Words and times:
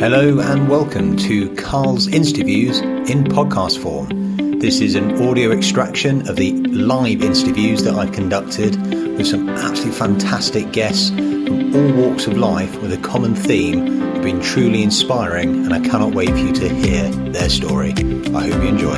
Hello 0.00 0.40
and 0.40 0.66
welcome 0.66 1.14
to 1.18 1.54
Carl's 1.56 2.06
Interviews 2.06 2.78
in 2.80 3.22
podcast 3.24 3.82
form. 3.82 4.58
This 4.58 4.80
is 4.80 4.94
an 4.94 5.20
audio 5.28 5.52
extraction 5.52 6.26
of 6.26 6.36
the 6.36 6.52
live 6.68 7.22
interviews 7.22 7.84
that 7.84 7.92
I've 7.92 8.12
conducted 8.12 8.76
with 9.18 9.26
some 9.26 9.50
absolutely 9.50 9.92
fantastic 9.92 10.72
guests 10.72 11.10
from 11.10 11.76
all 11.76 11.92
walks 11.92 12.26
of 12.26 12.38
life 12.38 12.80
with 12.80 12.94
a 12.94 12.96
common 12.96 13.34
theme 13.34 14.00
have 14.14 14.22
been 14.22 14.40
truly 14.40 14.82
inspiring 14.82 15.66
and 15.66 15.74
I 15.74 15.80
cannot 15.80 16.14
wait 16.14 16.30
for 16.30 16.36
you 16.38 16.52
to 16.54 16.68
hear 16.70 17.10
their 17.32 17.50
story. 17.50 17.90
I 17.90 18.48
hope 18.48 18.62
you 18.62 18.68
enjoy. 18.70 18.94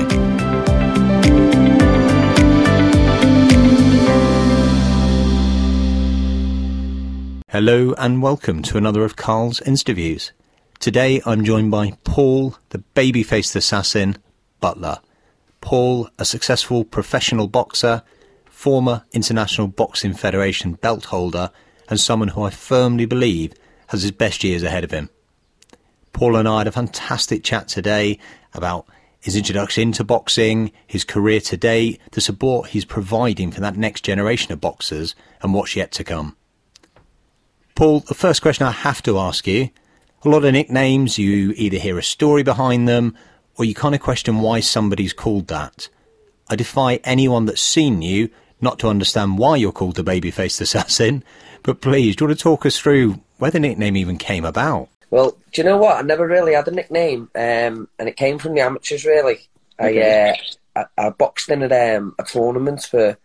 Hello 7.48 7.92
and 7.98 8.22
welcome 8.22 8.62
to 8.62 8.78
another 8.78 9.04
of 9.04 9.16
Carl's 9.16 9.60
interviews. 9.62 10.30
Today 10.82 11.22
I'm 11.24 11.44
joined 11.44 11.70
by 11.70 11.92
Paul, 12.02 12.56
the 12.70 12.78
baby-faced 12.78 13.54
assassin, 13.54 14.18
Butler. 14.58 14.98
Paul, 15.60 16.08
a 16.18 16.24
successful 16.24 16.84
professional 16.84 17.46
boxer, 17.46 18.02
former 18.46 19.04
International 19.12 19.68
Boxing 19.68 20.12
Federation 20.12 20.72
belt 20.72 21.04
holder, 21.04 21.52
and 21.88 22.00
someone 22.00 22.30
who 22.30 22.42
I 22.42 22.50
firmly 22.50 23.06
believe 23.06 23.52
has 23.90 24.02
his 24.02 24.10
best 24.10 24.42
years 24.42 24.64
ahead 24.64 24.82
of 24.82 24.90
him. 24.90 25.08
Paul 26.12 26.34
and 26.34 26.48
I 26.48 26.58
had 26.58 26.66
a 26.66 26.72
fantastic 26.72 27.44
chat 27.44 27.68
today 27.68 28.18
about 28.52 28.84
his 29.20 29.36
introduction 29.36 29.82
into 29.82 30.02
boxing, 30.02 30.72
his 30.84 31.04
career 31.04 31.40
today, 31.40 32.00
the 32.10 32.20
support 32.20 32.70
he's 32.70 32.84
providing 32.84 33.52
for 33.52 33.60
that 33.60 33.76
next 33.76 34.00
generation 34.00 34.52
of 34.52 34.60
boxers, 34.60 35.14
and 35.42 35.54
what's 35.54 35.76
yet 35.76 35.92
to 35.92 36.02
come. 36.02 36.36
Paul, 37.76 38.00
the 38.00 38.14
first 38.14 38.42
question 38.42 38.66
I 38.66 38.72
have 38.72 39.00
to 39.04 39.20
ask 39.20 39.46
you 39.46 39.70
a 40.24 40.28
lot 40.28 40.44
of 40.44 40.52
nicknames, 40.52 41.18
you 41.18 41.52
either 41.56 41.78
hear 41.78 41.98
a 41.98 42.02
story 42.02 42.42
behind 42.42 42.88
them 42.88 43.16
or 43.56 43.64
you 43.64 43.74
kind 43.74 43.94
of 43.94 44.00
question 44.00 44.38
why 44.40 44.60
somebody's 44.60 45.12
called 45.12 45.48
that. 45.48 45.88
I 46.48 46.56
defy 46.56 46.96
anyone 47.04 47.46
that's 47.46 47.60
seen 47.62 48.02
you 48.02 48.30
not 48.60 48.78
to 48.80 48.88
understand 48.88 49.38
why 49.38 49.56
you're 49.56 49.72
called 49.72 49.96
the 49.96 50.02
baby-faced 50.04 50.60
assassin, 50.66 51.24
but 51.62 51.80
please, 51.80 52.16
do 52.16 52.24
you 52.24 52.28
want 52.28 52.38
to 52.38 52.42
talk 52.42 52.64
us 52.66 52.78
through 52.78 53.20
where 53.38 53.50
the 53.50 53.60
nickname 53.60 53.96
even 53.96 54.16
came 54.18 54.44
about? 54.44 54.88
Well, 55.10 55.36
do 55.52 55.60
you 55.60 55.68
know 55.68 55.76
what? 55.76 55.96
I 55.96 56.02
never 56.02 56.26
really 56.26 56.54
had 56.54 56.68
a 56.68 56.70
nickname, 56.70 57.28
um, 57.34 57.88
and 57.98 58.08
it 58.08 58.16
came 58.16 58.38
from 58.38 58.54
the 58.54 58.60
amateurs. 58.62 59.04
Really, 59.04 59.40
Okay. 59.80 60.34
I, 60.74 60.80
uh, 60.80 60.84
I 60.98 61.06
I 61.06 61.10
boxed 61.10 61.50
in 61.50 61.62
at 61.62 61.96
um, 61.96 62.14
a 62.18 62.24
tournament 62.24 62.82
for 62.84 63.18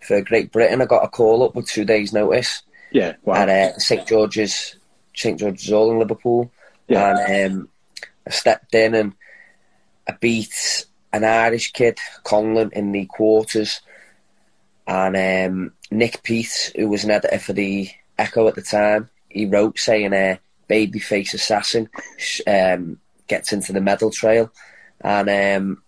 for 0.00 0.20
Great 0.20 0.52
Britain. 0.52 0.80
I 0.80 0.86
got 0.86 1.04
a 1.04 1.08
call 1.08 1.42
up 1.42 1.54
with 1.56 1.66
two 1.66 1.84
days' 1.84 2.12
notice 2.12 2.62
Yeah, 2.92 3.14
wow. 3.24 3.34
at 3.34 3.48
uh, 3.48 3.78
St 3.78 4.06
George's 4.06 4.76
St 5.14 5.38
George's 5.38 5.68
Hall 5.70 5.90
in 5.90 5.98
Liverpool, 5.98 6.50
Yeah. 6.88 7.14
and 7.16 7.52
um, 7.52 7.68
I 8.26 8.30
stepped 8.30 8.74
in 8.74 8.94
and 8.94 9.12
I 10.08 10.12
beat 10.20 10.86
an 11.12 11.24
Irish 11.24 11.72
kid, 11.72 11.98
Conlon, 12.24 12.72
in 12.72 12.92
the 12.92 13.04
quarters, 13.06 13.80
and 14.86 15.16
um, 15.16 15.72
Nick 15.90 16.22
Peat, 16.22 16.72
who 16.76 16.88
was 16.88 17.04
an 17.04 17.10
editor 17.10 17.38
for 17.38 17.52
the 17.52 17.88
Echo 18.18 18.46
at 18.48 18.54
the 18.54 18.62
time, 18.62 19.08
he 19.28 19.46
wrote 19.46 19.78
saying, 19.78 20.12
uh, 20.12 20.36
"Babyface 20.68 21.34
assassin 21.34 21.88
um, 22.46 22.98
gets 23.28 23.52
into 23.52 23.72
the 23.72 23.80
medal 23.80 24.10
trail," 24.10 24.50
and 25.00 25.28
um, 25.30 25.82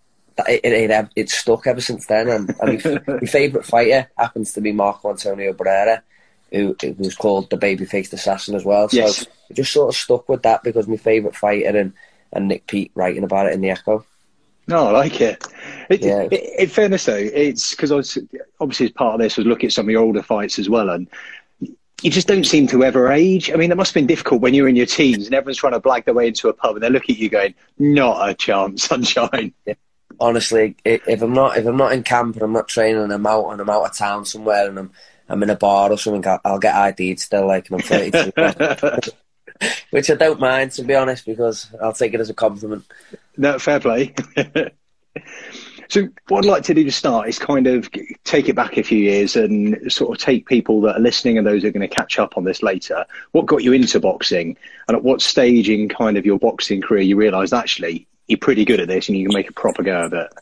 it, 0.48 0.60
it, 0.64 0.90
it, 0.90 1.08
it 1.16 1.30
stuck 1.30 1.66
ever 1.66 1.80
since 1.80 2.06
then. 2.06 2.28
And, 2.28 2.54
and 2.60 2.84
my, 2.84 3.02
my 3.20 3.26
favourite 3.26 3.66
fighter 3.66 4.10
happens 4.16 4.52
to 4.54 4.60
be 4.60 4.72
Marco 4.72 5.10
Antonio 5.10 5.52
Barrera, 5.52 6.02
who, 6.54 6.76
who 6.80 6.94
was 6.98 7.14
called 7.14 7.50
the 7.50 7.56
baby-faced 7.56 8.12
assassin 8.12 8.54
as 8.54 8.64
well. 8.64 8.88
So 8.88 8.96
Yes. 8.98 9.26
it 9.50 9.54
just 9.54 9.72
sort 9.72 9.88
of 9.88 9.96
stuck 9.96 10.28
with 10.28 10.42
that 10.42 10.62
because 10.62 10.86
my 10.88 10.96
favourite 10.96 11.36
fighter 11.36 11.76
and, 11.76 11.92
and 12.32 12.48
Nick 12.48 12.66
Pete 12.66 12.92
writing 12.94 13.24
about 13.24 13.46
it 13.46 13.52
in 13.54 13.60
the 13.60 13.70
Echo. 13.70 14.04
No, 14.66 14.86
I 14.88 14.90
like 14.92 15.20
it. 15.20 15.44
it, 15.90 16.00
Yeah. 16.02 16.26
it 16.30 16.60
in 16.60 16.68
fairness, 16.68 17.04
though, 17.04 17.14
it's 17.16 17.72
because 17.72 17.92
obviously 17.92 18.86
as 18.86 18.92
part 18.92 19.14
of 19.14 19.20
this 19.20 19.36
was 19.36 19.46
look 19.46 19.62
at 19.64 19.72
some 19.72 19.86
of 19.86 19.90
your 19.90 20.02
older 20.02 20.22
fights 20.22 20.58
as 20.58 20.70
well, 20.70 20.88
and 20.90 21.06
you 22.02 22.10
just 22.10 22.26
don't 22.28 22.44
seem 22.44 22.66
to 22.68 22.82
ever 22.84 23.10
age. 23.12 23.50
I 23.50 23.56
mean, 23.56 23.68
that 23.70 23.76
must 23.76 23.90
have 23.90 23.94
been 24.00 24.06
difficult 24.06 24.40
when 24.40 24.54
you're 24.54 24.68
in 24.68 24.76
your 24.76 24.86
teens 24.86 25.26
and 25.26 25.34
everyone's 25.34 25.58
trying 25.58 25.72
to 25.74 25.80
blag 25.80 26.04
their 26.06 26.14
way 26.14 26.28
into 26.28 26.48
a 26.48 26.52
pub, 26.54 26.76
and 26.76 26.82
they 26.82 26.88
look 26.90 27.08
at 27.10 27.18
you 27.18 27.28
going, 27.28 27.54
"Not 27.78 28.28
a 28.28 28.34
chance, 28.34 28.84
sunshine." 28.88 29.52
honestly, 30.20 30.76
if 30.84 31.22
I'm 31.22 31.32
not 31.34 31.56
if 31.56 31.66
I'm 31.66 31.76
not 31.76 31.92
in 31.92 32.02
camp 32.04 32.36
and 32.36 32.42
I'm 32.42 32.52
not 32.52 32.68
training 32.68 33.02
and 33.02 33.12
I'm 33.12 33.26
out 33.26 33.48
and 33.50 33.60
I'm 33.60 33.68
out 33.70 33.84
of 33.84 33.96
town 33.96 34.24
somewhere 34.24 34.68
and 34.68 34.78
I'm 34.78 34.92
I'm 35.28 35.42
in 35.42 35.50
a 35.50 35.56
bar 35.56 35.90
or 35.90 35.98
something, 35.98 36.26
I'll, 36.26 36.40
I'll 36.44 36.58
get 36.58 36.74
ID'd 36.74 37.20
still, 37.20 37.46
like, 37.46 37.70
and 37.70 37.80
I'm 37.80 37.86
32, 37.86 39.10
which 39.90 40.10
I 40.10 40.14
don't 40.14 40.40
mind 40.40 40.72
to 40.72 40.82
be 40.82 40.94
honest 40.94 41.24
because 41.24 41.68
I'll 41.82 41.92
take 41.92 42.14
it 42.14 42.20
as 42.20 42.30
a 42.30 42.34
compliment. 42.34 42.84
no, 43.36 43.58
fair 43.58 43.80
play. 43.80 44.14
so, 45.88 46.08
what 46.28 46.44
I'd 46.44 46.50
like 46.50 46.62
to 46.64 46.74
do 46.74 46.84
to 46.84 46.92
start 46.92 47.28
is 47.28 47.38
kind 47.38 47.66
of 47.66 47.90
take 48.24 48.48
it 48.48 48.56
back 48.56 48.76
a 48.76 48.82
few 48.82 48.98
years 48.98 49.36
and 49.36 49.90
sort 49.90 50.16
of 50.16 50.22
take 50.22 50.46
people 50.46 50.80
that 50.82 50.96
are 50.96 51.00
listening 51.00 51.38
and 51.38 51.46
those 51.46 51.62
who 51.62 51.68
are 51.68 51.72
going 51.72 51.88
to 51.88 51.94
catch 51.94 52.18
up 52.18 52.36
on 52.36 52.44
this 52.44 52.62
later. 52.62 53.06
What 53.32 53.46
got 53.46 53.62
you 53.62 53.72
into 53.72 54.00
boxing, 54.00 54.56
and 54.88 54.96
at 54.96 55.04
what 55.04 55.22
stage 55.22 55.70
in 55.70 55.88
kind 55.88 56.18
of 56.18 56.26
your 56.26 56.38
boxing 56.38 56.82
career 56.82 57.02
you 57.02 57.16
realised 57.16 57.54
actually 57.54 58.06
you're 58.26 58.38
pretty 58.38 58.64
good 58.64 58.80
at 58.80 58.88
this 58.88 59.08
and 59.08 59.18
you 59.18 59.26
can 59.26 59.34
make 59.34 59.48
a 59.48 59.54
proper 59.54 59.82
go 59.82 60.02
of 60.02 60.12
it? 60.12 60.32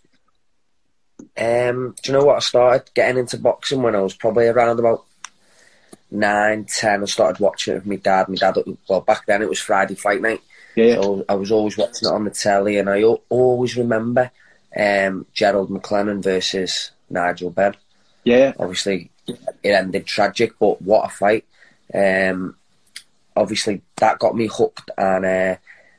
Um, 1.43 1.95
do 2.03 2.13
you 2.13 2.19
know 2.19 2.25
what? 2.25 2.37
I 2.37 2.41
started 2.41 2.91
getting 2.95 3.19
into 3.19 3.37
boxing 3.39 3.83
when 3.83 3.97
I 3.97 4.01
was 4.01 4.15
probably 4.15 4.47
around 4.47 4.79
about 4.79 5.05
nine, 6.11 6.65
ten. 6.67 7.03
I 7.03 7.07
started 7.07 7.41
watching 7.41 7.73
it 7.75 7.79
with 7.79 7.87
my 7.87 7.97
dad. 7.97 8.29
My 8.29 8.37
dad, 8.37 8.57
well, 8.89 9.01
back 9.01 9.27
then 9.27 9.43
it 9.43 9.49
was 9.49 9.59
Friday 9.59 9.95
Fight 9.95 10.21
Night. 10.21 10.41
Yeah, 10.77 11.01
So 11.01 11.25
I 11.29 11.35
was 11.35 11.51
always 11.51 11.77
watching 11.77 12.09
it 12.09 12.13
on 12.13 12.25
the 12.25 12.31
telly, 12.31 12.79
and 12.79 12.89
I 12.89 13.03
always 13.03 13.77
remember 13.77 14.31
um, 14.79 15.27
Gerald 15.35 15.71
McClellan 15.71 16.23
versus 16.23 16.93
Nigel 17.11 17.51
Benn. 17.51 17.75
yeah, 18.25 18.53
Obviously, 18.59 19.11
it 19.27 19.71
ended 19.71 20.07
tragic, 20.07 20.55
but 20.59 20.81
what 20.81 21.07
a 21.07 21.09
fight! 21.09 21.45
Um, 21.93 22.57
obviously, 23.37 23.83
that 23.97 24.19
got 24.19 24.37
me 24.37 24.47
hooked. 24.47 24.91
And 24.97 25.25
uh, 25.27 25.57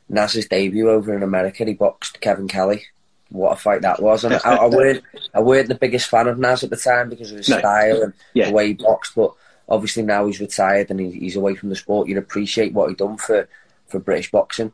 Naz's 0.09 0.47
debut 0.47 0.89
over 0.89 1.15
in 1.15 1.21
America, 1.23 1.65
he 1.65 1.73
boxed 1.73 2.21
Kevin 2.21 2.47
Kelly. 2.47 2.85
What 3.33 3.51
a 3.53 3.55
fight 3.55 3.81
that 3.81 4.01
was! 4.01 4.23
And 4.23 4.35
I, 4.35 4.55
I 4.55 4.66
weren't, 4.67 5.03
I 5.33 5.41
weren't 5.41 5.67
the 5.67 5.75
biggest 5.75 6.07
fan 6.09 6.27
of 6.27 6.39
Naz 6.39 6.63
at 6.63 6.69
the 6.69 6.77
time 6.77 7.09
because 7.09 7.31
of 7.31 7.38
his 7.38 7.49
No. 7.49 7.59
style 7.59 8.01
and 8.03 8.13
Yeah. 8.33 8.47
the 8.47 8.53
way 8.53 8.67
he 8.67 8.73
boxed. 8.75 9.16
But 9.16 9.33
obviously 9.67 10.03
now 10.03 10.25
he's 10.27 10.39
retired 10.39 10.89
and 10.91 10.99
he, 10.99 11.11
he's 11.11 11.35
away 11.35 11.55
from 11.55 11.69
the 11.69 11.75
sport. 11.75 12.07
You'd 12.07 12.17
appreciate 12.19 12.73
what 12.73 12.89
he'd 12.89 12.97
done 12.97 13.17
for 13.17 13.47
for 13.88 13.99
British 13.99 14.31
boxing. 14.31 14.71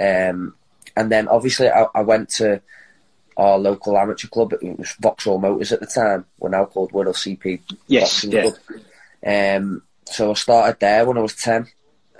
Um, 0.00 0.54
and 0.96 1.12
then 1.12 1.28
obviously 1.28 1.68
I, 1.68 1.86
I 1.94 2.00
went 2.02 2.28
to 2.30 2.60
our 3.36 3.58
local 3.58 3.96
amateur 3.96 4.26
club. 4.28 4.52
It 4.54 4.78
was 4.78 4.92
Vauxhall 5.00 5.38
Motors 5.38 5.70
at 5.72 5.80
the 5.80 5.86
time. 5.86 6.24
We're 6.38 6.48
now 6.48 6.64
called 6.64 6.92
Wirral 6.92 7.14
CP 7.14 7.60
Yes, 7.86 8.24
Boxing 8.24 8.32
yeah. 8.32 8.42
Club. 8.42 8.54
Um, 9.24 9.82
so 10.06 10.30
I 10.30 10.34
started 10.34 10.80
there 10.80 11.04
when 11.04 11.18
I 11.18 11.20
was 11.20 11.34
ten, 11.36 11.66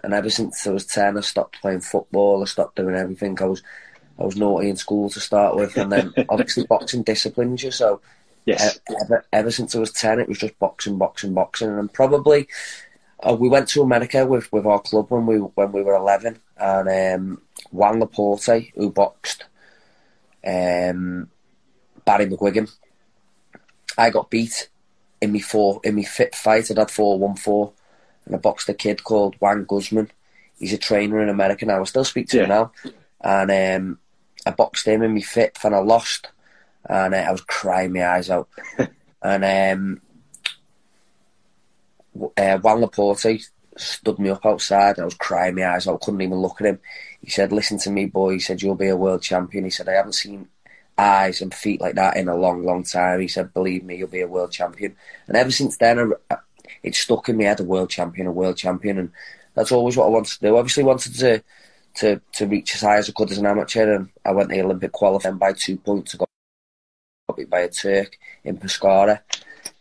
and 0.04 0.12
ever 0.12 0.28
since 0.30 0.66
I 0.66 0.70
was 0.70 0.84
ten, 0.86 1.16
I 1.16 1.22
stopped 1.22 1.60
playing 1.60 1.80
football. 1.80 2.42
I 2.42 2.44
stopped 2.46 2.76
doing 2.76 2.94
everything. 2.94 3.38
I 3.40 3.46
was 3.46 3.62
I 4.18 4.24
was 4.24 4.36
naughty 4.36 4.68
in 4.68 4.76
school 4.76 5.08
to 5.10 5.20
start 5.20 5.56
with, 5.56 5.76
and 5.76 5.92
then 5.92 6.12
obviously 6.28 6.66
boxing 6.66 7.02
disciplines 7.02 7.62
you. 7.62 7.70
So 7.70 8.00
yes, 8.44 8.80
ever, 9.02 9.24
ever 9.32 9.50
since 9.50 9.74
I 9.74 9.78
was 9.78 9.92
10, 9.92 10.20
it 10.20 10.28
was 10.28 10.38
just 10.38 10.58
boxing, 10.58 10.98
boxing, 10.98 11.34
boxing. 11.34 11.70
And 11.70 11.92
probably 11.92 12.48
uh, 13.20 13.36
we 13.38 13.48
went 13.48 13.68
to 13.68 13.82
America 13.82 14.26
with, 14.26 14.52
with 14.52 14.66
our 14.66 14.80
club 14.80 15.10
when 15.10 15.26
we 15.26 15.36
when 15.36 15.72
we 15.72 15.82
were 15.82 15.94
11. 15.94 16.40
And 16.56 17.20
um, 17.20 17.42
Juan 17.70 18.00
Laporte, 18.00 18.72
who 18.74 18.90
boxed 18.90 19.44
um, 20.44 21.30
Barry 22.04 22.26
McGuigan, 22.26 22.70
I 23.96 24.10
got 24.10 24.30
beat 24.30 24.68
in 25.20 25.32
me 25.32 25.40
four 25.40 25.80
in 25.84 25.94
me 25.94 26.04
fit 26.04 26.34
fight. 26.34 26.70
I'd 26.70 26.78
had 26.78 26.90
4 26.90 27.18
1 27.18 27.36
4. 27.36 27.72
And 28.26 28.34
I 28.34 28.38
boxed 28.38 28.68
a 28.68 28.74
kid 28.74 29.04
called 29.04 29.36
Juan 29.40 29.64
Guzman. 29.64 30.10
He's 30.58 30.72
a 30.72 30.78
trainer 30.78 31.22
in 31.22 31.28
America 31.28 31.64
now. 31.64 31.80
I 31.80 31.84
still 31.84 32.04
speak 32.04 32.28
to 32.30 32.42
him 32.42 32.48
now. 32.48 32.72
And 33.20 33.50
um, 33.50 33.98
I 34.48 34.50
boxed 34.50 34.86
him 34.86 35.02
in 35.02 35.12
me 35.12 35.20
fifth 35.20 35.64
and 35.64 35.74
I 35.74 35.78
lost 35.78 36.28
and 36.88 37.14
uh, 37.14 37.18
I 37.18 37.30
was 37.30 37.42
crying 37.42 37.92
my 37.92 38.06
eyes 38.06 38.30
out. 38.30 38.48
and 39.22 39.44
um, 39.44 40.00
uh, 42.36 42.58
Juan 42.58 42.80
Laporte 42.80 43.50
stood 43.76 44.18
me 44.18 44.30
up 44.30 44.44
outside, 44.46 44.96
and 44.96 45.02
I 45.02 45.04
was 45.04 45.14
crying 45.14 45.54
my 45.54 45.66
eyes 45.66 45.86
out. 45.86 46.00
Couldn't 46.00 46.22
even 46.22 46.38
look 46.38 46.60
at 46.60 46.66
him. 46.66 46.80
He 47.20 47.30
said, 47.30 47.52
"Listen 47.52 47.78
to 47.80 47.90
me, 47.90 48.06
boy." 48.06 48.34
He 48.34 48.40
said, 48.40 48.62
"You'll 48.62 48.74
be 48.74 48.88
a 48.88 48.96
world 48.96 49.22
champion." 49.22 49.64
He 49.64 49.70
said, 49.70 49.88
"I 49.88 49.92
haven't 49.92 50.14
seen 50.14 50.48
eyes 50.96 51.40
and 51.42 51.54
feet 51.54 51.80
like 51.80 51.94
that 51.96 52.16
in 52.16 52.28
a 52.28 52.36
long, 52.36 52.64
long 52.64 52.84
time." 52.84 53.20
He 53.20 53.28
said, 53.28 53.54
"Believe 53.54 53.84
me, 53.84 53.96
you'll 53.96 54.08
be 54.08 54.22
a 54.22 54.28
world 54.28 54.52
champion." 54.52 54.96
And 55.26 55.36
ever 55.36 55.50
since 55.50 55.76
then, 55.76 56.12
I, 56.30 56.36
it 56.82 56.94
stuck 56.94 57.28
in 57.28 57.36
my 57.36 57.44
head: 57.44 57.60
a 57.60 57.64
world 57.64 57.90
champion, 57.90 58.26
a 58.26 58.32
world 58.32 58.56
champion, 58.56 58.98
and 58.98 59.12
that's 59.54 59.72
always 59.72 59.96
what 59.96 60.06
I 60.06 60.10
wanted 60.10 60.32
to 60.32 60.40
do. 60.40 60.56
Obviously, 60.56 60.84
wanted 60.84 61.14
to 61.14 61.42
to 61.96 62.20
to 62.32 62.46
reach 62.46 62.74
as 62.74 62.82
high 62.82 62.96
as 62.96 63.08
I 63.08 63.12
could 63.12 63.30
as 63.30 63.38
an 63.38 63.46
amateur, 63.46 63.94
and 63.94 64.08
I 64.24 64.32
went 64.32 64.50
the 64.50 64.60
Olympic 64.62 64.92
qualifying 64.92 65.38
by 65.38 65.52
two 65.52 65.76
points. 65.76 66.14
I 66.14 66.18
got 66.18 67.36
beat 67.36 67.50
by 67.50 67.60
a 67.60 67.68
Turk 67.68 68.18
in 68.44 68.56
Pescara. 68.56 69.20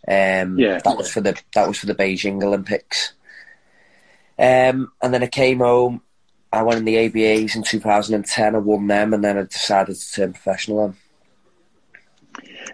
Um, 0.07 0.57
Yeah. 0.57 0.79
that 0.79 0.97
was 0.97 1.11
for 1.11 1.21
the 1.21 1.39
that 1.53 1.67
was 1.67 1.79
for 1.79 1.85
the 1.85 1.95
Beijing 1.95 2.43
Olympics. 2.43 3.13
Um, 4.39 4.91
and 5.01 5.13
then 5.13 5.23
I 5.23 5.27
came 5.27 5.59
home 5.59 6.01
I 6.51 6.63
went 6.63 6.79
in 6.79 6.85
the 6.85 6.95
ABAs 6.95 7.55
in 7.55 7.63
2010. 7.63 8.55
I 8.55 8.57
won 8.57 8.87
them, 8.87 9.13
and 9.13 9.23
then 9.23 9.37
I 9.37 9.43
decided 9.43 9.95
to 9.95 10.11
turn 10.11 10.33
professional. 10.33 10.95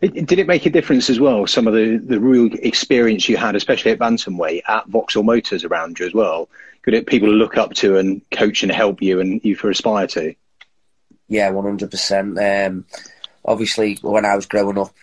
Did 0.01 0.33
it 0.33 0.47
make 0.47 0.65
a 0.65 0.69
difference 0.69 1.09
as 1.09 1.19
well? 1.19 1.47
Some 1.47 1.67
of 1.67 1.73
the, 1.73 1.97
the 1.97 2.19
real 2.19 2.49
experience 2.61 3.29
you 3.29 3.37
had, 3.37 3.55
especially 3.55 3.91
at 3.91 3.99
bantamweight, 3.99 4.61
at 4.67 4.87
Vauxhall 4.87 5.23
Motors 5.23 5.63
around 5.63 5.99
you 5.99 6.05
as 6.05 6.13
well. 6.13 6.49
Could 6.83 6.93
it 6.93 7.07
people 7.07 7.29
look 7.29 7.57
up 7.57 7.73
to 7.75 7.97
and 7.97 8.21
coach 8.31 8.61
and 8.63 8.71
help 8.71 9.01
you, 9.01 9.19
and 9.19 9.43
you 9.43 9.55
for 9.55 9.69
aspire 9.69 10.07
to? 10.07 10.35
Yeah, 11.27 11.49
one 11.49 11.65
hundred 11.65 11.91
percent. 11.91 12.37
Um, 12.37 12.85
obviously, 13.45 13.97
when 14.01 14.25
I 14.25 14.35
was 14.35 14.45
growing 14.45 14.77
up, 14.77 14.93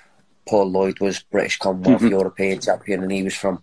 Paul 0.46 0.70
Lloyd 0.70 1.00
was 1.00 1.22
British 1.22 1.58
Commonwealth 1.58 2.02
mm-hmm. 2.02 2.10
European 2.10 2.60
champion, 2.60 3.02
and 3.02 3.10
he 3.10 3.22
was 3.22 3.34
from 3.34 3.62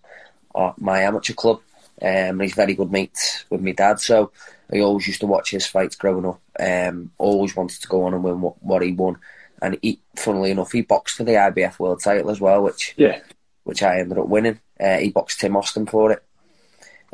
uh, 0.56 0.74
my 0.78 1.02
amateur 1.02 1.34
club. 1.34 1.62
Um, 2.02 2.40
he's 2.40 2.54
very 2.54 2.74
good 2.76 2.92
mates 2.92 3.46
with 3.50 3.62
my 3.62 3.72
dad, 3.72 4.00
so 4.00 4.32
I 4.72 4.80
always 4.80 5.08
used 5.08 5.22
to 5.22 5.28
watch 5.28 5.52
his 5.52 5.66
fights 5.66 5.96
growing 5.96 6.26
up. 6.26 6.42
Um, 6.60 7.12
always 7.18 7.56
wanted 7.56 7.82
to 7.82 7.88
go 7.88 8.04
on 8.04 8.14
and 8.14 8.24
win 8.24 8.42
what, 8.42 8.62
what 8.64 8.82
he 8.82 8.92
won, 8.92 9.18
and 9.62 9.78
he, 9.82 10.00
funnily 10.16 10.52
enough, 10.52 10.72
he 10.72 10.82
boxed 10.82 11.18
for 11.18 11.24
the 11.24 11.34
IBF 11.34 11.80
World 11.80 12.02
Title 12.04 12.30
as 12.30 12.42
well, 12.42 12.64
which 12.64 12.94
yeah, 12.98 13.20
which 13.64 13.84
I 13.84 14.00
ended 14.00 14.18
up 14.18 14.28
winning. 14.28 14.60
Uh, 14.80 14.98
he 14.98 15.10
boxed 15.10 15.40
Tim 15.40 15.56
Austin 15.56 15.86
for 15.86 16.12
it, 16.12 16.24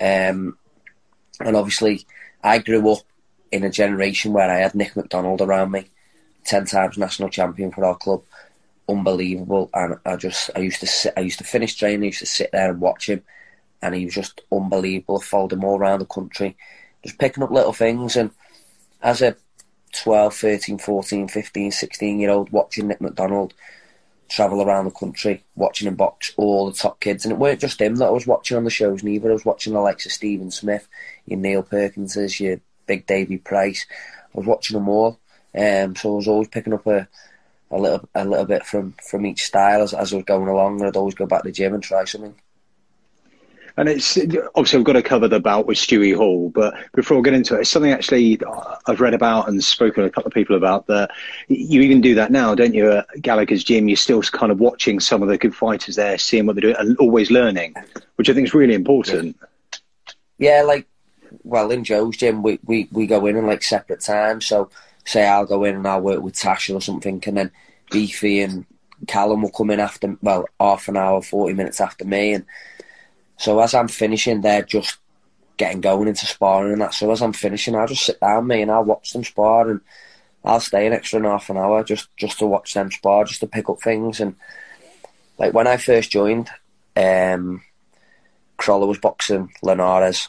um, 0.01 0.57
and 1.39 1.55
obviously 1.55 2.05
I 2.43 2.59
grew 2.59 2.91
up 2.91 3.03
in 3.51 3.63
a 3.63 3.69
generation 3.69 4.33
where 4.33 4.49
I 4.49 4.59
had 4.59 4.75
Nick 4.75 4.95
McDonald 4.95 5.41
around 5.41 5.71
me, 5.71 5.85
ten 6.43 6.65
times 6.65 6.97
national 6.97 7.29
champion 7.29 7.71
for 7.71 7.85
our 7.85 7.95
club, 7.95 8.23
unbelievable. 8.89 9.69
And 9.73 9.95
I 10.05 10.15
just 10.15 10.49
I 10.55 10.59
used 10.59 10.79
to 10.81 10.87
sit, 10.87 11.13
I 11.15 11.21
used 11.21 11.39
to 11.39 11.45
finish 11.45 11.75
training, 11.75 12.03
I 12.03 12.05
used 12.07 12.19
to 12.19 12.25
sit 12.25 12.51
there 12.51 12.71
and 12.71 12.81
watch 12.81 13.09
him, 13.09 13.23
and 13.81 13.95
he 13.95 14.05
was 14.05 14.15
just 14.15 14.41
unbelievable. 14.51 15.19
I 15.19 15.23
followed 15.23 15.53
him 15.53 15.63
all 15.63 15.77
around 15.77 15.99
the 15.99 16.05
country, 16.05 16.57
just 17.03 17.19
picking 17.19 17.43
up 17.43 17.51
little 17.51 17.73
things. 17.73 18.15
And 18.15 18.31
as 19.01 19.21
a 19.21 19.35
12, 19.93 20.33
13, 20.33 20.77
14, 20.79 21.27
15, 21.27 21.71
16 21.71 22.19
year 22.19 22.31
old 22.31 22.51
watching 22.51 22.87
Nick 22.87 23.01
McDonald 23.01 23.53
travel 24.29 24.61
around 24.61 24.85
the 24.85 24.91
country, 24.91 25.43
watching 25.55 25.87
him 25.87 25.95
box 25.95 26.33
all 26.37 26.65
the 26.65 26.75
top 26.75 26.99
kids. 26.99 27.25
And 27.25 27.31
it 27.31 27.37
weren't 27.37 27.61
just 27.61 27.81
him 27.81 27.95
that 27.97 28.07
I 28.07 28.11
was 28.11 28.27
watching 28.27 28.57
on 28.57 28.63
the 28.63 28.69
shows, 28.69 29.03
neither. 29.03 29.29
I 29.29 29.33
was 29.33 29.45
watching 29.45 29.73
the 29.73 29.79
likes 29.79 30.05
of 30.05 30.11
Stephen 30.11 30.51
Smith, 30.51 30.87
your 31.25 31.39
Neil 31.39 31.63
Perkinses, 31.63 32.39
your 32.39 32.59
Big 32.87 33.05
Davy 33.05 33.37
Price. 33.37 33.85
I 34.33 34.37
was 34.37 34.47
watching 34.47 34.75
them 34.75 34.89
all. 34.89 35.19
Um, 35.55 35.95
so 35.95 36.13
I 36.13 36.15
was 36.15 36.27
always 36.27 36.47
picking 36.47 36.73
up 36.73 36.87
a, 36.87 37.07
a 37.69 37.77
little 37.77 38.09
a 38.15 38.25
little 38.25 38.45
bit 38.45 38.65
from, 38.65 38.95
from 39.07 39.25
each 39.25 39.43
style 39.43 39.83
as, 39.83 39.93
as 39.93 40.11
I 40.11 40.15
was 40.17 40.25
going 40.25 40.47
along. 40.47 40.79
And 40.79 40.87
I'd 40.87 40.97
always 40.97 41.15
go 41.15 41.25
back 41.25 41.43
to 41.43 41.49
the 41.49 41.53
gym 41.53 41.73
and 41.73 41.83
try 41.83 42.03
something. 42.05 42.35
And 43.75 43.89
it's 43.89 44.17
obviously 44.55 44.77
we've 44.77 44.85
got 44.85 44.93
to 44.93 45.01
cover 45.01 45.27
the 45.27 45.39
bout 45.39 45.65
with 45.65 45.77
Stewie 45.77 46.15
Hall, 46.15 46.49
but 46.49 46.75
before 46.93 47.17
we 47.17 47.23
get 47.23 47.33
into 47.33 47.55
it, 47.55 47.61
it's 47.61 47.71
something 47.71 47.91
actually 47.91 48.39
I've 48.85 49.01
read 49.01 49.15
about 49.15 49.47
and 49.47 49.63
spoken 49.63 50.03
to 50.03 50.07
a 50.07 50.11
couple 50.11 50.27
of 50.27 50.33
people 50.33 50.55
about 50.55 50.85
that 50.87 51.09
you 51.47 51.81
even 51.81 51.99
do 51.99 52.13
that 52.15 52.31
now, 52.31 52.53
don't 52.53 52.75
you? 52.75 52.91
At 52.91 53.07
Gallagher's 53.21 53.63
gym, 53.63 53.87
you're 53.87 53.97
still 53.97 54.21
kind 54.21 54.51
of 54.51 54.59
watching 54.59 54.99
some 54.99 55.23
of 55.23 55.29
the 55.29 55.39
good 55.39 55.55
fighters 55.55 55.95
there, 55.95 56.19
seeing 56.19 56.45
what 56.45 56.55
they're 56.55 56.61
doing, 56.61 56.75
and 56.77 56.95
always 56.97 57.31
learning, 57.31 57.73
which 58.17 58.29
I 58.29 58.33
think 58.33 58.45
is 58.47 58.53
really 58.53 58.75
important. 58.75 59.37
Yeah, 60.37 60.61
like 60.61 60.87
well, 61.43 61.71
in 61.71 61.83
Joe's 61.83 62.17
gym, 62.17 62.43
we, 62.43 62.59
we, 62.63 62.87
we 62.91 63.07
go 63.07 63.25
in 63.25 63.37
in 63.37 63.47
like 63.47 63.63
separate 63.63 64.01
times. 64.01 64.45
So 64.45 64.69
say 65.05 65.25
I'll 65.25 65.45
go 65.45 65.63
in 65.63 65.75
and 65.75 65.87
I'll 65.87 66.01
work 66.01 66.21
with 66.21 66.35
Tasha 66.35 66.75
or 66.75 66.81
something, 66.81 67.23
and 67.25 67.37
then 67.37 67.51
Beefy 67.91 68.41
and 68.41 68.65
Callum 69.07 69.41
will 69.41 69.49
come 69.49 69.71
in 69.71 69.79
after 69.79 70.15
well 70.21 70.45
half 70.59 70.87
an 70.87 70.97
hour, 70.97 71.21
forty 71.21 71.53
minutes 71.53 71.81
after 71.81 72.05
me, 72.05 72.33
and 72.33 72.45
so 73.37 73.59
as 73.59 73.73
I'm 73.73 73.87
finishing, 73.87 74.41
they're 74.41 74.63
just 74.63 74.97
getting 75.57 75.81
going 75.81 76.07
into 76.07 76.25
sparring 76.25 76.73
and 76.73 76.81
that. 76.81 76.93
So 76.93 77.11
as 77.11 77.21
I'm 77.21 77.33
finishing, 77.33 77.75
I'll 77.75 77.87
just 77.87 78.05
sit 78.05 78.19
down, 78.19 78.47
me, 78.47 78.61
and 78.61 78.71
I'll 78.71 78.83
watch 78.83 79.13
them 79.13 79.23
spar, 79.23 79.69
and 79.69 79.81
I'll 80.43 80.59
stay 80.59 80.87
an 80.87 80.93
extra 80.93 81.21
half 81.21 81.49
an 81.49 81.57
hour 81.57 81.83
just 81.83 82.15
just 82.17 82.39
to 82.39 82.45
watch 82.45 82.73
them 82.73 82.91
spar, 82.91 83.25
just 83.25 83.39
to 83.41 83.47
pick 83.47 83.69
up 83.69 83.81
things. 83.81 84.19
And 84.19 84.35
like 85.37 85.53
when 85.53 85.67
I 85.67 85.77
first 85.77 86.11
joined, 86.11 86.49
um, 86.95 87.61
Crolla 88.57 88.85
was 88.85 88.99
boxing 88.99 89.51
Linares, 89.61 90.27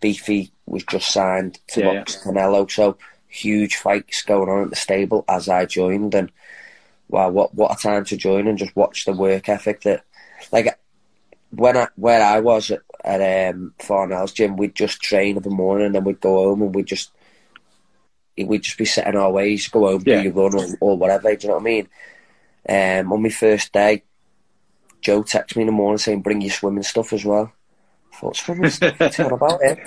Beefy 0.00 0.52
was 0.66 0.84
just 0.84 1.10
signed 1.10 1.58
to 1.68 1.80
yeah, 1.80 1.94
box 1.94 2.20
yeah. 2.24 2.32
Canelo, 2.32 2.70
so 2.70 2.96
huge 3.28 3.76
fights 3.76 4.22
going 4.22 4.48
on 4.48 4.64
at 4.64 4.70
the 4.70 4.76
stable 4.76 5.24
as 5.28 5.48
I 5.48 5.66
joined, 5.66 6.14
and 6.14 6.30
wow, 7.08 7.30
what 7.30 7.54
what 7.54 7.72
a 7.72 7.82
time 7.82 8.04
to 8.06 8.16
join 8.16 8.46
and 8.46 8.58
just 8.58 8.76
watch 8.76 9.04
the 9.04 9.12
work 9.12 9.48
ethic 9.48 9.82
that, 9.82 10.04
like 10.52 10.78
when 11.56 11.76
I 11.76 11.88
where 11.96 12.22
I 12.22 12.40
was 12.40 12.70
at, 12.70 12.80
at 13.04 13.54
um, 13.54 13.74
Farnell's 13.78 14.32
gym, 14.32 14.56
we'd 14.56 14.74
just 14.74 15.00
train 15.00 15.36
in 15.36 15.42
the 15.42 15.50
morning 15.50 15.86
and 15.86 15.94
then 15.94 16.04
we'd 16.04 16.20
go 16.20 16.44
home 16.44 16.62
and 16.62 16.74
we'd 16.74 16.86
just 16.86 17.10
we'd 18.36 18.62
just 18.62 18.78
be 18.78 18.84
setting 18.84 19.16
our 19.16 19.30
ways, 19.30 19.68
go 19.68 19.86
home, 19.86 20.02
yeah. 20.04 20.22
do 20.22 20.24
your 20.24 20.32
run 20.32 20.54
or, 20.54 20.66
or, 20.80 20.98
whatever. 20.98 21.34
Do 21.34 21.46
you 21.46 21.48
know 21.48 21.58
what 21.58 21.60
I 21.60 21.64
mean? 21.64 21.88
Um, 22.68 23.12
on 23.12 23.22
my 23.22 23.28
first 23.28 23.72
day, 23.72 24.02
Joe 25.00 25.22
texted 25.22 25.56
me 25.56 25.62
in 25.62 25.66
the 25.66 25.72
morning 25.72 25.98
saying, 25.98 26.22
"Bring 26.22 26.40
your 26.40 26.50
swimming 26.50 26.82
stuff 26.82 27.12
as 27.12 27.24
well." 27.24 27.52
I 28.12 28.16
thought 28.16 28.36
swimming 28.36 28.70
stuff. 28.70 28.98
What's 28.98 29.18
about 29.18 29.60
it? 29.62 29.78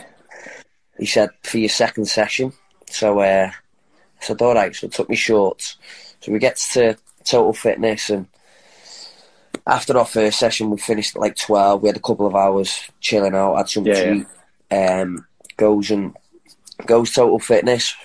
He 1.00 1.06
said 1.06 1.30
for 1.44 1.58
your 1.58 1.70
second 1.70 2.06
session. 2.06 2.54
So 2.88 3.20
uh, 3.20 3.50
I 3.52 4.24
said, 4.24 4.42
"All 4.42 4.54
right." 4.54 4.76
So 4.76 4.88
I 4.88 4.90
took 4.90 5.10
me 5.10 5.16
shorts. 5.16 5.78
So 6.20 6.32
we 6.32 6.40
get 6.40 6.58
to 6.74 6.98
total 7.24 7.54
fitness 7.54 8.10
and 8.10 8.28
after 9.68 9.98
our 9.98 10.06
first 10.06 10.40
session, 10.40 10.70
we 10.70 10.78
finished 10.78 11.16
at 11.16 11.22
like 11.22 11.36
12. 11.36 11.82
We 11.82 11.90
had 11.90 11.98
a 11.98 12.02
couple 12.02 12.26
of 12.26 12.36
hours 12.36 12.90
chilling 13.02 13.36
out, 13.36 13.58
had 13.58 13.70
some 13.70 13.86
yeah, 13.86 13.94
to 13.94 14.26
yeah. 14.72 15.02
Um, 15.02 15.26
goes 15.58 15.92
and 15.92 16.16
goes 16.86 17.12
total 17.12 17.40
fitness. 17.40 17.96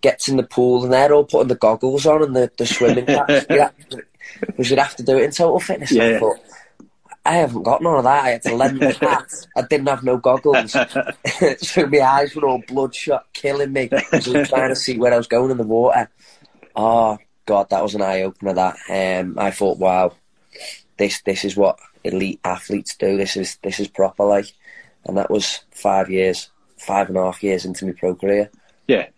Gets 0.00 0.28
in 0.28 0.36
the 0.36 0.42
pool 0.42 0.84
and 0.84 0.92
they're 0.92 1.12
all 1.12 1.24
putting 1.24 1.48
the 1.48 1.54
goggles 1.54 2.06
on 2.06 2.22
and 2.22 2.34
the, 2.34 2.50
the 2.56 2.66
swimming 2.66 3.06
caps. 3.46 3.46
we 4.56 4.64
should 4.64 4.78
have 4.78 4.96
to 4.96 5.02
do 5.04 5.18
it 5.18 5.24
in 5.24 5.30
total 5.30 5.60
fitness. 5.60 5.92
Yeah, 5.92 6.04
I 6.04 6.18
thought, 6.18 6.38
I 7.24 7.34
haven't 7.34 7.62
got 7.62 7.82
none 7.82 7.96
of 7.96 8.04
that. 8.04 8.24
I 8.24 8.30
had 8.30 8.42
to 8.42 8.54
lend 8.56 8.80
my 8.80 8.92
hat. 9.00 9.32
I 9.56 9.62
didn't 9.62 9.88
have 9.88 10.02
no 10.02 10.16
goggles. 10.16 10.72
so 11.58 11.86
my 11.86 12.00
eyes 12.00 12.34
were 12.34 12.48
all 12.48 12.62
bloodshot, 12.66 13.26
killing 13.34 13.72
me. 13.72 13.88
I 13.92 14.02
was 14.12 14.48
trying 14.48 14.70
to 14.70 14.76
see 14.76 14.98
where 14.98 15.14
I 15.14 15.16
was 15.16 15.28
going 15.28 15.50
in 15.50 15.58
the 15.58 15.64
water. 15.64 16.10
Oh, 16.74 17.18
God, 17.46 17.70
that 17.70 17.82
was 17.82 17.94
an 17.94 18.02
eye 18.02 18.22
opener. 18.22 18.54
That 18.54 18.76
um, 18.88 19.38
I 19.38 19.52
thought, 19.52 19.78
wow, 19.78 20.12
this 20.96 21.20
this 21.22 21.44
is 21.44 21.56
what 21.56 21.78
elite 22.04 22.40
athletes 22.44 22.96
do. 22.96 23.16
This 23.16 23.36
is 23.36 23.56
this 23.62 23.80
is 23.80 23.88
proper 23.88 24.24
like, 24.24 24.52
and 25.04 25.16
that 25.16 25.30
was 25.30 25.60
five 25.70 26.10
years, 26.10 26.50
five 26.76 27.08
and 27.08 27.16
a 27.16 27.22
half 27.22 27.42
years 27.42 27.64
into 27.64 27.86
my 27.86 27.92
pro 27.92 28.14
career. 28.14 28.50
Yeah. 28.86 29.08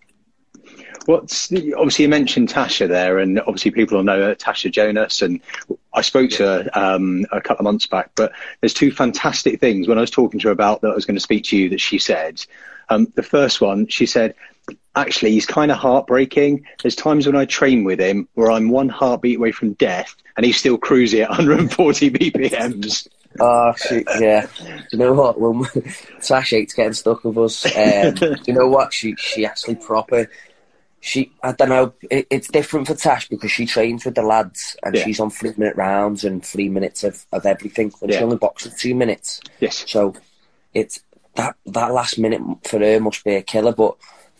What's 1.06 1.52
obviously 1.52 2.04
you 2.04 2.08
mentioned 2.08 2.48
Tasha 2.48 2.88
there, 2.88 3.18
and 3.18 3.38
obviously 3.40 3.70
people 3.70 3.96
will 3.96 4.04
know 4.04 4.34
Tasha 4.34 4.72
Jonas, 4.72 5.22
and 5.22 5.40
I 5.92 6.00
spoke 6.00 6.30
to 6.30 6.42
her 6.42 6.70
um, 6.74 7.24
a 7.30 7.40
couple 7.40 7.60
of 7.60 7.64
months 7.64 7.86
back. 7.86 8.10
But 8.16 8.32
there's 8.60 8.74
two 8.74 8.90
fantastic 8.90 9.60
things 9.60 9.86
when 9.86 9.98
I 9.98 10.00
was 10.00 10.10
talking 10.10 10.40
to 10.40 10.48
her 10.48 10.52
about 10.52 10.80
that 10.80 10.90
I 10.90 10.94
was 10.94 11.04
going 11.04 11.16
to 11.16 11.20
speak 11.20 11.44
to 11.44 11.56
you 11.56 11.68
that 11.68 11.80
she 11.80 11.98
said. 11.98 12.44
Um, 12.88 13.12
the 13.14 13.22
first 13.22 13.60
one, 13.60 13.86
she 13.88 14.06
said, 14.06 14.34
actually, 14.96 15.32
he's 15.32 15.46
kind 15.46 15.70
of 15.70 15.78
heartbreaking. 15.78 16.66
There's 16.82 16.96
times 16.96 17.26
when 17.26 17.36
I 17.36 17.44
train 17.44 17.84
with 17.84 18.00
him 18.00 18.28
where 18.34 18.50
I'm 18.50 18.70
one 18.70 18.88
heartbeat 18.88 19.36
away 19.36 19.52
from 19.52 19.74
death, 19.74 20.14
and 20.36 20.44
he's 20.44 20.56
still 20.56 20.78
cruising 20.78 21.20
at 21.20 21.28
140 21.30 22.10
BPMs. 22.10 23.06
Oh, 23.38 23.74
she, 23.76 24.04
yeah. 24.18 24.46
Do 24.58 24.82
you 24.92 24.98
know 24.98 25.12
what? 25.12 25.38
When 25.38 25.64
Tash 26.22 26.50
hates 26.50 26.74
getting 26.74 26.94
stuck 26.94 27.24
with 27.24 27.36
us. 27.38 27.66
Um, 27.66 28.14
do 28.14 28.36
you 28.46 28.54
know 28.54 28.68
what? 28.68 28.92
She 28.92 29.14
she 29.16 29.44
actually 29.44 29.76
proper. 29.76 30.30
She 31.00 31.32
I 31.42 31.52
don't 31.52 31.68
know. 31.68 31.92
It, 32.10 32.26
it's 32.30 32.48
different 32.48 32.86
for 32.86 32.94
Tash 32.94 33.28
because 33.28 33.50
she 33.50 33.66
trains 33.66 34.04
with 34.04 34.14
the 34.14 34.22
lads 34.22 34.76
and 34.82 34.94
yeah. 34.94 35.04
she's 35.04 35.20
on 35.20 35.30
three 35.30 35.52
minute 35.56 35.76
rounds 35.76 36.24
and 36.24 36.44
three 36.44 36.68
minutes 36.68 37.04
of, 37.04 37.26
of 37.32 37.44
everything. 37.44 37.92
But 38.00 38.10
yeah. 38.10 38.18
she 38.18 38.24
only 38.24 38.38
boxes 38.38 38.74
two 38.74 38.94
minutes. 38.94 39.40
Yes. 39.60 39.84
So 39.86 40.14
it's 40.72 41.00
that 41.34 41.56
that 41.66 41.92
last 41.92 42.18
minute 42.18 42.40
for 42.64 42.78
her 42.78 43.00
must 43.00 43.22
be 43.22 43.34
a 43.34 43.42
killer. 43.42 43.72
But 43.72 43.96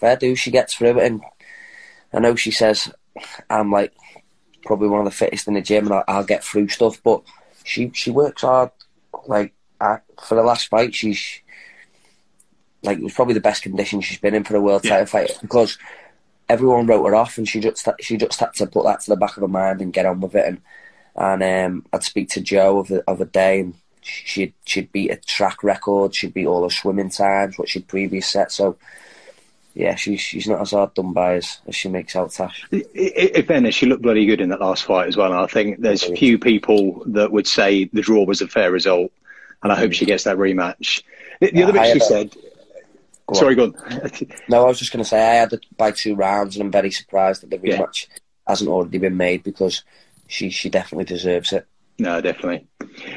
fair 0.06 0.16
do, 0.16 0.36
she 0.36 0.50
gets 0.50 0.74
through 0.74 0.98
it. 0.98 1.06
And 1.06 1.22
I 2.12 2.20
know 2.20 2.34
she 2.34 2.50
says 2.50 2.92
I'm 3.50 3.70
like 3.70 3.92
probably 4.64 4.88
one 4.88 5.00
of 5.00 5.04
the 5.04 5.10
fittest 5.10 5.48
in 5.48 5.54
the 5.54 5.60
gym, 5.60 5.86
and 5.86 5.94
I'll, 5.94 6.04
I'll 6.08 6.24
get 6.24 6.44
through 6.44 6.68
stuff. 6.68 7.00
But 7.02 7.22
she 7.64 7.90
she 7.94 8.10
works 8.10 8.42
hard. 8.42 8.70
Like 9.26 9.54
I, 9.80 9.98
for 10.22 10.34
the 10.34 10.42
last 10.42 10.68
fight, 10.68 10.94
she's 10.94 11.40
like 12.82 12.98
it 12.98 13.04
was 13.04 13.14
probably 13.14 13.34
the 13.34 13.40
best 13.40 13.62
condition 13.62 14.00
she's 14.00 14.18
been 14.18 14.34
in 14.34 14.44
for 14.44 14.56
a 14.56 14.60
world 14.60 14.84
yeah. 14.84 14.90
title 14.90 15.06
fight 15.06 15.38
because 15.40 15.78
everyone 16.48 16.86
wrote 16.86 17.04
her 17.06 17.14
off, 17.14 17.38
and 17.38 17.48
she 17.48 17.60
just 17.60 17.88
she 18.00 18.16
just 18.16 18.40
had 18.40 18.54
to 18.54 18.66
put 18.66 18.84
that 18.84 19.00
to 19.00 19.10
the 19.10 19.16
back 19.16 19.36
of 19.36 19.42
her 19.42 19.48
mind 19.48 19.80
and 19.80 19.92
get 19.92 20.06
on 20.06 20.20
with 20.20 20.34
it. 20.34 20.46
And 20.46 20.60
and 21.16 21.42
um, 21.42 21.86
I'd 21.92 22.04
speak 22.04 22.28
to 22.30 22.40
Joe 22.40 22.78
of 22.78 22.88
the 22.88 23.02
of 23.08 23.20
a 23.20 23.24
day, 23.24 23.60
and 23.60 23.74
she'd 24.02 24.54
she'd 24.64 24.92
beat 24.92 25.10
a 25.10 25.16
track 25.16 25.62
record, 25.62 26.14
she'd 26.14 26.34
beat 26.34 26.46
all 26.46 26.64
her 26.64 26.70
swimming 26.70 27.10
times, 27.10 27.58
what 27.58 27.68
she'd 27.68 27.88
previously 27.88 28.20
set. 28.20 28.52
So 28.52 28.76
yeah, 29.76 29.94
she's 29.94 30.22
she's 30.22 30.48
not 30.48 30.62
as 30.62 30.70
hard 30.70 30.94
done 30.94 31.12
by 31.12 31.34
as, 31.34 31.58
as 31.68 31.76
she 31.76 31.90
makes 31.90 32.16
out 32.16 32.32
Tash. 32.32 32.66
In 32.72 33.44
fairness, 33.44 33.74
she 33.74 33.84
looked 33.84 34.00
bloody 34.00 34.24
good 34.24 34.40
in 34.40 34.48
that 34.48 34.60
last 34.60 34.84
fight 34.84 35.06
as 35.06 35.18
well. 35.18 35.30
And 35.30 35.40
I 35.40 35.46
think 35.46 35.80
there's 35.80 36.02
few 36.02 36.38
people 36.38 37.02
that 37.08 37.30
would 37.30 37.46
say 37.46 37.84
the 37.84 38.00
draw 38.00 38.24
was 38.24 38.40
a 38.40 38.48
fair 38.48 38.72
result, 38.72 39.12
and 39.62 39.70
I 39.70 39.76
hope 39.76 39.92
she 39.92 40.06
mm. 40.06 40.08
gets 40.08 40.24
that 40.24 40.38
rematch. 40.38 41.02
The, 41.40 41.50
the 41.50 41.62
other 41.62 41.74
bit 41.74 41.92
she 41.92 42.00
said, 42.00 42.34
Go 43.26 43.34
Sorry, 43.34 43.54
go 43.54 43.64
on. 43.64 43.74
no, 44.48 44.64
I 44.64 44.68
was 44.68 44.78
just 44.78 44.92
going 44.92 45.04
to 45.04 45.08
say 45.08 45.20
I 45.20 45.34
had 45.34 45.52
it 45.52 45.66
by 45.76 45.90
two 45.90 46.14
rounds, 46.14 46.56
and 46.56 46.64
I'm 46.64 46.72
very 46.72 46.90
surprised 46.90 47.42
that 47.42 47.50
the 47.50 47.58
rematch 47.58 48.08
yeah. 48.08 48.18
hasn't 48.48 48.70
already 48.70 48.96
been 48.96 49.18
made 49.18 49.42
because 49.42 49.84
she 50.26 50.48
she 50.48 50.70
definitely 50.70 51.04
deserves 51.04 51.52
it. 51.52 51.66
No, 51.98 52.20
definitely. 52.20 52.66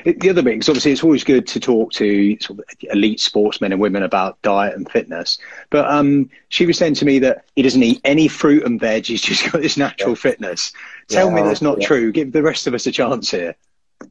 The 0.05 0.29
other 0.29 0.41
bit 0.41 0.59
is 0.59 0.69
obviously 0.69 0.93
it's 0.93 1.03
always 1.03 1.23
good 1.23 1.47
to 1.47 1.59
talk 1.59 1.91
to 1.93 2.37
sort 2.39 2.59
of 2.59 2.65
elite 2.91 3.19
sportsmen 3.19 3.73
and 3.73 3.81
women 3.81 4.03
about 4.03 4.41
diet 4.41 4.75
and 4.75 4.89
fitness. 4.89 5.37
But 5.69 5.89
um, 5.89 6.29
she 6.47 6.65
was 6.65 6.77
saying 6.77 6.95
to 6.95 7.05
me 7.05 7.19
that 7.19 7.45
he 7.55 7.61
doesn't 7.61 7.83
eat 7.83 8.01
any 8.05 8.29
fruit 8.29 8.63
and 8.63 8.79
veg. 8.79 9.05
He's 9.05 9.21
just 9.21 9.51
got 9.51 9.61
this 9.61 9.75
natural 9.75 10.11
yeah. 10.11 10.15
fitness. 10.15 10.71
Tell 11.09 11.29
yeah, 11.29 11.35
me 11.35 11.41
that's 11.41 11.61
not 11.61 11.81
yeah. 11.81 11.87
true. 11.87 12.11
Give 12.11 12.31
the 12.31 12.43
rest 12.43 12.67
of 12.67 12.73
us 12.73 12.87
a 12.87 12.91
chance 12.91 13.31
here. 13.31 13.55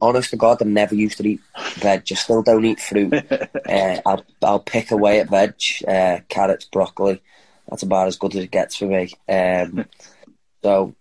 Honest 0.01 0.29
to 0.29 0.37
God, 0.37 0.61
I 0.61 0.65
never 0.65 0.93
used 0.93 1.17
to 1.17 1.27
eat 1.27 1.41
veg. 1.77 2.03
I 2.11 2.15
still 2.15 2.43
don't 2.43 2.65
eat 2.65 2.79
fruit. 2.79 3.11
uh, 3.31 4.01
I'll, 4.05 4.23
I'll 4.43 4.59
pick 4.59 4.91
away 4.91 5.19
at 5.19 5.29
veg, 5.29 5.55
uh, 5.87 6.19
carrots, 6.29 6.65
broccoli. 6.65 7.21
That's 7.67 7.83
about 7.83 8.07
as 8.07 8.17
good 8.17 8.35
as 8.35 8.43
it 8.43 8.51
gets 8.51 8.75
for 8.75 8.85
me. 8.85 9.11
Um, 9.27 9.85
so 10.63 10.93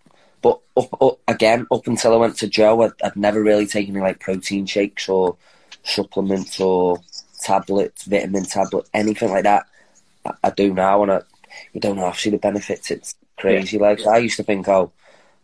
but 0.43 0.61
up, 0.77 1.03
up, 1.03 1.19
again, 1.27 1.67
up 1.71 1.87
until 1.87 2.15
I 2.15 2.17
went 2.17 2.37
to 2.39 2.49
Joe, 2.49 2.83
I'd, 2.83 2.93
I'd 3.03 3.17
never 3.17 3.43
really 3.43 3.67
taken 3.67 3.97
any 3.97 4.03
like 4.03 4.21
protein 4.21 4.67
shakes 4.67 5.09
or 5.09 5.37
supplements 5.83 6.61
or 6.61 6.99
tablets, 7.41 8.05
vitamin 8.05 8.45
tablets, 8.45 8.91
anything 8.95 9.31
like 9.31 9.45
that. 9.45 9.67
I, 10.25 10.33
I 10.45 10.51
do 10.51 10.73
now, 10.73 11.03
and 11.03 11.13
I, 11.13 11.21
you 11.73 11.81
don't 11.81 11.99
have 11.99 12.15
to 12.15 12.21
see 12.21 12.31
the 12.31 12.39
benefits. 12.39 12.91
It's 12.91 13.15
crazy. 13.37 13.77
Yeah. 13.77 13.83
Like 13.83 14.07
I 14.07 14.19
used 14.19 14.37
to 14.37 14.43
think, 14.43 14.69
oh, 14.69 14.93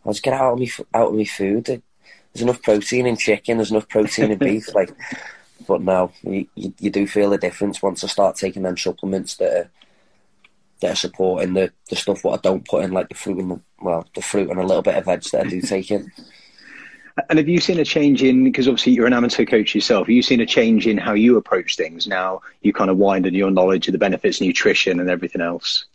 I'll 0.05 0.13
just 0.13 0.23
get 0.23 0.33
out 0.33 0.53
of 0.53 0.59
me 0.59 0.71
out 0.93 1.09
of 1.09 1.15
me 1.15 1.25
food. 1.25 1.65
There's 1.65 2.41
enough 2.41 2.61
protein 2.61 3.05
in 3.05 3.17
chicken. 3.17 3.57
There's 3.57 3.71
enough 3.71 3.89
protein 3.89 4.31
in 4.31 4.37
beef. 4.37 4.69
Like, 4.75 4.91
but 5.67 5.81
no, 5.81 6.11
you, 6.21 6.47
you, 6.55 6.73
you 6.79 6.89
do 6.91 7.07
feel 7.07 7.29
the 7.29 7.37
difference 7.37 7.81
once 7.81 8.03
I 8.03 8.07
start 8.07 8.35
taking 8.35 8.63
them 8.63 8.77
supplements 8.77 9.35
that 9.37 9.53
are 9.53 9.69
that 10.81 10.91
are 10.91 10.95
supporting 10.95 11.53
the, 11.53 11.71
the 11.89 11.95
stuff 11.95 12.23
what 12.23 12.39
I 12.39 12.41
don't 12.41 12.67
put 12.67 12.83
in, 12.83 12.91
like 12.91 13.09
the 13.09 13.15
fruit 13.15 13.39
and 13.39 13.51
the, 13.51 13.61
well, 13.81 14.07
the 14.13 14.21
fruit 14.21 14.49
and 14.49 14.59
a 14.59 14.65
little 14.65 14.81
bit 14.81 14.95
of 14.95 15.05
veg 15.05 15.23
that 15.23 15.45
I 15.45 15.49
do 15.49 15.61
take 15.61 15.91
in. 15.91 16.11
And 17.29 17.39
have 17.39 17.47
you 17.47 17.61
seen 17.61 17.79
a 17.79 17.85
change 17.85 18.23
in, 18.23 18.43
because 18.43 18.67
obviously 18.67 18.91
you're 18.91 19.07
an 19.07 19.13
amateur 19.13 19.45
coach 19.45 19.73
yourself, 19.73 20.07
have 20.07 20.13
you 20.13 20.21
seen 20.21 20.41
a 20.41 20.45
change 20.45 20.85
in 20.85 20.97
how 20.97 21.13
you 21.13 21.37
approach 21.37 21.77
things 21.77 22.07
now? 22.07 22.41
You 22.61 22.73
kind 22.73 22.89
of 22.89 22.97
wind 22.97 23.25
in 23.25 23.33
your 23.33 23.51
knowledge 23.51 23.87
of 23.87 23.93
the 23.93 23.97
benefits 23.97 24.41
nutrition 24.41 24.99
and 24.99 25.09
everything 25.09 25.41
else? 25.41 25.85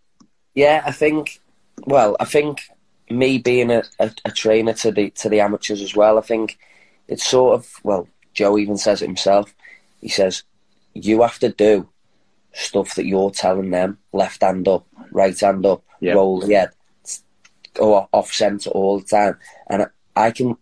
Yeah, 0.54 0.82
I 0.84 0.92
think, 0.92 1.40
well, 1.84 2.16
I 2.20 2.25
think 2.25 2.62
me 3.10 3.37
being 3.37 3.70
a, 3.70 3.82
a, 3.99 4.10
a 4.25 4.30
trainer 4.30 4.72
to 4.72 4.92
the, 4.92 5.10
to 5.10 5.28
the 5.28 5.40
amateurs 5.40 5.82
as 5.82 5.94
well, 5.94 6.16
I 6.16 6.22
think 6.22 6.58
it's 7.06 7.26
sort 7.26 7.52
of, 7.52 7.70
well, 7.82 8.08
Joe 8.32 8.56
even 8.56 8.78
says 8.78 9.02
it 9.02 9.06
himself. 9.06 9.54
He 10.00 10.08
says, 10.08 10.42
you 10.94 11.20
have 11.20 11.38
to 11.40 11.50
do 11.50 11.87
stuff 12.52 12.95
that 12.95 13.07
you're 13.07 13.30
telling 13.30 13.71
them, 13.71 13.99
left 14.12 14.42
hand 14.42 14.66
up, 14.69 14.87
right 15.12 15.38
hand 15.38 15.64
up, 15.66 15.83
yeah. 16.00 16.12
roll 16.12 16.40
the 16.40 16.54
head, 16.54 16.71
go 17.75 18.09
off 18.12 18.33
centre 18.33 18.71
all 18.71 18.99
the 19.00 19.07
time, 19.07 19.37
and 19.69 19.87
I 20.16 20.30
can, 20.30 20.57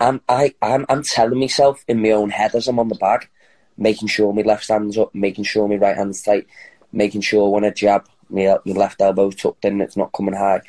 I'm, 0.00 0.20
I, 0.28 0.54
I'm, 0.60 0.84
I'm 0.88 1.02
telling 1.02 1.38
myself 1.38 1.84
in 1.88 2.02
my 2.02 2.10
own 2.10 2.30
head 2.30 2.54
as 2.54 2.68
I'm 2.68 2.78
on 2.78 2.88
the 2.88 2.94
bag, 2.96 3.28
making 3.76 4.08
sure 4.08 4.32
my 4.32 4.42
left 4.42 4.68
hand's 4.68 4.98
up, 4.98 5.14
making 5.14 5.44
sure 5.44 5.68
my 5.68 5.76
right 5.76 5.96
hand's 5.96 6.22
tight, 6.22 6.46
making 6.92 7.22
sure 7.22 7.50
when 7.50 7.64
I 7.64 7.70
jab, 7.70 8.06
my, 8.28 8.58
my 8.64 8.72
left 8.72 9.00
elbow's 9.00 9.36
tucked 9.36 9.64
in, 9.64 9.80
it's 9.80 9.96
not 9.96 10.12
coming 10.12 10.34
high. 10.34 10.60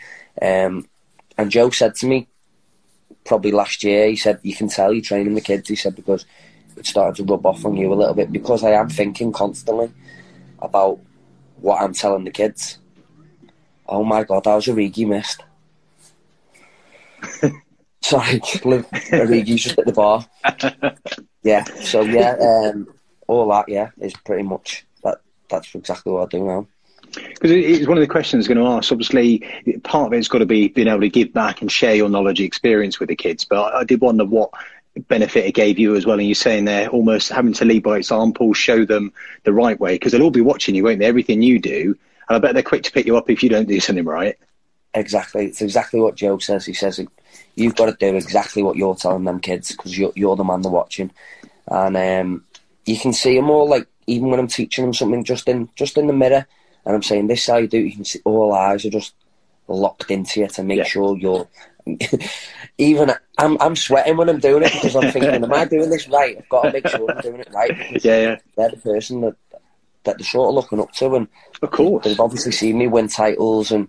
Um, 0.41 0.87
and 1.37 1.51
Joe 1.51 1.69
said 1.69 1.95
to 1.95 2.07
me, 2.07 2.27
probably 3.25 3.51
last 3.51 3.83
year, 3.83 4.07
he 4.07 4.15
said, 4.15 4.39
you 4.43 4.55
can 4.55 4.69
tell 4.69 4.93
you're 4.93 5.01
training 5.01 5.35
the 5.35 5.41
kids, 5.41 5.67
he 5.67 5.75
said, 5.75 5.95
because 5.95 6.25
it's 6.77 6.89
starting 6.89 7.25
to 7.25 7.31
rub 7.33 7.45
off 7.45 7.65
on 7.65 7.75
you 7.75 7.91
a 7.91 7.95
little 7.95 8.13
bit 8.13 8.31
because 8.31 8.63
I 8.63 8.71
am 8.71 8.89
thinking 8.89 9.31
constantly 9.31 9.91
about 10.65 10.99
what 11.57 11.81
I'm 11.81 11.93
telling 11.93 12.25
the 12.25 12.31
kids. 12.31 12.79
Oh 13.87 14.03
my 14.03 14.23
god, 14.23 14.45
how's 14.45 14.65
Origi 14.65 15.07
missed? 15.07 15.43
Sorry, 18.01 18.39
Origi's 18.39 19.63
just 19.63 19.79
at 19.79 19.85
the 19.85 19.93
bar. 19.93 20.25
Yeah, 21.43 21.63
so 21.63 22.01
yeah, 22.01 22.35
um, 22.41 22.87
all 23.27 23.47
that 23.49 23.69
yeah 23.69 23.91
is 23.99 24.13
pretty 24.25 24.43
much 24.43 24.85
that. 25.03 25.21
That's 25.49 25.73
exactly 25.75 26.11
what 26.11 26.23
I 26.23 26.37
do 26.37 26.43
now. 26.43 26.67
Because 27.13 27.51
it's 27.51 27.87
one 27.87 27.97
of 27.97 28.01
the 28.01 28.07
questions 28.07 28.47
I'm 28.47 28.55
going 28.55 28.65
to 28.65 28.71
ask. 28.71 28.91
Obviously, 28.91 29.39
part 29.83 30.07
of 30.07 30.13
it's 30.13 30.27
got 30.27 30.39
to 30.39 30.45
be 30.45 30.67
being 30.69 30.87
able 30.87 31.01
to 31.01 31.09
give 31.09 31.31
back 31.33 31.61
and 31.61 31.71
share 31.71 31.95
your 31.95 32.09
knowledge, 32.09 32.41
experience 32.41 32.99
with 32.99 33.09
the 33.09 33.15
kids. 33.15 33.45
But 33.45 33.73
I 33.73 33.83
did 33.83 34.01
wonder 34.01 34.25
what 34.25 34.49
benefit 35.07 35.45
it 35.45 35.53
gave 35.53 35.77
you 35.77 35.95
as 35.95 36.05
well. 36.05 36.19
And 36.19 36.27
you're 36.27 36.35
saying 36.35 36.65
there 36.65 36.89
almost 36.89 37.29
having 37.29 37.53
to 37.53 37.65
lead 37.65 37.83
by 37.83 37.97
example, 37.97 38.53
show 38.53 38.85
them 38.85 39.11
the 39.43 39.53
right 39.53 39.79
way 39.79 39.95
because 39.95 40.11
they'll 40.11 40.23
all 40.23 40.31
be 40.31 40.41
watching 40.41 40.75
you, 40.75 40.83
won't 40.83 40.99
they? 40.99 41.05
Everything 41.05 41.41
you 41.41 41.59
do. 41.59 41.97
And 42.27 42.35
I 42.35 42.39
bet 42.39 42.53
they're 42.53 42.63
quick 42.63 42.83
to 42.83 42.91
pick 42.91 43.05
you 43.05 43.17
up 43.17 43.29
if 43.29 43.43
you 43.43 43.49
don't 43.49 43.67
do 43.67 43.79
something 43.79 44.05
right. 44.05 44.37
Exactly. 44.93 45.45
It's 45.45 45.61
exactly 45.61 45.99
what 45.99 46.15
Joe 46.15 46.37
says. 46.37 46.65
He 46.65 46.73
says 46.73 46.99
you've 47.55 47.75
got 47.75 47.87
to 47.87 47.97
do 47.99 48.15
exactly 48.15 48.63
what 48.63 48.77
you're 48.77 48.95
telling 48.95 49.25
them 49.25 49.39
kids 49.39 49.71
because 49.71 49.97
you're, 49.97 50.13
you're 50.15 50.35
the 50.35 50.43
man 50.43 50.61
they're 50.61 50.71
watching. 50.71 51.11
And 51.67 51.97
um, 51.97 52.45
you 52.85 52.97
can 52.97 53.13
see 53.13 53.35
them 53.35 53.49
all, 53.49 53.67
like, 53.67 53.87
even 54.07 54.29
when 54.29 54.39
I'm 54.39 54.47
teaching 54.47 54.85
them 54.85 54.93
something 54.93 55.23
just 55.23 55.47
in 55.49 55.67
just 55.75 55.97
in 55.97 56.07
the 56.07 56.13
mirror 56.13 56.45
and 56.85 56.95
I'm 56.95 57.03
saying 57.03 57.27
this 57.27 57.41
is 57.41 57.47
how 57.47 57.57
you 57.57 57.67
do 57.67 57.79
it, 57.79 57.85
you 57.85 57.91
can 57.91 58.05
see 58.05 58.19
all 58.23 58.53
eyes 58.53 58.85
are 58.85 58.91
just 58.91 59.15
locked 59.67 60.11
into 60.11 60.41
you 60.41 60.47
to 60.47 60.63
make 60.63 60.77
yeah. 60.77 60.83
sure 60.83 61.17
you're 61.17 61.47
even 62.77 63.13
I'm 63.37 63.57
I'm 63.61 63.75
sweating 63.75 64.17
when 64.17 64.29
I'm 64.29 64.39
doing 64.39 64.63
it 64.63 64.73
because 64.73 64.95
I'm 64.95 65.11
thinking, 65.11 65.43
am 65.43 65.53
I 65.53 65.65
doing 65.65 65.89
this 65.89 66.07
right? 66.09 66.37
I've 66.37 66.49
got 66.49 66.63
to 66.63 66.71
make 66.71 66.87
sure 66.87 67.11
I'm 67.11 67.21
doing 67.21 67.41
it 67.41 67.49
right. 67.53 68.03
Yeah, 68.03 68.21
yeah. 68.21 68.37
They're 68.57 68.69
the 68.71 68.77
person 68.77 69.21
that 69.21 69.35
that 70.03 70.17
they're 70.17 70.25
sort 70.25 70.49
of 70.49 70.55
looking 70.55 70.79
up 70.79 70.91
to, 70.93 71.15
and 71.15 71.27
of 71.61 71.71
course 71.71 72.03
they've 72.03 72.19
obviously 72.19 72.51
seen 72.51 72.77
me 72.77 72.87
win 72.87 73.07
titles, 73.07 73.71
and 73.71 73.87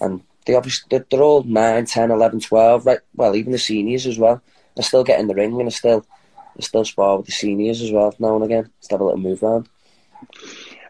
and 0.00 0.22
they 0.46 0.54
obviously 0.54 1.02
they're 1.10 1.22
all 1.22 1.42
9, 1.42 1.84
10, 1.84 2.10
11, 2.10 2.40
12, 2.40 2.86
right? 2.86 2.98
Well, 3.14 3.36
even 3.36 3.52
the 3.52 3.58
seniors 3.58 4.06
as 4.06 4.18
well. 4.18 4.42
I 4.78 4.82
still 4.82 5.04
get 5.04 5.20
in 5.20 5.26
the 5.26 5.34
ring 5.34 5.58
and 5.60 5.68
I 5.68 5.70
still 5.70 6.06
I 6.34 6.62
still 6.62 6.84
spar 6.84 7.18
with 7.18 7.26
the 7.26 7.32
seniors 7.32 7.82
as 7.82 7.92
well 7.92 8.14
now 8.18 8.36
and 8.36 8.44
again. 8.44 8.70
Just 8.80 8.90
have 8.90 9.00
a 9.00 9.04
little 9.04 9.20
move 9.20 9.42
around. 9.42 9.68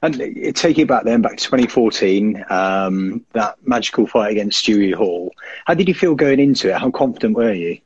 And 0.02 0.14
taking 0.56 0.84
it 0.84 0.88
back 0.88 1.04
then, 1.04 1.20
back 1.20 1.36
to 1.36 1.44
2014, 1.44 2.44
um, 2.48 3.24
that 3.32 3.56
magical 3.66 4.06
fight 4.06 4.32
against 4.32 4.64
Stewie 4.64 4.94
Hall. 4.94 5.34
How 5.66 5.74
did 5.74 5.88
you 5.88 5.94
feel 5.94 6.14
going 6.14 6.40
into 6.40 6.70
it? 6.70 6.78
How 6.78 6.90
confident 6.90 7.36
were 7.36 7.52
you? 7.52 7.78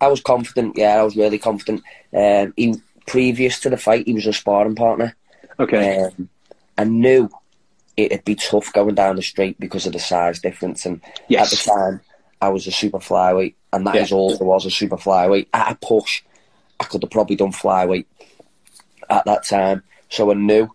I 0.00 0.08
was 0.08 0.20
confident. 0.20 0.76
Yeah, 0.76 1.00
I 1.00 1.02
was 1.02 1.16
really 1.16 1.38
confident. 1.38 1.82
Um, 2.14 2.52
he, 2.56 2.74
previous 3.06 3.60
to 3.60 3.70
the 3.70 3.78
fight, 3.78 4.06
he 4.06 4.12
was 4.12 4.26
a 4.26 4.32
sparring 4.32 4.74
partner. 4.74 5.16
Okay. 5.58 6.00
Um, 6.00 6.28
I 6.76 6.84
knew 6.84 7.30
it'd 7.96 8.24
be 8.24 8.34
tough 8.34 8.72
going 8.72 8.94
down 8.94 9.16
the 9.16 9.22
street 9.22 9.58
because 9.58 9.86
of 9.86 9.92
the 9.92 9.98
size 9.98 10.40
difference, 10.40 10.84
and 10.84 11.00
yes. 11.28 11.52
at 11.52 11.58
the 11.58 11.70
time, 11.72 12.00
I 12.40 12.48
was 12.48 12.66
a 12.66 12.72
super 12.72 12.98
flyweight, 12.98 13.54
and 13.72 13.86
that 13.86 13.94
yeah. 13.94 14.02
is 14.02 14.12
all 14.12 14.36
there 14.36 14.46
was 14.46 14.66
a 14.66 14.70
super 14.70 14.96
flyweight. 14.96 15.46
At 15.54 15.72
a 15.72 15.74
push, 15.76 16.22
I 16.80 16.84
could 16.84 17.02
have 17.02 17.10
probably 17.10 17.36
done 17.36 17.52
flyweight 17.52 18.06
at 19.08 19.24
that 19.24 19.44
time, 19.44 19.82
so 20.08 20.30
I 20.30 20.34
knew 20.34 20.68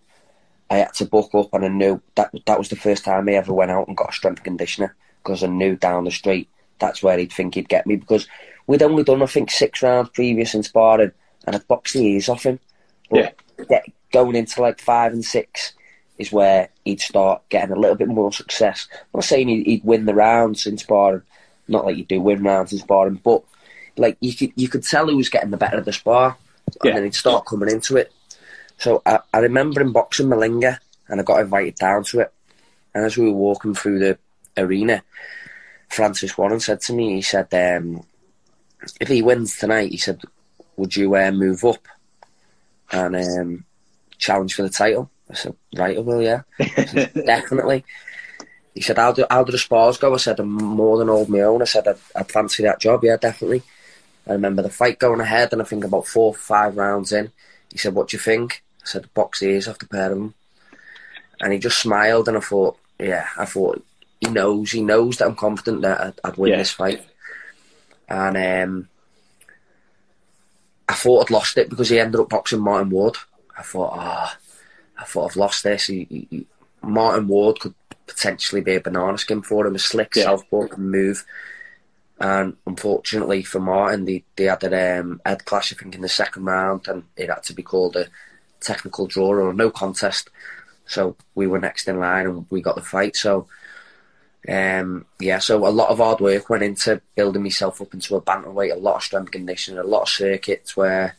I 0.70 0.78
had 0.78 0.94
to 0.96 1.06
buck 1.06 1.34
up, 1.34 1.54
and 1.54 1.66
I 1.66 1.70
knew 1.70 2.02
that 2.16 2.32
that 2.46 2.60
was 2.60 2.70
the 2.70 2.76
first 2.76 3.06
time 3.06 3.30
I 3.30 3.34
ever 3.34 3.54
went 3.54 3.72
out 3.72 3.88
and 3.88 3.96
got 3.96 4.10
a 4.10 4.14
strength 4.14 4.44
conditioner 4.44 4.96
because 5.24 5.44
I 5.44 5.48
knew 5.48 5.76
down 5.76 6.04
the 6.04 6.12
street 6.12 6.50
that's 6.80 7.02
where 7.02 7.18
he'd 7.18 7.32
think 7.32 7.56
he'd 7.56 7.70
get 7.70 7.88
me 7.88 7.96
because 7.96 8.28
we'd 8.68 8.84
only 8.84 9.04
done 9.04 9.22
I 9.22 9.26
think 9.26 9.50
six 9.50 9.82
rounds 9.82 10.10
previous 10.10 10.54
in 10.54 10.64
sparring, 10.64 11.12
and 11.46 11.56
I'd 11.56 11.68
boxed 11.68 11.94
the 11.94 12.06
ears 12.06 12.30
off 12.30 12.44
him. 12.44 12.60
But 13.10 13.36
yeah. 13.70 13.82
going 14.12 14.36
into 14.36 14.62
like 14.62 14.80
five 14.80 15.14
and 15.14 15.24
six 15.24 15.74
is 16.18 16.32
where 16.32 16.70
he'd 16.84 17.00
start 17.00 17.48
getting 17.50 17.76
a 17.76 17.80
little 17.80 17.96
bit 17.96 18.08
more 18.08 18.32
success. 18.32 18.88
I'm 18.92 19.08
not 19.16 19.24
saying 19.24 19.48
he'd, 19.48 19.66
he'd 19.66 19.84
win 19.84 20.06
the 20.06 20.16
rounds 20.16 20.66
in 20.66 20.78
sparring, 20.78 21.22
not 21.68 21.86
like 21.86 21.98
you 21.98 22.06
do 22.06 22.20
win 22.20 22.44
rounds 22.44 22.74
in 22.74 22.80
sparring, 22.80 23.22
but 23.24 23.44
like 23.98 24.18
you 24.20 24.36
could 24.36 24.52
you 24.56 24.68
could 24.68 24.84
tell 24.84 25.08
he 25.08 25.16
was 25.16 25.30
getting 25.30 25.52
the 25.52 25.58
better 25.58 25.78
of 25.78 25.86
the 25.86 25.94
spar, 25.94 26.38
yeah. 26.84 26.90
and 26.90 26.98
then 26.98 27.04
he'd 27.06 27.16
start 27.16 27.46
coming 27.46 27.70
into 27.70 27.98
it. 27.98 28.12
So 28.78 29.02
I, 29.06 29.20
I 29.34 29.40
remember 29.40 29.82
him 29.82 29.94
boxing 29.94 30.28
Malinga, 30.28 30.80
and 31.08 31.20
I 31.20 31.24
got 31.24 31.42
invited 31.42 31.76
down 31.76 32.04
to 32.06 32.22
it. 32.22 32.34
And 32.94 33.06
as 33.06 33.18
we 33.18 33.26
were 33.26 33.38
walking 33.38 33.74
through 33.74 34.00
the 34.00 34.18
arena, 34.58 35.04
Francis 35.90 36.38
Warren 36.38 36.60
said 36.60 36.82
to 36.82 36.94
me, 36.94 37.16
he 37.16 37.22
said, 37.22 37.54
um, 37.54 38.04
if 39.00 39.08
he 39.08 39.22
wins 39.22 39.58
tonight, 39.58 39.92
he 39.92 39.98
said, 39.98 40.22
would 40.76 40.96
you 40.96 41.16
uh, 41.16 41.32
move 41.32 41.64
up 41.66 41.88
and 42.92 43.16
um, 43.16 43.66
challenge 44.18 44.54
for 44.54 44.64
the 44.64 44.70
title? 44.70 45.10
I 45.30 45.34
said, 45.34 45.56
right, 45.76 45.98
I 45.98 46.02
will, 46.02 46.22
yeah. 46.22 46.42
Said, 46.60 47.14
Definitely. 47.26 47.84
He 48.74 48.82
said, 48.82 48.98
how 48.98 49.12
do, 49.12 49.26
how 49.30 49.44
do 49.44 49.52
the 49.52 49.58
spars 49.58 49.98
go? 49.98 50.14
I 50.14 50.18
said, 50.18 50.40
I'm 50.40 50.52
more 50.52 50.98
than 50.98 51.08
hold 51.08 51.30
my 51.30 51.42
own. 51.42 51.62
I 51.62 51.66
said, 51.66 51.88
I'd, 51.88 51.98
I'd 52.16 52.32
fancy 52.32 52.64
that 52.64 52.80
job, 52.80 53.04
yeah, 53.04 53.18
definitely. 53.18 53.64
I 54.28 54.34
remember 54.34 54.62
the 54.62 54.70
fight 54.70 55.00
going 55.00 55.20
ahead, 55.20 55.52
and 55.52 55.62
I 55.62 55.66
think 55.66 55.84
about 55.84 56.06
four 56.06 56.28
or 56.28 56.36
five 56.36 56.78
rounds 56.78 57.12
in, 57.12 57.32
he 57.72 57.78
said, 57.78 57.96
what 57.96 58.10
do 58.10 58.18
you 58.18 58.22
think? 58.22 58.64
I 58.88 58.90
said, 58.90 59.14
box 59.14 59.44
ears 59.44 59.68
off 59.68 59.80
the 59.80 59.88
pair 59.88 60.12
of 60.12 60.18
them. 60.18 60.34
And 61.40 61.54
he 61.54 61.60
just 61.60 61.80
smiled, 61.80 62.28
and 62.28 62.38
I 62.38 62.40
thought, 62.40 62.78
yeah, 63.00 63.28
I 63.38 63.46
thought 63.46 63.84
he 64.20 64.30
knows, 64.30 64.72
he 64.72 64.82
knows 64.82 65.18
that 65.18 65.28
I'm 65.28 65.36
confident 65.36 65.84
that 65.84 66.02
I'd, 66.02 66.20
I'd 66.24 66.38
win 66.38 66.52
yeah. 66.52 66.58
this 66.58 66.72
fight. 66.72 67.06
And 68.10 68.38
um, 68.38 68.90
I 70.88 70.94
thought 70.94 71.26
I'd 71.26 71.32
lost 71.32 71.58
it 71.58 71.70
because 71.70 71.90
he 71.90 72.00
ended 72.00 72.20
up 72.20 72.30
boxing 72.30 72.62
Martin 72.62 72.90
Ward. 72.90 73.18
I 73.58 73.62
thought, 73.62 73.94
ah, 73.94 74.36
oh, 74.36 75.02
I 75.02 75.04
thought 75.04 75.32
I've 75.32 75.38
lost 75.38 75.64
this. 75.64 75.88
He, 75.88 76.28
he, 76.30 76.48
Martin 76.82 77.28
Ward 77.28 77.60
could 77.60 77.76
potentially 78.08 78.62
be 78.62 78.76
a 78.76 78.82
banana 78.82 79.18
skin 79.18 79.42
for 79.42 79.68
him. 79.68 79.76
A 79.76 79.80
slick 79.80 80.16
yeah. 80.16 80.24
southpaw 80.24 80.68
can 80.68 80.90
move. 80.90 81.26
And 82.20 82.56
unfortunately 82.66 83.44
for 83.44 83.60
Martin, 83.60 84.06
they, 84.06 84.24
they 84.36 84.46
had 84.46 84.64
an 84.64 85.00
um, 85.00 85.22
head 85.26 85.46
clash, 85.46 85.72
I 85.72 85.76
think, 85.76 85.94
in 85.94 86.02
the 86.02 86.10
second 86.10 86.46
round, 86.46 86.88
and 86.88 87.04
it 87.16 87.30
had 87.30 87.44
to 87.44 87.54
be 87.54 87.62
called 87.62 87.96
a 87.96 88.08
technical 88.60 89.08
draw 89.08 89.30
or 89.30 89.54
no 89.54 89.70
contest. 89.70 90.30
So 90.86 91.16
we 91.36 91.48
were 91.48 91.60
next 91.60 91.88
in 91.88 92.00
line 92.00 92.26
and 92.26 92.46
we 92.50 92.62
got 92.62 92.76
the 92.76 92.82
fight. 92.82 93.16
So, 93.16 93.48
um, 94.48 95.06
yeah, 95.20 95.40
so 95.40 95.68
a 95.68 95.70
lot 95.70 95.90
of 95.90 95.98
hard 95.98 96.22
work 96.22 96.50
went 96.50 96.64
into 96.64 97.02
building 97.16 97.44
myself 97.44 97.82
up 97.82 97.94
into 97.94 98.16
a 98.16 98.22
bantamweight, 98.22 98.74
a 98.74 98.80
lot 98.80 98.98
of 98.98 99.04
strength 99.04 99.32
conditioning, 99.32 99.80
a 99.80 99.84
lot 99.84 100.04
of 100.04 100.10
circuits 100.10 100.78
where 100.78 101.18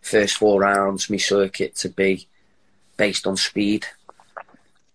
first 0.00 0.38
four 0.38 0.60
rounds, 0.60 1.10
my 1.10 1.18
circuit 1.18 1.74
to 1.76 1.88
be 1.88 2.26
based 2.96 3.26
on 3.26 3.36
speed. 3.36 3.86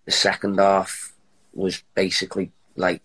The 0.06 0.12
second 0.12 0.60
half 0.60 1.14
was 1.54 1.82
basically 1.94 2.52
like 2.76 3.02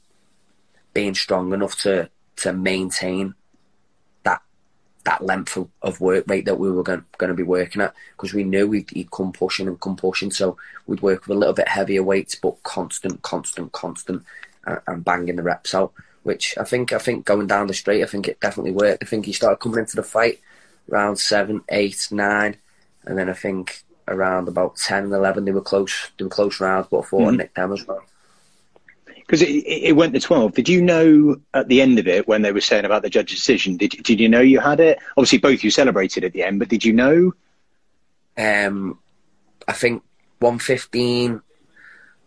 being 0.93 1.15
strong 1.15 1.53
enough 1.53 1.79
to 1.83 2.11
to 2.37 2.53
maintain 2.53 3.35
that 5.05 5.25
length 5.25 5.57
of, 5.57 5.69
of 5.83 6.01
work 6.01 6.25
rate 6.29 6.45
that 6.45 6.59
we 6.59 6.71
were 6.71 6.83
going, 6.83 7.05
going 7.19 7.29
to 7.29 7.37
be 7.37 7.43
working 7.43 7.83
at 7.83 7.95
because 8.13 8.35
we 8.35 8.45
knew 8.45 8.71
he'd, 8.71 8.91
he'd 8.91 9.11
come 9.11 9.33
pushing 9.33 9.67
and 9.67 9.81
come 9.81 9.97
pushing. 9.97 10.31
So 10.31 10.57
we'd 10.87 11.03
work 11.03 11.27
with 11.27 11.37
a 11.37 11.39
little 11.39 11.55
bit 11.55 11.69
heavier 11.69 12.03
weights, 12.03 12.35
but 12.35 12.63
constant, 12.63 13.23
constant, 13.23 13.73
constant, 13.73 14.23
and, 14.67 14.81
and 14.87 15.05
banging 15.05 15.37
the 15.37 15.43
reps 15.43 15.75
out. 15.75 15.93
Which 16.23 16.55
I 16.59 16.65
think 16.65 16.93
I 16.93 16.99
think 16.99 17.25
going 17.25 17.47
down 17.47 17.67
the 17.67 17.73
straight, 17.73 18.03
I 18.03 18.07
think 18.07 18.29
it 18.29 18.41
definitely 18.41 18.73
worked. 18.73 19.03
I 19.03 19.07
think 19.07 19.25
he 19.25 19.33
started 19.33 19.57
coming 19.57 19.79
into 19.79 19.97
the 19.97 20.03
fight 20.03 20.39
around 20.93 21.17
seven, 21.17 21.63
eight, 21.71 22.09
nine, 22.11 22.57
and 23.07 23.17
then 23.17 23.31
I 23.31 23.33
think 23.33 23.85
around 24.07 24.47
about 24.47 24.77
ten 24.77 25.05
and 25.05 25.13
eleven 25.15 25.47
they 25.47 25.53
were 25.53 25.63
close. 25.63 26.11
They 26.19 26.25
were 26.25 26.31
close 26.31 26.61
rounds, 26.61 26.89
but 26.91 26.99
I 26.99 27.03
thought 27.03 27.21
mm-hmm. 27.21 27.29
I 27.29 27.37
nicked 27.37 27.55
them 27.55 27.73
as 27.73 27.87
well 27.87 28.05
because 29.31 29.43
it, 29.43 29.65
it, 29.65 29.95
went 29.95 30.13
to 30.13 30.19
12. 30.19 30.55
Did 30.55 30.69
you 30.69 30.83
know 30.83 31.41
at 31.55 31.69
the 31.69 31.81
end 31.81 32.01
of 32.01 32.09
it 32.09 32.27
when 32.27 32.43
they 32.43 32.51
were 32.51 32.61
saying 32.61 32.85
about 32.85 33.03
the 33.03 33.09
judge's 33.09 33.39
decision? 33.39 33.77
Did 33.77 33.91
did 34.03 34.19
you 34.19 34.29
know 34.29 34.41
you 34.41 34.59
had 34.59 34.81
it? 34.81 34.99
Obviously, 35.17 35.39
both 35.39 35.63
you 35.63 35.71
celebrated 35.71 36.25
at 36.25 36.33
the 36.33 36.43
end, 36.43 36.59
but 36.59 36.69
did 36.69 36.85
you 36.85 36.93
know? 36.93 37.33
Um, 38.37 38.99
I 39.69 39.73
think 39.73 40.03
115. 40.41 41.41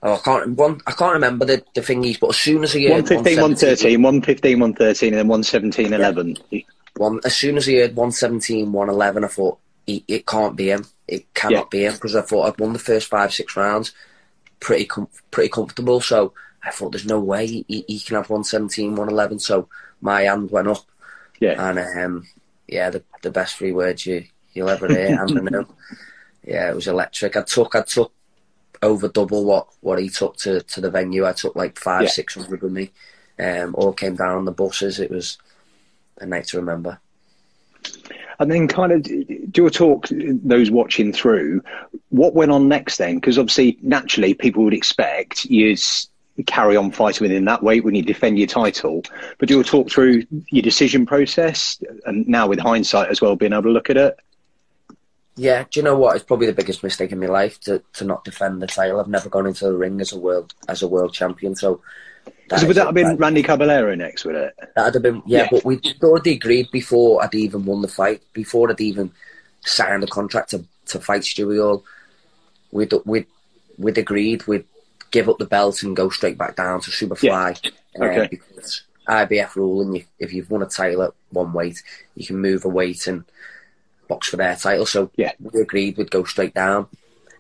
Oh, 0.02 0.14
I 0.14 0.18
can't 0.20 0.58
one. 0.58 0.80
I 0.88 0.94
can't 0.94 1.12
remember 1.12 1.44
the, 1.44 1.62
the 1.76 1.82
thingies, 1.82 2.22
but 2.22 2.30
as 2.30 2.38
soon 2.38 2.64
as 2.64 2.74
I 2.74 2.84
heard 2.84 2.92
115, 2.92 3.36
113, 3.36 4.02
115, 4.02 4.60
113, 4.62 5.08
and 5.10 5.20
then 5.20 5.28
117, 5.28 5.92
yeah. 5.92 5.98
11. 5.98 6.38
One 6.96 7.20
as 7.26 7.36
soon 7.36 7.58
as 7.58 7.68
I 7.68 7.74
heard 7.74 7.98
117, 7.98 8.72
111, 8.72 9.26
I 9.26 9.28
thought 9.28 9.58
it, 9.88 10.04
it 10.08 10.26
can't 10.26 10.56
be 10.56 10.70
him. 10.70 10.86
It 11.06 11.34
cannot 11.34 11.54
yeah. 11.54 11.70
be 11.70 11.86
him 11.86 11.94
because 11.96 12.16
I 12.16 12.22
thought 12.22 12.48
I'd 12.48 12.60
won 12.62 12.72
the 12.72 12.80
first 12.80 13.10
five, 13.10 13.34
six 13.34 13.58
rounds, 13.58 13.92
pretty 14.62 14.86
com- 14.86 15.10
pretty 15.32 15.50
comfortable. 15.50 16.00
So 16.00 16.32
I 16.64 16.72
thought 16.72 16.92
there's 16.92 17.06
no 17.06 17.20
way 17.20 17.46
he, 17.46 17.86
he 17.88 18.00
can 18.00 18.16
have 18.16 18.30
117, 18.30 18.92
111. 18.92 19.40
So 19.40 19.68
my 20.02 20.22
hand 20.22 20.52
went 20.52 20.68
up. 20.68 20.86
Yeah. 21.40 21.70
And 21.70 21.80
um, 21.80 22.28
yeah, 22.68 22.90
the 22.90 23.04
the 23.22 23.32
best 23.32 23.58
three 23.58 23.74
words 23.74 24.06
you 24.06 24.26
you'll 24.54 24.70
ever 24.70 24.88
hear. 24.88 25.20
and. 25.28 25.66
Yeah, 26.46 26.70
it 26.70 26.76
was 26.76 26.88
electric. 26.88 27.38
I 27.38 27.42
took 27.42 27.76
I 27.76 27.82
took 27.84 28.12
over 28.82 29.08
double 29.08 29.46
what, 29.46 29.68
what 29.82 30.00
he 30.00 30.10
took 30.10 30.38
to, 30.38 30.62
to 30.62 30.82
the 30.82 30.92
venue. 30.92 31.26
I 31.26 31.32
took 31.32 31.56
like 31.56 31.80
five, 31.80 32.04
yeah. 32.04 32.10
six 32.10 32.36
hundred 32.36 32.62
with 32.62 32.72
me. 32.72 32.92
Um, 33.40 33.74
all 33.76 33.94
came 33.94 34.16
down 34.16 34.38
on 34.38 34.46
the 34.46 34.52
buses. 34.52 35.00
It 35.00 35.10
was 35.10 35.38
a 36.18 36.26
night 36.26 36.48
to 36.48 36.58
remember. 36.58 37.00
And 38.40 38.52
then, 38.52 38.68
kind 38.68 38.92
of, 38.92 39.52
do 39.52 39.68
a 39.68 39.72
talk 39.72 40.08
those 40.10 40.72
watching 40.72 41.14
through. 41.14 41.64
What 42.10 42.34
went 42.34 42.52
on 42.52 42.68
next 42.68 42.98
then? 42.98 43.16
Because 43.16 43.38
obviously, 43.38 43.78
naturally, 43.82 44.34
people 44.34 44.64
would 44.64 44.74
expect 44.74 45.46
you 45.46 45.76
carry 46.48 46.76
on 46.76 46.92
fighting 46.92 47.26
within 47.26 47.46
that 47.46 47.62
weight 47.62 47.84
when 47.84 47.94
you 47.94 48.02
defend 48.02 48.40
your 48.40 48.48
title. 48.48 49.04
But 49.38 49.50
do 49.50 49.58
you 49.58 49.64
talk 49.64 49.92
through 49.92 50.26
your 50.50 50.64
decision 50.64 51.06
process 51.06 51.82
and 52.06 52.28
now 52.28 52.48
with 52.48 52.60
hindsight 52.60 53.10
as 53.10 53.22
well, 53.22 53.36
being 53.36 53.54
able 53.54 53.64
to 53.64 53.70
look 53.70 53.90
at 53.90 53.98
it? 53.98 54.18
Yeah, 55.36 55.64
do 55.70 55.80
you 55.80 55.84
know 55.84 55.98
what? 55.98 56.16
It's 56.16 56.26
probably 56.26 56.48
the 56.48 56.54
biggest 56.54 56.84
mistake 56.84 57.12
in 57.12 57.20
my 57.20 57.28
life 57.28 57.60
to, 57.62 57.82
to 57.94 58.04
not 58.04 58.24
defend 58.24 58.62
the 58.62 58.68
title. 58.68 59.00
I've 59.00 59.08
never 59.08 59.30
gone 59.30 59.48
into 59.48 59.66
the 59.66 59.74
ring 59.74 60.00
as 60.00 60.12
a 60.12 60.20
world 60.20 60.54
as 60.68 60.84
a 60.84 60.88
world 60.88 61.14
champion. 61.14 61.56
So, 61.56 61.82
that 62.50 62.60
so 62.60 62.68
would 62.68 62.78
that 62.78 62.86
have 62.86 62.96
been 62.96 63.18
Randy 63.18 63.42
Caballero 63.42 63.96
next? 63.96 64.26
Would 64.26 64.36
it? 64.36 64.56
That'd 64.76 64.94
have 64.94 65.04
been 65.04 65.24
yeah, 65.26 65.40
yeah. 65.40 65.48
But 65.50 65.66
we'd 65.66 66.04
already 66.04 66.34
agreed 66.34 66.70
before 66.72 67.24
I'd 67.24 67.34
even 67.34 67.66
won 67.66 67.82
the 67.82 67.88
fight, 67.88 68.22
before 68.34 68.70
I'd 68.70 68.82
even 68.82 69.12
signed 69.62 70.04
the 70.04 70.08
contract 70.08 70.52
to, 70.52 70.66
to 70.88 71.00
fight 71.00 71.22
Stewie 71.22 71.60
Hall. 71.60 71.84
We'd 72.72 72.94
we'd 73.06 73.26
we'd 73.80 73.98
agreed 73.98 74.46
we'd 74.46 74.66
give 75.14 75.30
up 75.30 75.38
the 75.38 75.46
belt 75.46 75.84
and 75.84 75.96
go 75.96 76.10
straight 76.10 76.38
back 76.38 76.58
down 76.58 76.82
to 76.82 76.92
Superfly. 76.92 77.64
Yeah. 77.64 77.72
Okay. 78.04 78.26
Uh, 78.26 78.28
because 78.28 78.82
IBF 79.08 79.56
rule, 79.56 79.82
and 79.82 79.96
you, 79.96 80.04
if 80.20 80.34
you've 80.34 80.50
won 80.50 80.64
a 80.64 80.66
title 80.66 81.04
at 81.04 81.14
one 81.30 81.54
weight, 81.54 81.82
you 82.16 82.26
can 82.26 82.40
move 82.40 82.66
a 82.66 82.70
weight 82.70 83.08
and 83.08 83.24
box 84.10 84.28
for 84.28 84.38
their 84.38 84.56
title. 84.56 84.88
So 84.88 85.12
yeah. 85.16 85.34
we 85.40 85.62
agreed 85.62 85.98
we'd 85.98 86.12
go 86.12 86.24
straight 86.24 86.56
down. 86.56 86.88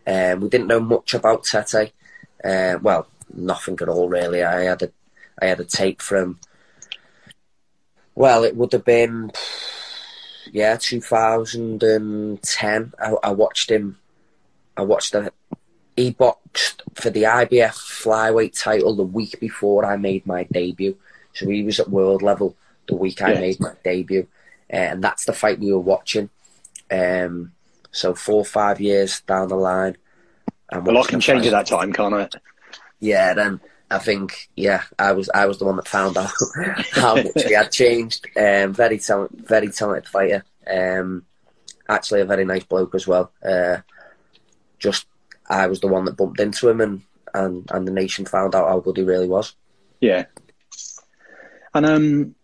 Um, 0.05 0.41
we 0.41 0.49
didn't 0.49 0.67
know 0.67 0.79
much 0.79 1.15
about 1.15 1.43
Tete. 1.43 1.91
Uh, 2.43 2.77
well, 2.81 3.07
nothing 3.33 3.79
at 3.81 3.89
all 3.89 4.07
really. 4.07 4.43
I 4.43 4.63
had 4.63 4.83
a 4.83 4.91
I 5.41 5.47
had 5.47 5.59
a 5.59 5.65
tape 5.65 6.01
from. 6.01 6.39
Well, 8.15 8.43
it 8.43 8.55
would 8.55 8.73
have 8.73 8.85
been 8.85 9.31
yeah, 10.51 10.77
2010. 10.77 12.93
I, 12.99 13.15
I 13.23 13.31
watched 13.31 13.71
him. 13.71 13.97
I 14.77 14.83
watched 14.83 15.13
the 15.13 15.33
he 15.95 16.11
boxed 16.11 16.83
for 16.95 17.09
the 17.09 17.23
IBF 17.23 17.73
flyweight 17.73 18.59
title 18.59 18.95
the 18.95 19.03
week 19.03 19.39
before 19.39 19.85
I 19.85 19.97
made 19.97 20.25
my 20.25 20.43
debut. 20.51 20.97
So 21.33 21.49
he 21.49 21.63
was 21.63 21.79
at 21.79 21.89
world 21.89 22.21
level 22.21 22.55
the 22.87 22.95
week 22.95 23.21
I 23.21 23.33
made 23.35 23.59
my 23.59 23.73
debut. 23.83 24.27
Uh, 24.71 24.75
and 24.75 25.03
that's 25.03 25.25
the 25.25 25.33
fight 25.33 25.59
we 25.59 25.71
were 25.71 25.79
watching. 25.79 26.29
Um, 26.91 27.51
so 27.91 28.15
four 28.15 28.37
or 28.37 28.45
five 28.45 28.81
years 28.81 29.21
down 29.21 29.49
the 29.49 29.55
line. 29.55 29.97
A 30.71 30.79
lot 30.79 31.07
can 31.07 31.19
change 31.19 31.45
at 31.45 31.51
that 31.51 31.67
time, 31.67 31.93
can't 31.93 32.15
it? 32.15 32.35
Yeah, 32.99 33.33
then 33.33 33.59
I 33.91 33.99
think 33.99 34.49
yeah, 34.55 34.83
I 34.97 35.11
was 35.11 35.29
I 35.29 35.45
was 35.45 35.59
the 35.59 35.65
one 35.65 35.75
that 35.75 35.87
found 35.87 36.17
out 36.17 36.31
how 36.91 37.15
much 37.15 37.43
he 37.45 37.53
had 37.53 37.71
changed. 37.71 38.25
Um, 38.35 38.73
very 38.73 38.97
talent, 38.97 39.47
very 39.47 39.69
talented 39.69 40.09
fighter. 40.09 40.43
Um, 40.65 41.25
actually, 41.87 42.21
a 42.21 42.25
very 42.25 42.45
nice 42.45 42.63
bloke 42.63 42.95
as 42.95 43.05
well. 43.05 43.31
Uh, 43.45 43.77
just 44.79 45.05
I 45.49 45.67
was 45.67 45.79
the 45.79 45.87
one 45.87 46.05
that 46.05 46.17
bumped 46.17 46.39
into 46.39 46.69
him, 46.69 46.81
and 46.81 47.01
and 47.33 47.69
and 47.71 47.87
the 47.87 47.91
nation 47.91 48.25
found 48.25 48.55
out 48.55 48.67
how 48.67 48.79
good 48.79 48.97
he 48.97 49.03
really 49.03 49.27
was. 49.27 49.55
Yeah, 49.99 50.25
and 51.73 51.85
um, 51.85 52.35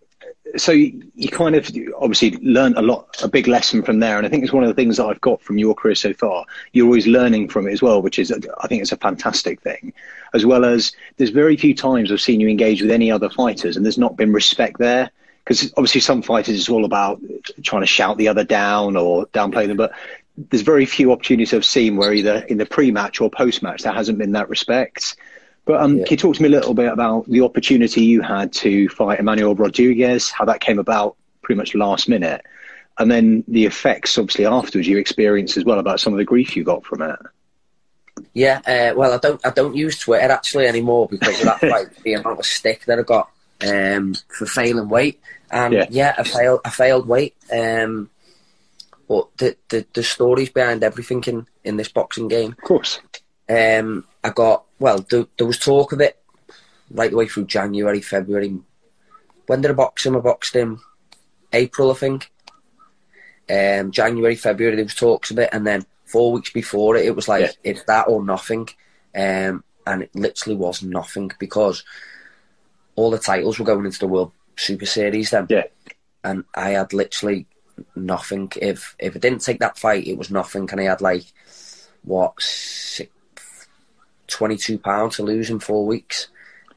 so 0.58 0.72
you, 0.72 1.04
you 1.16 1.30
kind 1.30 1.56
of 1.56 1.70
obviously 2.00 2.32
learned 2.38 2.78
a 2.78 2.82
lot, 2.82 3.22
a 3.22 3.28
big 3.28 3.48
lesson 3.48 3.84
from 3.84 4.00
there, 4.00 4.18
and 4.18 4.26
I 4.26 4.30
think 4.30 4.44
it's 4.44 4.54
one 4.54 4.64
of 4.64 4.70
the 4.70 4.74
things 4.76 4.98
that 4.98 5.06
I've 5.06 5.22
got 5.22 5.42
from 5.42 5.58
your 5.58 5.76
career 5.76 5.96
so 5.96 6.14
far. 6.14 6.46
You're 6.74 6.86
always 6.86 7.08
learning 7.08 7.50
from 7.50 7.68
it 7.68 7.74
as 7.74 7.82
well, 7.82 8.02
which 8.02 8.20
is 8.20 8.32
I 8.32 8.68
think 8.68 8.82
it's 8.82 8.92
a 8.92 8.98
fantastic 8.98 9.62
thing. 9.62 9.94
As 10.34 10.46
well 10.46 10.66
as 10.66 10.92
there's 11.18 11.30
very 11.30 11.58
few 11.58 11.76
times 11.76 12.12
I've 12.12 12.22
seen 12.22 12.40
you 12.40 12.48
engage 12.48 12.82
with 12.82 12.92
any 12.92 13.12
other 13.12 13.30
fighters, 13.30 13.76
and 13.76 13.86
there's 13.86 13.98
not 13.98 14.18
been 14.18 14.34
respect 14.34 14.80
there 14.80 15.12
because 15.44 15.74
obviously 15.78 16.02
some 16.02 16.22
fighters 16.22 16.56
it's 16.56 16.70
all 16.70 16.86
about 16.86 17.20
trying 17.64 17.82
to 17.82 17.88
shout 17.88 18.18
the 18.18 18.28
other 18.28 18.44
down 18.44 18.96
or 18.96 19.26
downplay 19.28 19.68
them, 19.68 19.78
but 19.78 19.92
there's 20.50 20.62
very 20.62 20.86
few 20.86 21.12
opportunities 21.12 21.54
I've 21.54 21.66
seen 21.66 21.98
where 21.98 22.14
either 22.14 22.38
in 22.48 22.58
the 22.58 22.66
pre-match 22.66 23.20
or 23.20 23.30
post-match 23.30 23.84
there 23.84 23.94
hasn't 23.94 24.18
been 24.18 24.32
that 24.34 24.50
respect. 24.50 25.16
But 25.66 25.82
um, 25.82 25.98
yeah. 25.98 26.06
can 26.06 26.14
you 26.14 26.18
talk 26.18 26.36
to 26.36 26.42
me 26.42 26.48
a 26.48 26.52
little 26.52 26.74
bit 26.74 26.92
about 26.92 27.30
the 27.30 27.42
opportunity 27.42 28.04
you 28.06 28.22
had 28.22 28.54
to 28.54 28.88
fight 28.90 29.20
Emmanuel 29.20 29.56
Rodriguez, 29.56 30.32
how 30.32 30.46
that 30.46 30.62
came 30.62 30.80
about 30.80 31.16
pretty 31.42 31.58
much 31.58 31.76
last 31.76 32.08
minute, 32.08 32.44
and 32.98 33.12
then 33.12 33.44
the 33.48 33.66
effects 33.66 34.18
obviously 34.18 34.46
afterwards 34.46 34.88
you 34.88 34.98
experienced 34.98 35.58
as 35.58 35.66
well 35.66 35.80
about 35.80 36.00
some 36.00 36.14
of 36.14 36.18
the 36.18 36.26
grief 36.26 36.56
you 36.56 36.64
got 36.64 36.86
from 36.86 37.02
it. 37.02 37.20
Yeah, 38.34 38.60
uh, 38.66 38.98
well, 38.98 39.14
I 39.14 39.18
don't 39.18 39.46
I 39.46 39.52
don't 39.52 39.76
use 39.76 40.00
Twitter 40.00 40.32
actually 40.32 40.68
anymore 40.68 41.08
because 41.08 41.40
of 41.40 41.46
that 41.46 41.60
fight, 41.60 41.88
the 42.04 42.14
amount 42.14 42.40
of 42.40 42.46
stick 42.46 42.86
that 42.86 43.00
I 43.00 43.04
got 43.04 43.30
um, 43.62 44.16
for 44.28 44.46
failing 44.46 44.90
weight, 44.90 45.22
and 45.52 45.74
yeah. 45.74 45.86
yeah, 45.90 46.16
I 46.18 46.24
failed 46.24 46.62
I 46.66 46.70
failed 46.70 47.08
weight. 47.08 47.36
Um, 47.52 48.10
but 49.10 49.28
the, 49.38 49.58
the, 49.70 49.86
the 49.94 50.04
stories 50.04 50.50
behind 50.50 50.84
everything 50.84 51.24
in, 51.26 51.48
in 51.64 51.78
this 51.78 51.90
boxing 51.90 52.28
game. 52.28 52.52
Of 52.52 52.64
course. 52.64 53.02
Um, 53.50 54.06
I 54.24 54.30
got, 54.30 54.66
well, 54.78 55.04
there, 55.10 55.26
there 55.36 55.48
was 55.48 55.58
talk 55.58 55.92
of 55.92 56.00
it 56.00 56.22
right 56.92 57.10
the 57.10 57.18
way 57.18 57.28
through 57.28 57.48
January, 57.48 58.02
February. 58.02 58.60
When 59.48 59.62
did 59.62 59.72
I 59.72 59.74
box 59.74 60.06
him? 60.06 60.16
I 60.16 60.20
boxed 60.20 60.56
him 60.56 60.82
April, 61.52 61.92
I 61.92 61.96
think. 61.96 62.32
Um, 63.50 63.92
January, 63.92 64.36
February, 64.36 64.76
there 64.76 64.86
was 64.86 64.94
talks 64.94 65.32
of 65.32 65.40
it. 65.40 65.50
And 65.52 65.66
then 65.66 65.88
four 66.06 66.32
weeks 66.32 66.52
before 66.52 66.96
it, 66.96 67.06
it 67.06 67.16
was 67.16 67.28
like, 67.28 67.42
yeah. 67.42 67.52
it's 67.64 67.84
that 67.86 68.08
or 68.08 68.24
nothing. 68.24 68.70
Um, 69.16 69.64
and 69.88 70.04
it 70.04 70.12
literally 70.14 70.56
was 70.56 70.84
nothing 70.84 71.32
because 71.40 71.84
all 72.96 73.10
the 73.10 73.18
titles 73.18 73.58
were 73.58 73.66
going 73.66 73.86
into 73.86 73.98
the 73.98 74.08
World 74.08 74.34
Super 74.56 74.86
Series 74.86 75.32
then. 75.32 75.48
Yeah. 75.50 75.64
And 76.24 76.44
I 76.54 76.72
had 76.72 76.94
literally 76.94 77.48
nothing. 77.96 78.52
If 78.62 78.96
if 79.00 79.16
it 79.16 79.22
didn't 79.22 79.42
take 79.42 79.60
that 79.60 79.78
fight, 79.78 80.08
it 80.08 80.18
was 80.18 80.32
nothing. 80.32 80.70
And 80.72 80.82
I 80.82 80.86
had 80.86 81.02
like 81.02 81.26
what 82.04 82.42
six, 82.42 83.12
twenty 84.28 84.58
two 84.58 84.78
pounds 84.78 85.18
to 85.18 85.24
lose 85.24 85.50
in 85.50 85.60
four 85.60 85.86
weeks. 85.86 86.28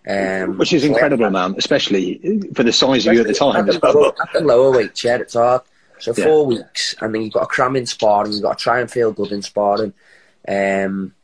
Um, 0.09 0.59
Which 0.59 0.73
is 0.73 0.85
incredible, 0.85 1.31
man, 1.31 1.55
especially 1.57 2.43
for 2.55 2.65
the 2.65 2.73
size 2.73 3.07
of 3.07 3.15
you 3.15 3.21
at 3.21 3.29
the 3.29 3.35
time. 3.35 3.69
At 3.69 3.81
the, 3.81 3.93
lower, 3.93 4.13
at 4.21 4.33
the 4.33 4.41
lower 4.41 4.73
weight, 4.73 5.05
yeah, 5.05 5.19
it's 5.19 5.35
hard. 5.35 5.63
So 6.01 6.13
four 6.13 6.51
yeah. 6.51 6.59
weeks, 6.59 6.97
and 7.01 7.15
then 7.15 7.23
you've 7.23 7.33
got 7.33 7.43
to 7.43 7.47
cram 7.47 7.77
in 7.77 7.87
sparring. 7.87 8.33
You've 8.33 8.43
got 8.43 8.59
to 8.59 8.63
try 8.63 8.81
and 8.81 8.91
feel 8.91 9.13
good 9.13 9.31
in 9.31 9.43
sparring, 9.43 9.93
um, 10.49 11.15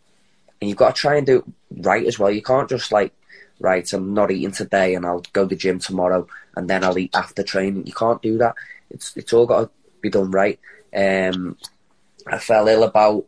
and 0.60 0.68
you've 0.68 0.76
got 0.76 0.94
to 0.94 1.00
try 1.00 1.16
and 1.16 1.26
do 1.26 1.38
it 1.38 1.44
right 1.88 2.06
as 2.06 2.20
well. 2.20 2.30
You 2.30 2.42
can't 2.42 2.68
just 2.68 2.92
like, 2.92 3.12
right, 3.58 3.92
I'm 3.92 4.14
not 4.14 4.30
eating 4.30 4.52
today, 4.52 4.94
and 4.94 5.04
I'll 5.04 5.24
go 5.32 5.42
to 5.42 5.48
the 5.48 5.56
gym 5.56 5.80
tomorrow, 5.80 6.28
and 6.54 6.70
then 6.70 6.84
I'll 6.84 6.96
eat 6.96 7.16
after 7.16 7.42
training. 7.42 7.88
You 7.88 7.92
can't 7.92 8.22
do 8.22 8.38
that. 8.38 8.54
It's 8.90 9.16
it's 9.16 9.32
all 9.32 9.46
got 9.46 9.60
to 9.60 9.70
be 10.00 10.10
done 10.10 10.30
right. 10.30 10.58
Um, 10.94 11.56
I 12.26 12.38
fell 12.38 12.68
ill 12.68 12.82
about 12.82 13.26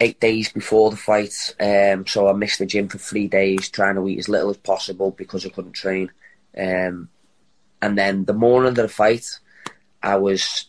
eight 0.00 0.20
days 0.20 0.52
before 0.52 0.90
the 0.90 0.96
fight, 0.96 1.54
um, 1.60 2.06
so 2.06 2.28
I 2.28 2.32
missed 2.32 2.58
the 2.58 2.66
gym 2.66 2.88
for 2.88 2.98
three 2.98 3.28
days, 3.28 3.68
trying 3.68 3.94
to 3.94 4.08
eat 4.08 4.18
as 4.18 4.28
little 4.28 4.50
as 4.50 4.56
possible 4.56 5.12
because 5.12 5.46
I 5.46 5.50
couldn't 5.50 5.72
train. 5.72 6.10
Um, 6.56 7.08
and 7.80 7.98
then 7.98 8.24
the 8.24 8.32
morning 8.34 8.70
of 8.70 8.74
the 8.76 8.88
fight, 8.88 9.26
I 10.02 10.16
was 10.16 10.66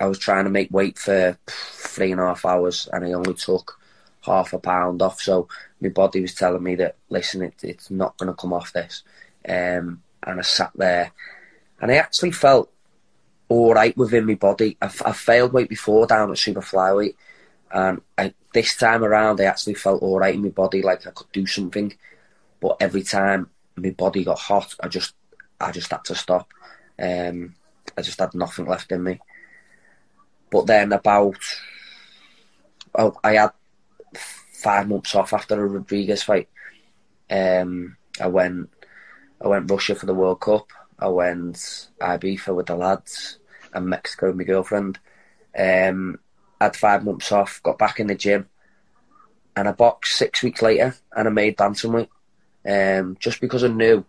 I 0.00 0.06
was 0.06 0.18
trying 0.18 0.44
to 0.44 0.50
make 0.50 0.70
weight 0.70 0.98
for 0.98 1.38
three 1.46 2.12
and 2.12 2.20
a 2.20 2.26
half 2.26 2.44
hours, 2.44 2.88
and 2.92 3.04
I 3.04 3.12
only 3.12 3.34
took 3.34 3.78
half 4.22 4.52
a 4.52 4.58
pound 4.58 5.02
off. 5.02 5.20
So 5.20 5.48
my 5.80 5.88
body 5.90 6.20
was 6.20 6.34
telling 6.34 6.62
me 6.62 6.74
that 6.76 6.96
listen, 7.08 7.42
it, 7.42 7.54
it's 7.62 7.90
not 7.90 8.16
going 8.18 8.28
to 8.32 8.40
come 8.40 8.52
off 8.52 8.72
this. 8.72 9.02
Um, 9.48 10.02
and 10.26 10.40
I 10.40 10.42
sat 10.42 10.72
there, 10.74 11.12
and 11.80 11.90
I 11.90 11.96
actually 11.96 12.32
felt 12.32 12.70
all 13.48 13.74
right 13.74 13.96
within 13.96 14.26
my 14.26 14.34
body. 14.34 14.76
I, 14.80 14.86
I 14.86 15.12
failed 15.12 15.52
weight 15.52 15.68
before 15.68 16.06
down 16.06 16.30
at 16.30 16.38
super 16.38 16.60
flyweight, 16.60 17.14
and 17.72 18.00
I, 18.16 18.34
this 18.52 18.76
time 18.76 19.04
around 19.04 19.40
I 19.40 19.44
actually 19.44 19.74
felt 19.74 20.02
all 20.02 20.18
right 20.18 20.34
in 20.34 20.42
my 20.42 20.48
body, 20.50 20.82
like 20.82 21.06
I 21.06 21.10
could 21.10 21.30
do 21.32 21.46
something. 21.46 21.92
But 22.60 22.76
every 22.80 23.02
time 23.02 23.50
my 23.76 23.90
body 23.90 24.24
got 24.24 24.38
hot, 24.38 24.74
I 24.80 24.88
just 24.88 25.14
I 25.60 25.72
just 25.72 25.90
had 25.90 26.04
to 26.04 26.14
stop. 26.14 26.48
Um, 26.98 27.54
I 27.96 28.02
just 28.02 28.18
had 28.18 28.34
nothing 28.34 28.66
left 28.66 28.92
in 28.92 29.02
me. 29.02 29.20
But 30.50 30.66
then 30.66 30.92
about 30.92 31.36
oh, 32.94 33.16
I 33.22 33.34
had 33.34 33.50
five 34.14 34.88
months 34.88 35.14
off 35.14 35.32
after 35.32 35.56
the 35.56 35.64
Rodriguez 35.64 36.22
fight. 36.22 36.48
Um, 37.30 37.96
I 38.20 38.28
went 38.28 38.70
I 39.42 39.48
went 39.48 39.70
Russia 39.70 39.94
for 39.94 40.06
the 40.06 40.14
World 40.14 40.40
Cup. 40.40 40.68
I 40.98 41.08
went 41.08 41.88
Ibiza 42.00 42.54
with 42.54 42.66
the 42.66 42.76
lads 42.76 43.38
and 43.72 43.86
Mexico 43.86 44.28
with 44.28 44.36
my 44.36 44.44
girlfriend. 44.44 44.98
Um, 45.56 46.18
had 46.60 46.76
five 46.76 47.04
months 47.04 47.30
off, 47.32 47.60
got 47.62 47.78
back 47.78 48.00
in 48.00 48.06
the 48.06 48.14
gym, 48.14 48.48
and 49.56 49.68
I 49.68 49.72
boxed 49.72 50.16
six 50.16 50.42
weeks 50.42 50.62
later, 50.62 50.94
and 51.16 51.28
I 51.28 51.30
made 51.30 51.56
bantamweight. 51.56 52.08
Um, 52.66 53.16
just 53.20 53.40
because 53.40 53.62
I 53.62 53.68
knew 53.68 54.04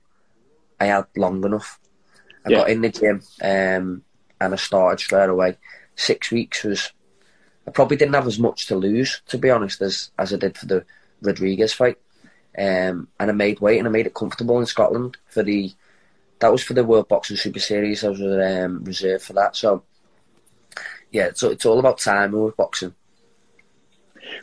I 0.80 0.86
had 0.86 1.06
long 1.16 1.44
enough. 1.44 1.80
I 2.46 2.52
yeah. 2.52 2.58
got 2.58 2.70
in 2.70 2.82
the 2.82 2.90
gym, 2.90 3.22
um, 3.42 4.04
and 4.40 4.54
I 4.54 4.56
started 4.56 5.00
straight 5.00 5.30
away. 5.30 5.58
Six 5.96 6.32
weeks 6.32 6.64
was. 6.64 6.92
I 7.68 7.72
probably 7.72 7.98
didn't 7.98 8.14
have 8.14 8.28
as 8.28 8.38
much 8.38 8.68
to 8.68 8.76
lose, 8.76 9.22
to 9.28 9.38
be 9.38 9.50
honest, 9.50 9.82
as 9.82 10.12
as 10.20 10.34
I 10.34 10.38
did 10.38 10.58
for 10.58 10.68
the 10.68 10.86
Rodriguez 11.22 11.74
fight. 11.74 11.98
Um, 12.58 13.10
and 13.20 13.30
I 13.30 13.32
made 13.32 13.60
weight, 13.60 13.80
and 13.80 13.88
I 13.88 13.92
made 13.92 14.06
it 14.06 14.14
comfortable 14.14 14.60
in 14.60 14.66
Scotland 14.66 15.18
for 15.28 15.44
the. 15.44 15.74
That 16.40 16.52
was 16.52 16.64
for 16.64 16.74
the 16.74 16.84
World 16.84 17.08
Boxing 17.08 17.38
Super 17.38 17.60
Series. 17.60 18.04
I 18.04 18.10
was 18.10 18.22
um, 18.22 18.84
reserved 18.84 19.24
for 19.24 19.34
that, 19.34 19.56
so 19.56 19.84
yeah, 21.12 21.30
so 21.34 21.50
it's 21.50 21.66
all 21.66 21.80
about 21.80 22.00
timing 22.00 22.44
with 22.44 22.58
boxing. 22.58 22.94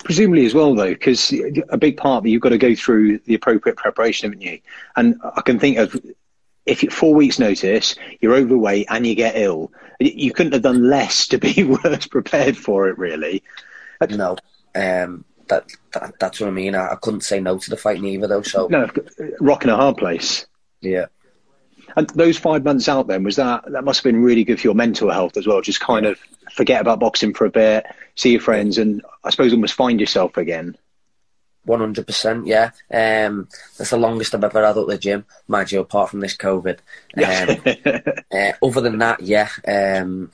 Presumably 0.04 0.46
as 0.46 0.54
well, 0.54 0.74
though, 0.74 0.92
because 0.92 1.32
a 1.68 1.76
big 1.76 1.96
part 1.96 2.22
that 2.22 2.30
you've 2.30 2.40
got 2.40 2.50
to 2.50 2.58
go 2.58 2.74
through 2.74 3.18
the 3.18 3.34
appropriate 3.34 3.76
preparation, 3.76 4.30
haven't 4.30 4.42
you? 4.42 4.58
And 4.96 5.20
I 5.36 5.42
can 5.42 5.58
think 5.58 5.78
of 5.78 6.00
if 6.64 6.82
you 6.82 6.90
four 6.90 7.14
weeks' 7.14 7.38
notice, 7.38 7.94
you're 8.20 8.34
overweight 8.34 8.86
and 8.88 9.06
you 9.06 9.14
get 9.14 9.36
ill, 9.36 9.72
you 10.00 10.32
couldn't 10.32 10.52
have 10.52 10.62
done 10.62 10.88
less 10.88 11.26
to 11.28 11.38
be 11.38 11.62
worse 11.84 12.06
prepared 12.06 12.56
for 12.56 12.88
it, 12.88 12.98
really. 12.98 13.42
No, 14.10 14.36
um, 14.74 15.24
that, 15.48 15.66
that, 15.92 16.14
that's 16.18 16.40
what 16.40 16.48
I 16.48 16.52
mean. 16.52 16.74
I, 16.74 16.92
I, 16.92 16.96
couldn't 16.96 17.20
say 17.20 17.40
no 17.40 17.58
to 17.58 17.70
the 17.70 17.76
fight 17.76 18.00
neither, 18.00 18.26
though. 18.26 18.42
So 18.42 18.66
no, 18.68 18.90
rocking 19.40 19.70
a 19.70 19.76
hard 19.76 19.96
place. 19.96 20.46
Yeah. 20.80 21.06
And 21.96 22.08
those 22.10 22.38
five 22.38 22.64
months 22.64 22.88
out, 22.88 23.06
then 23.06 23.24
was 23.24 23.36
that 23.36 23.64
that 23.72 23.84
must 23.84 24.00
have 24.00 24.12
been 24.12 24.22
really 24.22 24.44
good 24.44 24.60
for 24.60 24.68
your 24.68 24.74
mental 24.74 25.10
health 25.10 25.36
as 25.36 25.46
well. 25.46 25.60
Just 25.60 25.80
kind 25.80 26.06
of 26.06 26.18
forget 26.52 26.80
about 26.80 27.00
boxing 27.00 27.34
for 27.34 27.44
a 27.44 27.50
bit, 27.50 27.86
see 28.14 28.32
your 28.32 28.40
friends, 28.40 28.78
and 28.78 29.02
I 29.24 29.30
suppose 29.30 29.52
almost 29.52 29.74
find 29.74 30.00
yourself 30.00 30.36
again. 30.36 30.76
One 31.64 31.80
hundred 31.80 32.06
percent, 32.06 32.46
yeah. 32.46 32.70
Um, 32.90 33.48
that's 33.78 33.90
the 33.90 33.96
longest 33.96 34.34
I've 34.34 34.42
ever 34.42 34.66
had 34.66 34.76
at 34.76 34.86
the 34.86 34.98
gym, 34.98 35.24
mind 35.46 35.70
you. 35.70 35.80
Apart 35.80 36.10
from 36.10 36.20
this 36.20 36.36
COVID, 36.36 36.78
um, 37.18 38.12
uh, 38.32 38.66
other 38.66 38.80
than 38.80 38.98
that, 38.98 39.20
yeah, 39.20 39.48
um, 39.66 40.32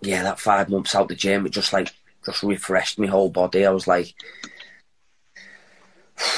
yeah, 0.00 0.22
that 0.22 0.40
five 0.40 0.70
months 0.70 0.94
out 0.94 1.08
the 1.08 1.14
gym, 1.14 1.44
it 1.44 1.50
just 1.50 1.72
like 1.72 1.92
just 2.24 2.42
refreshed 2.42 2.98
my 2.98 3.06
whole 3.06 3.28
body. 3.28 3.66
I 3.66 3.70
was 3.70 3.86
like, 3.86 4.14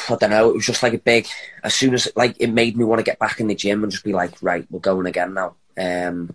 I 0.09 0.16
don't 0.16 0.31
know. 0.31 0.51
It 0.51 0.55
was 0.57 0.66
just 0.66 0.83
like 0.83 0.95
a 0.95 0.99
big. 0.99 1.27
As 1.62 1.75
soon 1.75 1.95
as 1.95 2.09
like 2.16 2.37
it 2.38 2.51
made 2.51 2.77
me 2.77 2.85
want 2.85 2.99
to 2.99 3.05
get 3.05 3.18
back 3.18 3.40
in 3.40 3.49
the 3.49 3.55
gym 3.55 3.83
and 3.83 3.92
just 3.92 4.05
be 4.05 4.12
like, 4.12 4.35
right, 4.42 4.66
we're 4.71 4.81
going 4.81 5.07
again 5.07 5.35
now. 5.35 5.55
Um, 5.77 6.35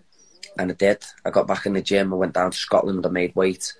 and 0.58 0.70
I 0.70 0.74
did. 0.74 1.04
I 1.24 1.30
got 1.30 1.46
back 1.46 1.66
in 1.66 1.72
the 1.72 1.82
gym. 1.82 2.12
I 2.12 2.16
went 2.16 2.34
down 2.34 2.50
to 2.50 2.56
Scotland. 2.56 3.06
I 3.06 3.10
made 3.10 3.34
weight, 3.34 3.72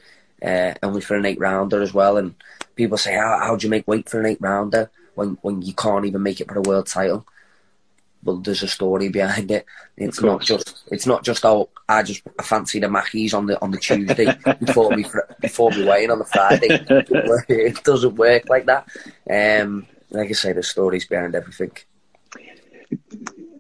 uh, 0.43 0.75
only 0.83 1.01
for 1.01 1.17
an 1.17 1.27
eight 1.27 1.41
rounder 1.41 1.83
as 1.83 1.93
well. 1.93 2.17
And 2.17 2.35
people 2.77 2.99
say, 2.99 3.15
how 3.15 3.39
how 3.39 3.57
do 3.57 3.67
you 3.67 3.71
make 3.71 3.89
weight 3.89 4.09
for 4.09 4.21
an 4.21 4.27
eight 4.27 4.41
rounder 4.41 4.91
when 5.15 5.39
when 5.43 5.63
you 5.63 5.75
can't 5.75 6.07
even 6.07 6.23
make 6.23 6.41
it 6.41 6.49
for 6.49 6.59
a 6.59 6.63
world 6.63 6.87
title? 6.87 7.27
Well, 8.25 8.37
there's 8.37 8.63
a 8.63 8.69
story 8.69 9.09
behind 9.09 9.51
it. 9.51 9.65
It's 9.97 10.21
not 10.21 10.43
just 10.43 10.83
it's 10.91 11.07
not 11.07 11.25
just 11.25 11.45
oh 11.45 11.69
I 11.89 12.03
just 12.03 12.23
I 12.39 12.43
fancy 12.43 12.81
the 12.81 12.89
Mackies 12.89 13.35
on 13.35 13.47
the 13.47 13.61
on 13.63 13.71
the 13.71 13.79
Tuesday 13.79 14.33
before 14.61 14.95
we 14.95 15.05
before 15.41 15.71
we 15.71 15.85
weigh 15.85 16.05
in 16.05 16.11
on 16.11 16.19
the 16.19 16.25
Friday. 16.25 16.69
It 17.49 17.83
doesn't 17.85 18.17
work 18.17 18.49
like 18.49 18.67
that. 18.67 18.89
Um, 19.31 19.87
like 20.11 20.29
I 20.29 20.33
say, 20.33 20.53
there's 20.53 20.69
stories 20.69 21.07
behind 21.07 21.35
everything 21.35 21.73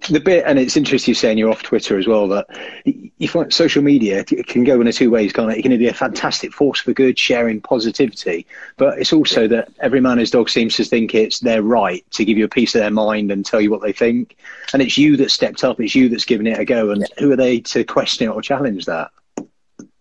the 0.08 0.20
bit, 0.20 0.44
and 0.46 0.58
it's 0.58 0.76
interesting 0.76 1.12
you 1.12 1.14
saying 1.14 1.38
you're 1.38 1.50
off 1.50 1.62
Twitter 1.62 1.98
as 1.98 2.06
well, 2.06 2.28
that 2.28 2.46
you 2.84 3.28
find 3.28 3.52
social 3.52 3.82
media 3.82 4.24
can 4.24 4.64
go 4.64 4.80
in 4.80 4.86
a 4.86 4.92
two 4.92 5.10
ways, 5.10 5.32
can't 5.32 5.50
it? 5.50 5.58
It 5.58 5.62
can 5.62 5.76
be 5.76 5.88
a 5.88 5.94
fantastic 5.94 6.52
force 6.52 6.80
for 6.80 6.92
good, 6.92 7.18
sharing 7.18 7.60
positivity, 7.60 8.46
but 8.76 8.98
it's 8.98 9.12
also 9.12 9.46
that 9.48 9.70
every 9.80 10.00
man 10.00 10.18
his 10.18 10.30
dog 10.30 10.48
seems 10.48 10.76
to 10.76 10.84
think 10.84 11.14
it's 11.14 11.40
their 11.40 11.62
right 11.62 12.04
to 12.12 12.24
give 12.24 12.38
you 12.38 12.44
a 12.44 12.48
piece 12.48 12.74
of 12.74 12.80
their 12.80 12.90
mind 12.90 13.30
and 13.30 13.44
tell 13.44 13.60
you 13.60 13.70
what 13.70 13.82
they 13.82 13.92
think. 13.92 14.36
And 14.72 14.82
it's 14.82 14.98
you 14.98 15.16
that 15.18 15.30
stepped 15.30 15.64
up, 15.64 15.80
it's 15.80 15.94
you 15.94 16.08
that's 16.08 16.24
given 16.24 16.46
it 16.46 16.58
a 16.58 16.64
go. 16.64 16.90
And 16.90 17.02
yeah. 17.02 17.06
who 17.18 17.32
are 17.32 17.36
they 17.36 17.60
to 17.60 17.84
question 17.84 18.28
it 18.28 18.32
or 18.32 18.42
challenge 18.42 18.86
that? 18.86 19.10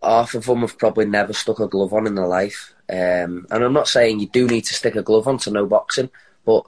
Half 0.02 0.34
of 0.34 0.46
them 0.46 0.60
have 0.60 0.78
probably 0.78 1.06
never 1.06 1.32
stuck 1.32 1.60
a 1.60 1.66
glove 1.66 1.92
on 1.92 2.06
in 2.06 2.14
their 2.14 2.26
life. 2.26 2.74
Um, 2.88 3.46
and 3.50 3.64
I'm 3.64 3.72
not 3.72 3.88
saying 3.88 4.20
you 4.20 4.28
do 4.28 4.46
need 4.46 4.62
to 4.62 4.74
stick 4.74 4.94
a 4.94 5.02
glove 5.02 5.28
on 5.28 5.38
to 5.38 5.50
know 5.50 5.66
boxing, 5.66 6.10
but 6.44 6.64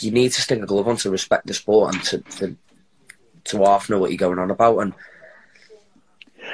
you 0.00 0.10
need 0.10 0.32
to 0.32 0.42
stick 0.42 0.62
a 0.62 0.66
glove 0.66 0.88
on 0.88 0.96
to 0.98 1.10
respect 1.10 1.46
the 1.46 1.54
sport 1.54 1.94
and 1.94 2.04
to 2.04 2.18
to, 2.18 2.56
to 3.44 3.64
half 3.64 3.88
know 3.88 3.98
what 3.98 4.10
you're 4.10 4.18
going 4.18 4.38
on 4.38 4.50
about 4.50 4.78
and 4.78 4.94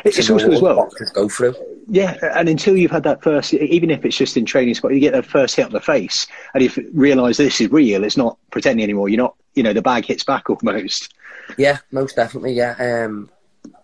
it's 0.05 0.31
also 0.31 0.51
as 0.51 0.61
well 0.61 0.91
go 1.15 1.29
through. 1.29 1.55
Yeah, 1.89 2.19
and 2.35 2.49
until 2.49 2.77
you've 2.77 2.91
had 2.91 3.05
that 3.05 3.23
first, 3.23 3.55
even 3.55 3.91
if 3.91 4.05
it's 4.05 4.17
just 4.17 4.37
in 4.37 4.45
training 4.45 4.75
spot, 4.75 4.93
you 4.93 5.01
get 5.01 5.13
that 5.13 5.25
first 5.25 5.57
hit 5.57 5.67
on 5.67 5.73
the 5.73 5.81
face, 5.81 6.27
and 6.55 6.63
you 6.63 6.91
realise 6.93 7.39
this 7.39 7.61
is 7.61 7.71
real. 7.71 8.05
It's 8.05 8.17
not 8.17 8.39
pretending 8.51 8.85
anymore. 8.85 9.09
You're 9.09 9.19
not, 9.19 9.35
you 9.55 9.63
know, 9.63 9.73
the 9.73 9.83
bag 9.83 10.05
hits 10.05 10.23
back 10.23 10.51
almost. 10.51 11.15
Yeah, 11.57 11.79
most 11.91 12.17
definitely. 12.17 12.53
Yeah. 12.53 12.75
Um, 12.79 13.31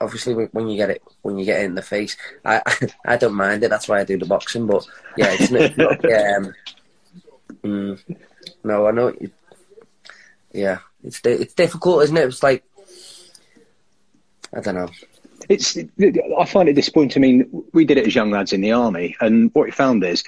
obviously, 0.05 0.35
when 0.35 0.69
you 0.69 0.77
get 0.77 0.90
it, 0.90 1.03
when 1.23 1.38
you 1.38 1.45
get 1.45 1.61
it 1.61 1.64
in 1.64 1.75
the 1.75 1.83
face, 1.83 2.17
I 2.45 2.62
I 3.07 3.17
don't 3.17 3.35
mind 3.35 3.64
it. 3.64 3.71
That's 3.71 3.88
why 3.88 4.01
I 4.01 4.05
do 4.05 4.19
the 4.19 4.27
boxing. 4.27 4.67
But 4.67 4.87
yeah, 5.17 5.35
it's 5.38 5.51
not. 5.51 6.05
um, 6.05 6.55
mm, 7.64 8.17
no, 8.62 8.87
I 8.87 8.90
know. 8.93 9.12
You, 9.21 9.31
yeah, 10.53 10.79
it's 11.03 11.21
it's 11.25 11.55
difficult, 11.55 12.05
isn't 12.05 12.17
it? 12.17 12.25
It's 12.25 12.43
like 12.43 12.64
I 14.55 14.61
don't 14.61 14.77
know. 14.77 14.90
It's 15.49 15.77
I 15.77 16.45
find 16.47 16.69
it 16.69 16.75
disappointing. 16.75 17.23
I 17.23 17.27
mean, 17.27 17.64
we 17.73 17.85
did 17.85 17.99
it 17.99 18.07
as 18.07 18.14
young 18.14 18.31
lads 18.31 18.53
in 18.53 18.61
the 18.61 18.73
army, 18.73 19.17
and 19.21 19.51
what 19.55 19.64
we 19.64 19.71
found 19.71 20.05
is. 20.05 20.23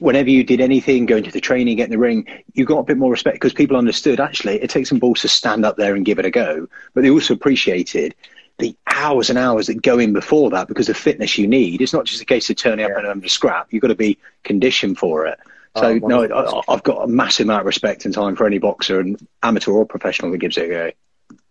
Whenever 0.00 0.30
you 0.30 0.42
did 0.42 0.60
anything, 0.60 1.06
going 1.06 1.22
to 1.22 1.30
the 1.30 1.40
training, 1.40 1.76
getting 1.76 1.92
the 1.92 1.96
ring, 1.96 2.26
you 2.54 2.64
got 2.64 2.80
a 2.80 2.82
bit 2.82 2.98
more 2.98 3.12
respect 3.12 3.36
because 3.36 3.52
people 3.52 3.76
understood 3.76 4.18
actually 4.18 4.60
it 4.60 4.68
takes 4.68 4.88
some 4.88 4.98
balls 4.98 5.20
to 5.20 5.28
stand 5.28 5.64
up 5.64 5.76
there 5.76 5.94
and 5.94 6.04
give 6.04 6.18
it 6.18 6.24
a 6.24 6.30
go. 6.30 6.66
But 6.92 7.02
they 7.02 7.10
also 7.10 7.34
appreciated 7.34 8.16
the 8.58 8.76
hours 8.86 9.30
and 9.30 9.38
hours 9.38 9.66
that 9.66 9.82
go 9.82 9.98
in 9.98 10.12
before 10.12 10.50
that 10.50 10.68
because 10.68 10.88
of 10.88 10.96
fitness 10.96 11.36
you 11.36 11.46
need. 11.46 11.80
It's 11.80 11.92
not 11.92 12.04
just 12.04 12.22
a 12.22 12.24
case 12.24 12.48
of 12.50 12.56
turning 12.56 12.86
yeah. 12.86 12.92
up 12.92 12.98
and 12.98 13.06
under 13.06 13.28
scrap. 13.28 13.72
You've 13.72 13.82
got 13.82 13.88
to 13.88 13.94
be 13.94 14.18
conditioned 14.44 14.98
for 14.98 15.26
it. 15.26 15.38
Oh, 15.74 15.80
so 15.80 16.00
oh, 16.02 16.06
no, 16.06 16.62
I, 16.68 16.72
have 16.72 16.84
got 16.84 17.02
a 17.02 17.08
massive 17.08 17.46
amount 17.46 17.60
of 17.60 17.66
respect 17.66 18.04
and 18.04 18.14
time 18.14 18.36
for 18.36 18.46
any 18.46 18.58
boxer, 18.58 19.00
and 19.00 19.26
amateur 19.42 19.72
or 19.72 19.84
professional, 19.84 20.30
that 20.30 20.38
gives 20.38 20.56
it 20.56 20.66
a 20.66 20.68
go. 20.68 20.90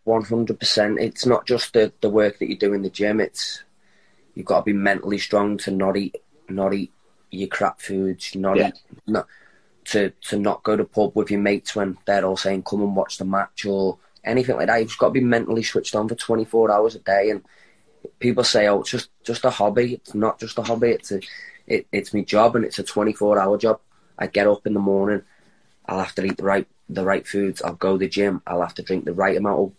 One 0.06 0.24
hundred 0.24 0.60
percent. 0.60 1.00
It's 1.00 1.26
not 1.26 1.46
just 1.46 1.74
the, 1.74 1.92
the 2.02 2.10
work 2.10 2.40
that 2.40 2.50
you 2.50 2.58
do 2.58 2.74
in 2.74 2.84
the 2.84 2.90
gym. 2.90 3.20
It's 3.20 3.64
you've 4.36 4.46
got 4.46 4.60
to 4.60 4.66
be 4.66 4.74
mentally 4.74 5.18
strong 5.18 5.58
to 5.60 5.72
not 5.72 5.98
eat 5.98 6.16
not 6.50 6.74
eat 6.74 6.92
your 7.32 7.48
crap 7.50 7.82
foods, 7.82 8.36
not 8.36 8.58
Yeah. 8.58 8.70
eat, 8.70 8.74
not 9.08 9.28
to 9.86 10.12
to 10.22 10.38
not 10.38 10.64
go 10.64 10.78
to 10.78 10.86
pub 10.86 11.16
with 11.16 11.32
your 11.32 11.42
mates 11.42 11.76
when 11.76 11.98
they're 12.06 12.26
all 12.26 12.38
saying 12.38 12.64
come 12.64 12.82
and 12.82 12.96
watch 12.96 13.18
the 13.18 13.26
match 13.26 13.66
or 13.66 13.98
anything 14.24 14.56
like 14.56 14.68
that. 14.68 14.78
You've 14.80 14.90
just 14.90 15.00
got 15.00 15.08
to 15.08 15.14
be 15.14 15.22
mentally 15.22 15.64
switched 15.64 15.96
on 15.96 16.08
for 16.08 16.16
24 16.16 16.72
hours 16.72 16.96
a 16.96 17.00
day. 17.00 17.30
And 17.30 17.44
people 18.20 18.44
say, 18.44 18.68
oh, 18.68 18.82
it's 18.82 18.92
just 18.92 19.10
just 19.24 19.46
a 19.46 19.50
hobby. 19.50 19.96
It's 19.96 20.14
not 20.14 20.40
just 20.40 20.58
a 20.58 20.64
hobby. 20.64 20.90
It's 20.90 21.12
a 21.12 21.22
it, 21.68 21.88
it's 21.92 22.14
my 22.14 22.22
job 22.22 22.56
and 22.56 22.66
it's 22.66 22.80
a 22.80 22.84
24 22.84 23.40
hour 23.40 23.58
job. 23.58 23.80
I 24.18 24.28
get 24.28 24.48
up 24.48 24.66
in 24.68 24.74
the 24.74 24.80
morning. 24.80 25.24
I'll 25.86 26.00
have 26.00 26.16
to 26.16 26.24
eat 26.26 26.38
the 26.38 26.44
right 26.44 26.68
the 26.90 27.04
right 27.06 27.28
foods. 27.28 27.62
I'll 27.62 27.76
go 27.76 27.94
to 27.94 27.98
the 28.00 28.08
gym. 28.08 28.42
I'll 28.46 28.62
have 28.62 28.76
to 28.76 28.84
drink 28.84 29.06
the 29.06 29.14
right 29.14 29.38
amount 29.38 29.60
of 29.60 29.72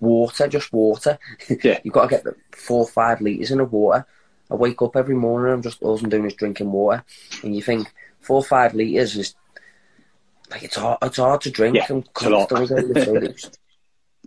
water, 0.00 0.48
just 0.48 0.72
water. 0.72 1.18
Yeah. 1.62 1.78
You've 1.82 1.94
got 1.94 2.04
to 2.04 2.08
get 2.08 2.24
the 2.24 2.36
four 2.52 2.80
or 2.80 2.88
five 2.88 3.20
litres 3.20 3.50
in 3.50 3.60
of 3.60 3.72
water. 3.72 4.06
I 4.50 4.54
wake 4.54 4.82
up 4.82 4.96
every 4.96 5.14
morning. 5.14 5.52
I'm 5.52 5.62
just 5.62 5.82
all 5.82 5.98
I'm 5.98 6.08
doing 6.08 6.24
is 6.26 6.34
drinking 6.34 6.72
water, 6.72 7.04
and 7.42 7.54
you 7.54 7.62
think 7.62 7.92
four 8.20 8.36
or 8.36 8.44
five 8.44 8.74
litres 8.74 9.16
is 9.16 9.34
like 10.50 10.62
it's 10.64 10.76
hard. 10.76 10.98
It's 11.02 11.16
hard 11.18 11.40
to 11.42 11.50
drink. 11.50 11.76
Yeah, 11.76 11.86
I'm 11.88 11.98
it's 11.98 12.24
a 12.24 12.30
lot. 12.30 12.48
constantly 12.48 12.94
going 12.94 12.94
through 12.94 13.16
it. 13.28 13.58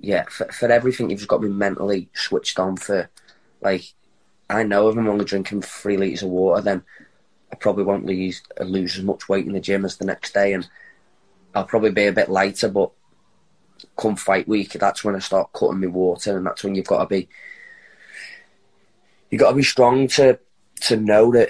Yeah, 0.03 0.25
for, 0.25 0.51
for 0.51 0.69
everything 0.69 1.09
you've 1.09 1.19
just 1.19 1.29
got 1.29 1.37
to 1.37 1.47
be 1.47 1.53
mentally 1.53 2.09
switched 2.13 2.59
on 2.59 2.75
for. 2.75 3.09
Like, 3.61 3.93
I 4.49 4.63
know 4.63 4.89
if 4.89 4.97
I'm 4.97 5.07
only 5.07 5.23
drinking 5.23 5.61
three 5.61 5.95
litres 5.95 6.23
of 6.23 6.29
water, 6.29 6.61
then 6.61 6.83
I 7.53 7.55
probably 7.55 7.85
won't 7.85 8.05
lose 8.05 8.41
lose 8.59 8.97
as 8.97 9.03
much 9.05 9.29
weight 9.29 9.45
in 9.45 9.53
the 9.53 9.61
gym 9.61 9.85
as 9.85 9.95
the 9.95 10.05
next 10.05 10.33
day, 10.33 10.51
and 10.51 10.67
I'll 11.55 11.63
probably 11.63 11.91
be 11.91 12.07
a 12.07 12.11
bit 12.11 12.29
lighter. 12.29 12.67
But 12.67 12.91
come 13.95 14.17
fight 14.17 14.45
week, 14.45 14.73
that's 14.73 15.05
when 15.05 15.15
I 15.15 15.19
start 15.19 15.53
cutting 15.53 15.79
my 15.79 15.87
water, 15.87 16.35
and 16.35 16.45
that's 16.45 16.65
when 16.65 16.75
you've 16.75 16.85
got 16.85 16.99
to 16.99 17.05
be 17.07 17.29
you've 19.29 19.39
got 19.39 19.51
to 19.51 19.55
be 19.55 19.63
strong 19.63 20.09
to 20.09 20.37
to 20.81 20.97
know 20.97 21.31
that 21.31 21.47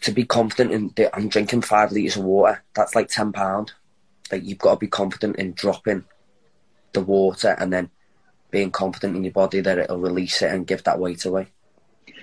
to 0.00 0.10
be 0.10 0.24
confident 0.24 0.72
in 0.72 0.92
that 0.96 1.14
I'm 1.14 1.28
drinking 1.28 1.62
five 1.62 1.92
litres 1.92 2.16
of 2.16 2.24
water. 2.24 2.64
That's 2.72 2.94
like 2.94 3.08
ten 3.08 3.30
pound. 3.30 3.72
Like 4.32 4.42
you've 4.42 4.56
got 4.56 4.70
to 4.70 4.78
be 4.78 4.88
confident 4.88 5.36
in 5.36 5.52
dropping 5.52 6.06
the 6.92 7.00
water 7.00 7.56
and 7.58 7.72
then 7.72 7.90
being 8.50 8.70
confident 8.70 9.16
in 9.16 9.24
your 9.24 9.32
body 9.32 9.60
that 9.60 9.78
it'll 9.78 9.98
release 10.00 10.42
it 10.42 10.50
and 10.52 10.66
give 10.66 10.82
that 10.84 10.98
weight 10.98 11.24
away. 11.24 11.46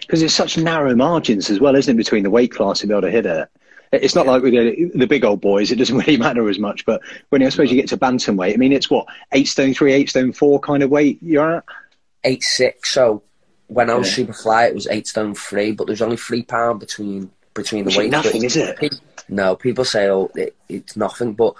because 0.01 0.21
it's 0.21 0.33
such 0.33 0.57
narrow 0.57 0.93
margins 0.95 1.49
as 1.49 1.59
well, 1.59 1.75
isn't 1.75 1.95
it, 1.95 1.97
between 1.97 2.23
the 2.23 2.29
weight 2.29 2.51
class 2.51 2.79
to 2.79 2.87
be 2.87 2.93
able 2.93 3.01
to 3.03 3.11
hit 3.11 3.25
it. 3.25 3.47
It's 3.93 4.15
not 4.15 4.27
like 4.27 4.43
with 4.43 4.51
the, 4.51 4.91
the 4.95 5.07
big 5.07 5.23
old 5.23 5.39
boys; 5.39 5.71
it 5.71 5.77
doesn't 5.77 5.95
really 6.05 6.17
matter 6.17 6.49
as 6.49 6.59
much. 6.59 6.85
But 6.85 7.01
when 7.29 7.41
I 7.41 7.47
suppose 7.49 7.71
you 7.71 7.77
get 7.77 7.87
to 7.89 7.97
bantamweight, 7.97 8.53
I 8.53 8.57
mean, 8.57 8.73
it's 8.73 8.89
what 8.89 9.05
eight 9.31 9.47
stone 9.47 9.73
three, 9.73 9.93
eight 9.93 10.09
stone 10.09 10.33
four 10.33 10.59
kind 10.59 10.83
of 10.83 10.89
weight 10.89 11.19
you're 11.21 11.57
at. 11.57 11.63
Eight 12.25 12.43
six. 12.43 12.91
So 12.93 13.23
when 13.67 13.89
I 13.89 13.95
was 13.95 14.09
Yeah. 14.09 14.15
super 14.15 14.33
fly, 14.33 14.65
it 14.65 14.75
was 14.75 14.87
eight 14.87 15.07
stone 15.07 15.33
three, 15.35 15.71
but 15.71 15.87
there's 15.87 16.01
only 16.01 16.17
three 16.17 16.43
pound 16.43 16.81
between 16.81 17.31
between 17.53 17.85
the 17.85 17.95
Which 17.95 18.07
is 18.07 18.11
nothing, 18.11 18.43
is 18.43 18.57
it? 18.57 18.77
No, 19.29 19.55
people 19.55 19.85
say 19.85 20.09
oh 20.09 20.29
it, 20.35 20.53
it's 20.67 20.97
nothing, 20.97 21.31
but 21.33 21.53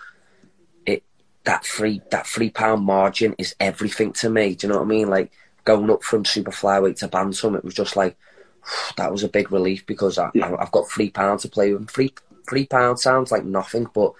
that 1.47 1.65
three 1.65 2.03
that 2.11 2.27
three 2.27 2.51
pound 2.51 2.85
margin 2.85 3.35
is 3.39 3.55
everything 3.61 4.13
to 4.15 4.29
me. 4.31 4.55
Do 4.55 4.67
you 4.67 4.73
know 4.73 4.79
what 4.79 4.85
I 4.85 4.89
mean? 4.89 5.09
Like 5.09 5.33
going 5.65 5.91
up 5.91 6.03
from 6.03 6.25
super 6.25 6.51
flyweight 6.51 6.97
to 6.99 7.09
bantam, 7.09 7.55
it 7.55 7.65
was 7.65 7.75
just 7.75 7.97
like 7.97 8.17
that 8.97 9.11
was 9.11 9.23
a 9.23 9.29
big 9.29 9.51
relief 9.51 9.85
because 9.87 10.19
I, 10.19 10.31
Yeah. 10.33 10.47
I, 10.47 10.63
I've 10.63 10.71
got 10.73 10.89
three 10.91 11.11
pounds 11.11 11.43
to 11.43 11.49
play 11.49 11.73
with. 11.73 11.89
Three 11.91 12.13
three 12.49 12.67
pounds 12.67 13.03
sounds 13.03 13.31
like 13.31 13.45
nothing, 13.45 13.87
but 13.95 14.13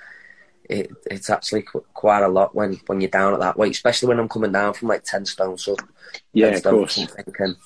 it, 0.69 0.91
it's 1.09 1.29
actually 1.29 1.63
qu- 1.63 1.85
quite 1.93 2.23
a 2.23 2.29
lot 2.29 2.55
when, 2.55 2.75
when 2.87 3.01
you're 3.01 3.09
down 3.11 3.33
at 3.33 3.41
that 3.41 3.57
weight, 3.57 3.71
especially 3.71 4.09
when 4.09 4.19
I'm 4.19 4.29
coming 4.29 4.53
down 4.53 4.73
from 4.75 4.89
like 4.89 5.03
ten 5.05 5.25
stone. 5.25 5.57
So 5.57 5.77
Yeah, 6.33 6.51
10 6.51 6.53
of 6.53 6.63
course. 6.63 7.07
and 7.39 7.57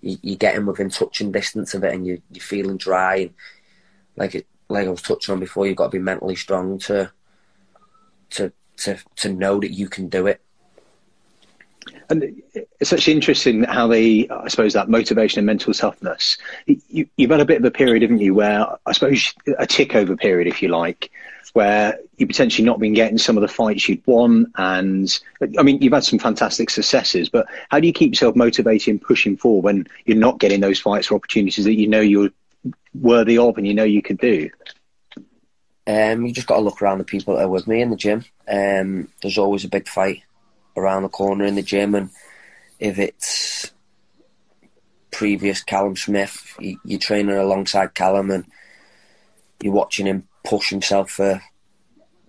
you, 0.00 0.18
you're 0.22 0.36
getting 0.36 0.66
within 0.66 0.90
touching 0.90 1.32
distance 1.32 1.74
of 1.74 1.84
it, 1.84 1.94
and 1.94 2.06
you 2.06 2.22
you're 2.32 2.42
feeling 2.42 2.78
dry. 2.78 3.16
And 3.16 3.34
like 4.16 4.34
it, 4.36 4.46
like 4.68 4.86
I 4.86 4.90
was 4.90 5.02
touching 5.02 5.34
on 5.34 5.40
before, 5.40 5.66
you've 5.66 5.76
got 5.76 5.86
to 5.92 5.98
be 5.98 6.00
mentally 6.00 6.36
strong 6.36 6.78
to 6.80 7.12
to 8.30 8.52
to 8.78 8.98
to 9.16 9.32
know 9.32 9.60
that 9.60 9.72
you 9.72 9.88
can 9.88 10.08
do 10.08 10.26
it. 10.26 10.40
And 12.08 12.42
it's 12.78 12.92
actually 12.92 13.14
interesting 13.14 13.64
how 13.64 13.86
they, 13.86 14.28
I 14.28 14.48
suppose, 14.48 14.74
that 14.74 14.88
motivation 14.88 15.38
and 15.38 15.46
mental 15.46 15.72
toughness. 15.72 16.36
You, 16.66 17.08
you've 17.16 17.30
had 17.30 17.40
a 17.40 17.46
bit 17.46 17.58
of 17.58 17.64
a 17.64 17.70
period, 17.70 18.02
haven't 18.02 18.18
you, 18.18 18.34
where 18.34 18.66
I 18.84 18.92
suppose 18.92 19.32
a 19.58 19.66
tick 19.66 19.94
over 19.94 20.16
period, 20.16 20.46
if 20.46 20.62
you 20.62 20.68
like, 20.68 21.10
where 21.54 21.98
you 22.16 22.26
potentially 22.26 22.64
not 22.64 22.80
been 22.80 22.92
getting 22.92 23.18
some 23.18 23.36
of 23.36 23.40
the 23.40 23.48
fights 23.48 23.88
you'd 23.88 24.06
won. 24.06 24.52
And 24.56 25.18
I 25.58 25.62
mean, 25.62 25.80
you've 25.80 25.92
had 25.92 26.04
some 26.04 26.18
fantastic 26.18 26.70
successes, 26.70 27.28
but 27.28 27.46
how 27.70 27.80
do 27.80 27.86
you 27.86 27.92
keep 27.92 28.12
yourself 28.12 28.36
motivated 28.36 28.88
and 28.88 29.02
pushing 29.02 29.36
forward 29.36 29.64
when 29.64 29.86
you're 30.04 30.16
not 30.16 30.38
getting 30.38 30.60
those 30.60 30.80
fights 30.80 31.10
or 31.10 31.16
opportunities 31.16 31.64
that 31.64 31.78
you 31.78 31.88
know 31.88 32.00
you're 32.00 32.30
worthy 32.94 33.38
of 33.38 33.56
and 33.56 33.66
you 33.66 33.74
know 33.74 33.84
you 33.84 34.02
could 34.02 34.18
do? 34.18 34.50
Um, 35.86 36.26
you 36.26 36.32
just 36.32 36.46
got 36.46 36.56
to 36.56 36.62
look 36.62 36.80
around 36.80 36.98
the 36.98 37.04
people 37.04 37.34
that 37.34 37.42
are 37.42 37.48
with 37.48 37.66
me 37.66 37.82
in 37.82 37.90
the 37.90 37.96
gym. 37.96 38.24
Um, 38.48 39.08
there's 39.20 39.38
always 39.38 39.64
a 39.64 39.68
big 39.68 39.88
fight 39.88 40.22
around 40.76 41.02
the 41.02 41.08
corner 41.08 41.44
in 41.44 41.54
the 41.54 41.62
gym, 41.62 41.94
and 41.94 42.10
if 42.78 42.98
it's 42.98 43.72
previous 45.10 45.62
Callum 45.62 45.96
Smith, 45.96 46.54
you, 46.60 46.78
you're 46.84 47.00
training 47.00 47.36
alongside 47.36 47.94
Callum, 47.94 48.30
and 48.30 48.44
you're 49.60 49.72
watching 49.72 50.06
him 50.06 50.28
push 50.44 50.70
himself 50.70 51.10
for 51.10 51.42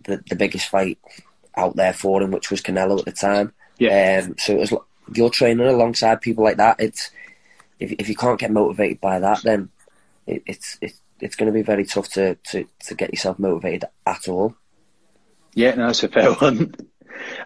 the, 0.03 0.23
the 0.29 0.35
biggest 0.35 0.69
fight 0.69 0.99
out 1.55 1.75
there 1.75 1.93
for 1.93 2.21
him, 2.21 2.31
which 2.31 2.51
was 2.51 2.61
Canelo 2.61 2.99
at 2.99 3.05
the 3.05 3.11
time. 3.11 3.53
Yeah. 3.77 4.23
Um, 4.23 4.35
so 4.37 4.53
it 4.53 4.59
was 4.59 4.73
if 5.09 5.17
you're 5.17 5.29
training 5.29 5.67
alongside 5.67 6.21
people 6.21 6.43
like 6.43 6.57
that, 6.57 6.79
it's 6.79 7.11
if 7.79 7.91
if 7.99 8.09
you 8.09 8.15
can't 8.15 8.39
get 8.39 8.51
motivated 8.51 9.01
by 9.01 9.19
that, 9.19 9.41
then 9.43 9.69
it, 10.27 10.43
it's 10.45 10.77
it's 10.81 10.99
it's 11.23 11.35
going 11.37 11.47
to 11.47 11.53
be 11.53 11.61
very 11.61 11.85
tough 11.85 12.09
to, 12.09 12.35
to, 12.35 12.67
to 12.81 12.95
get 12.95 13.11
yourself 13.11 13.39
motivated 13.39 13.85
at 14.05 14.27
all. 14.27 14.55
Yeah, 15.53 15.73
no, 15.75 15.87
that's 15.87 16.03
a 16.03 16.09
fair 16.09 16.33
one. 16.33 16.75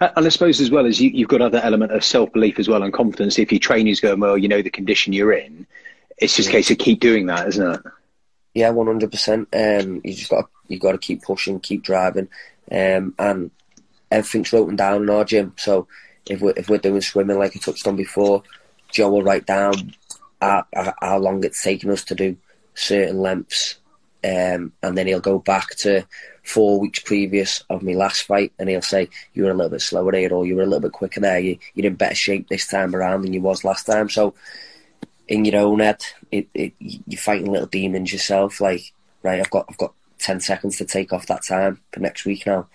Uh, 0.01 0.09
And 0.15 0.25
I 0.25 0.29
suppose 0.29 0.59
as 0.59 0.71
well 0.71 0.87
as 0.87 0.99
you, 0.99 1.11
you've 1.11 1.29
got 1.29 1.41
other 1.41 1.59
element 1.59 1.91
of 1.91 2.03
self 2.03 2.33
belief 2.33 2.57
as 2.57 2.67
well 2.67 2.81
and 2.81 2.91
confidence. 2.91 3.37
If 3.37 3.51
your 3.51 3.59
training's 3.59 3.99
going 3.99 4.19
well, 4.19 4.37
you 4.37 4.47
know 4.47 4.63
the 4.63 4.71
condition 4.71 5.13
you're 5.13 5.33
in. 5.33 5.67
It's 6.17 6.35
just 6.35 6.49
a 6.49 6.51
case 6.51 6.71
of 6.71 6.79
keep 6.79 6.99
doing 6.99 7.27
that, 7.27 7.47
isn't 7.49 7.75
it? 7.75 7.81
Yeah, 8.55 8.71
one 8.71 8.87
hundred 8.87 9.11
percent. 9.11 9.49
Um, 9.53 10.01
you 10.03 10.13
just 10.13 10.31
got 10.31 10.49
you 10.67 10.79
got 10.79 10.93
to 10.93 10.97
keep 10.97 11.21
pushing, 11.21 11.59
keep 11.59 11.83
driving, 11.83 12.29
um, 12.71 13.13
and 13.19 13.51
everything's 14.09 14.51
written 14.51 14.75
down 14.75 15.03
in 15.03 15.09
our 15.11 15.23
gym. 15.23 15.53
So 15.57 15.87
if 16.27 16.41
we're 16.41 16.55
if 16.57 16.67
we're 16.67 16.79
doing 16.79 17.01
swimming, 17.01 17.37
like 17.37 17.55
I 17.55 17.59
touched 17.59 17.87
on 17.87 17.95
before, 17.95 18.41
Joe 18.91 19.11
will 19.11 19.21
write 19.21 19.45
down 19.45 19.93
how, 20.41 20.65
how 20.73 20.93
how 20.99 21.17
long 21.19 21.43
it's 21.43 21.61
taken 21.61 21.91
us 21.91 22.03
to 22.05 22.15
do 22.15 22.37
certain 22.77 23.19
lengths, 23.19 23.79
um, 24.23 24.71
and 24.83 24.97
then 24.97 25.07
he'll 25.07 25.19
go 25.19 25.39
back 25.39 25.75
to 25.77 26.05
four 26.43 26.79
weeks 26.79 26.99
previous 26.99 27.63
of 27.69 27.83
my 27.83 27.93
last 27.93 28.21
fight, 28.21 28.53
and 28.57 28.69
he'll 28.69 28.81
say 28.81 29.09
you 29.33 29.43
were 29.43 29.51
a 29.51 29.53
little 29.53 29.71
bit 29.71 29.81
slower 29.81 30.11
there, 30.11 30.31
or 30.31 30.45
you 30.45 30.55
were 30.55 30.63
a 30.63 30.65
little 30.65 30.79
bit 30.79 30.93
quicker 30.93 31.19
there. 31.19 31.39
You 31.39 31.57
you're 31.73 31.87
in 31.87 31.95
better 31.95 32.15
shape 32.15 32.47
this 32.47 32.67
time 32.67 32.95
around 32.95 33.23
than 33.23 33.33
you 33.33 33.41
was 33.41 33.63
last 33.63 33.85
time. 33.85 34.09
So 34.09 34.33
in 35.27 35.43
your 35.43 35.59
own 35.61 35.79
head, 35.79 36.01
it, 36.31 36.47
it 36.53 36.73
you're 36.79 37.19
fighting 37.19 37.51
little 37.51 37.67
demons 37.67 38.13
yourself. 38.13 38.61
Like, 38.61 38.93
right, 39.23 39.39
I've 39.39 39.49
got 39.49 39.65
I've 39.69 39.77
got 39.77 39.93
ten 40.19 40.39
seconds 40.39 40.77
to 40.77 40.85
take 40.85 41.11
off 41.11 41.27
that 41.27 41.43
time 41.43 41.81
for 41.91 41.99
next 41.99 42.25
week 42.25 42.45
now. 42.45 42.67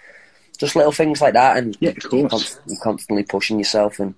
Just 0.59 0.77
little 0.77 0.93
things 0.93 1.21
like 1.21 1.35
that, 1.35 1.57
and 1.57 1.77
Yeah, 1.81 1.93
you're, 2.11 2.29
you're 2.67 2.81
constantly 2.83 3.25
pushing 3.25 3.59
yourself. 3.59 3.99
And 3.99 4.15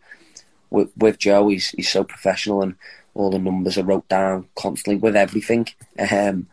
with, 0.75 0.91
with 0.97 1.19
Joe, 1.19 1.49
he's 1.49 1.71
he's 1.71 1.91
so 1.91 2.05
professional, 2.05 2.63
and 2.63 2.75
all 3.15 3.31
the 3.31 3.39
numbers 3.39 3.79
are 3.79 3.85
wrote 3.85 4.09
down 4.09 4.49
constantly 4.57 4.97
with 4.97 5.17
everything. 5.17 5.69
Um, 5.99 6.49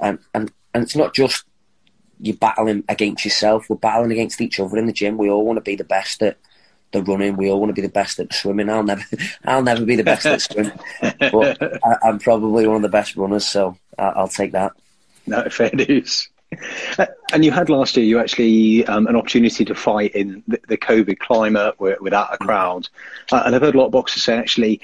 and 0.00 0.18
and 0.34 0.52
and 0.74 0.82
it's 0.82 0.96
not 0.96 1.14
just 1.14 1.44
you're 2.20 2.36
battling 2.36 2.84
against 2.88 3.24
yourself. 3.24 3.68
We're 3.68 3.76
battling 3.76 4.12
against 4.12 4.40
each 4.40 4.60
other 4.60 4.76
in 4.76 4.86
the 4.86 4.92
gym. 4.92 5.16
We 5.16 5.30
all 5.30 5.46
want 5.46 5.56
to 5.56 5.62
be 5.62 5.76
the 5.76 5.84
best 5.84 6.22
at 6.22 6.36
the 6.92 7.02
running. 7.02 7.36
We 7.36 7.50
all 7.50 7.58
want 7.58 7.70
to 7.70 7.80
be 7.80 7.86
the 7.86 7.92
best 7.92 8.18
at 8.20 8.28
the 8.28 8.34
swimming. 8.34 8.68
I'll 8.68 8.82
never, 8.82 9.04
I'll 9.44 9.62
never 9.62 9.84
be 9.84 9.96
the 9.96 10.04
best 10.04 10.26
at 10.26 10.40
swimming, 10.40 10.78
but 11.00 11.62
I, 11.84 11.96
I'm 12.02 12.18
probably 12.18 12.66
one 12.66 12.76
of 12.76 12.82
the 12.82 12.88
best 12.88 13.16
runners. 13.16 13.46
So 13.46 13.76
I, 13.98 14.04
I'll 14.08 14.28
take 14.28 14.52
that. 14.52 14.72
No, 15.26 15.48
fair 15.48 15.70
dues. 15.70 16.28
Uh, 16.98 17.06
And 17.32 17.44
you 17.44 17.50
had 17.50 17.70
last 17.70 17.96
year, 17.96 18.04
you 18.04 18.18
actually 18.18 18.84
um, 18.86 19.06
an 19.06 19.16
opportunity 19.16 19.64
to 19.64 19.74
fight 19.74 20.14
in 20.14 20.42
the, 20.46 20.60
the 20.68 20.76
COVID 20.76 21.18
climate 21.18 21.78
without 21.80 22.34
a 22.34 22.36
crowd. 22.38 22.88
Uh, 23.30 23.42
and 23.46 23.54
I've 23.54 23.62
heard 23.62 23.74
a 23.74 23.78
lot 23.78 23.86
of 23.86 23.92
boxers 23.92 24.22
say 24.22 24.36
actually 24.36 24.80